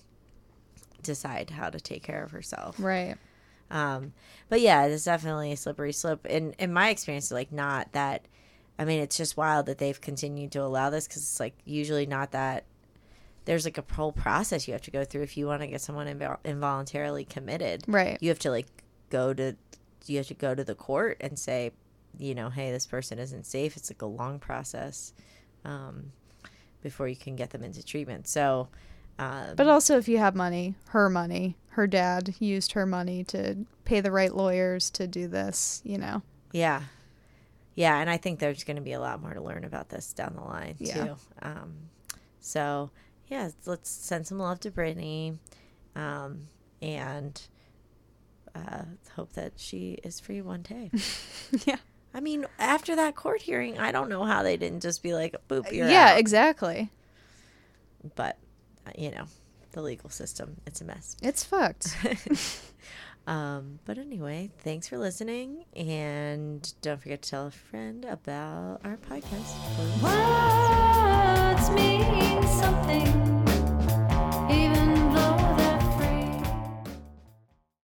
decide 1.03 1.51
how 1.51 1.70
to 1.70 1.80
take 1.80 2.03
care 2.03 2.22
of 2.24 2.30
herself. 2.30 2.76
right. 2.78 3.16
Um, 3.70 4.12
but 4.49 4.61
yeah, 4.61 4.84
it's 4.84 5.05
definitely 5.05 5.51
a 5.51 5.57
slippery 5.57 5.92
slope. 5.92 6.26
In 6.26 6.53
in 6.59 6.72
my 6.72 6.90
experience, 6.90 7.30
like 7.32 7.51
not 7.51 7.92
that. 7.92 8.26
I 8.78 8.84
mean, 8.84 9.00
it's 9.00 9.16
just 9.16 9.36
wild 9.36 9.66
that 9.66 9.78
they've 9.78 10.00
continued 10.00 10.52
to 10.52 10.62
allow 10.62 10.90
this 10.90 11.06
because 11.06 11.22
it's 11.22 11.40
like 11.40 11.54
usually 11.64 12.06
not 12.06 12.32
that. 12.32 12.64
There's 13.44 13.64
like 13.64 13.78
a 13.78 13.84
whole 13.94 14.12
process 14.12 14.66
you 14.66 14.72
have 14.72 14.82
to 14.82 14.90
go 14.90 15.04
through 15.04 15.22
if 15.22 15.36
you 15.36 15.46
want 15.46 15.60
to 15.60 15.66
get 15.66 15.80
someone 15.80 16.06
invol- 16.06 16.38
involuntarily 16.44 17.24
committed. 17.24 17.84
Right. 17.86 18.18
You 18.20 18.30
have 18.30 18.38
to 18.40 18.50
like 18.50 18.66
go 19.10 19.34
to, 19.34 19.54
you 20.06 20.16
have 20.16 20.28
to 20.28 20.34
go 20.34 20.54
to 20.54 20.64
the 20.64 20.74
court 20.74 21.18
and 21.20 21.38
say, 21.38 21.72
you 22.18 22.34
know, 22.34 22.48
hey, 22.48 22.72
this 22.72 22.86
person 22.86 23.18
isn't 23.18 23.44
safe. 23.44 23.76
It's 23.76 23.90
like 23.90 24.02
a 24.02 24.06
long 24.06 24.38
process, 24.38 25.12
um, 25.64 26.12
before 26.82 27.06
you 27.06 27.16
can 27.16 27.36
get 27.36 27.50
them 27.50 27.62
into 27.62 27.84
treatment. 27.84 28.26
So, 28.28 28.68
um, 29.18 29.54
But 29.56 29.68
also, 29.68 29.98
if 29.98 30.08
you 30.08 30.18
have 30.18 30.34
money, 30.34 30.74
her 30.88 31.08
money, 31.10 31.56
her 31.68 31.86
dad 31.86 32.34
used 32.38 32.72
her 32.72 32.86
money 32.86 33.24
to 33.24 33.56
pay 33.84 34.00
the 34.00 34.10
right 34.10 34.34
lawyers 34.34 34.90
to 34.90 35.06
do 35.06 35.28
this, 35.28 35.82
you 35.84 35.98
know. 35.98 36.22
Yeah. 36.52 36.82
Yeah, 37.74 37.98
and 37.98 38.08
I 38.08 38.16
think 38.16 38.38
there's 38.38 38.64
going 38.64 38.76
to 38.76 38.82
be 38.82 38.92
a 38.92 39.00
lot 39.00 39.20
more 39.20 39.34
to 39.34 39.40
learn 39.42 39.64
about 39.64 39.88
this 39.88 40.12
down 40.12 40.34
the 40.36 40.42
line 40.42 40.76
Yeah. 40.78 41.04
too. 41.04 41.16
Um, 41.42 41.74
so 42.40 42.90
yeah, 43.28 43.50
let's 43.66 43.90
send 43.90 44.26
some 44.26 44.38
love 44.38 44.60
to 44.60 44.70
Britney, 44.70 45.38
um, 45.96 46.48
and 46.82 47.40
uh, 48.54 48.82
hope 49.16 49.32
that 49.32 49.54
she 49.56 49.98
is 50.04 50.20
free 50.20 50.40
one 50.42 50.62
day. 50.62 50.90
yeah. 51.66 51.76
I 52.12 52.20
mean, 52.20 52.46
after 52.60 52.94
that 52.94 53.16
court 53.16 53.42
hearing, 53.42 53.78
I 53.78 53.90
don't 53.90 54.08
know 54.08 54.22
how 54.24 54.44
they 54.44 54.56
didn't 54.56 54.80
just 54.82 55.02
be 55.02 55.14
like, 55.14 55.34
"Boop, 55.48 55.72
you're 55.72 55.88
yeah, 55.88 56.12
out." 56.12 56.18
exactly. 56.18 56.90
But 58.14 58.38
uh, 58.86 58.92
you 58.96 59.10
know, 59.10 59.24
the 59.72 59.82
legal 59.82 60.10
system, 60.10 60.60
it's 60.66 60.80
a 60.80 60.84
mess. 60.84 61.16
It's 61.22 61.42
fucked. 61.42 61.96
Um, 63.26 63.78
but 63.84 63.96
anyway, 63.96 64.50
thanks 64.58 64.86
for 64.88 64.98
listening, 64.98 65.64
and 65.74 66.72
don't 66.82 67.00
forget 67.00 67.22
to 67.22 67.30
tell 67.30 67.46
a 67.46 67.50
friend 67.50 68.04
about 68.04 68.80
our 68.84 68.98
podcast. 68.98 69.54
Words 70.02 71.70
mean 71.70 72.42
something, 72.46 73.06
even. 74.50 75.03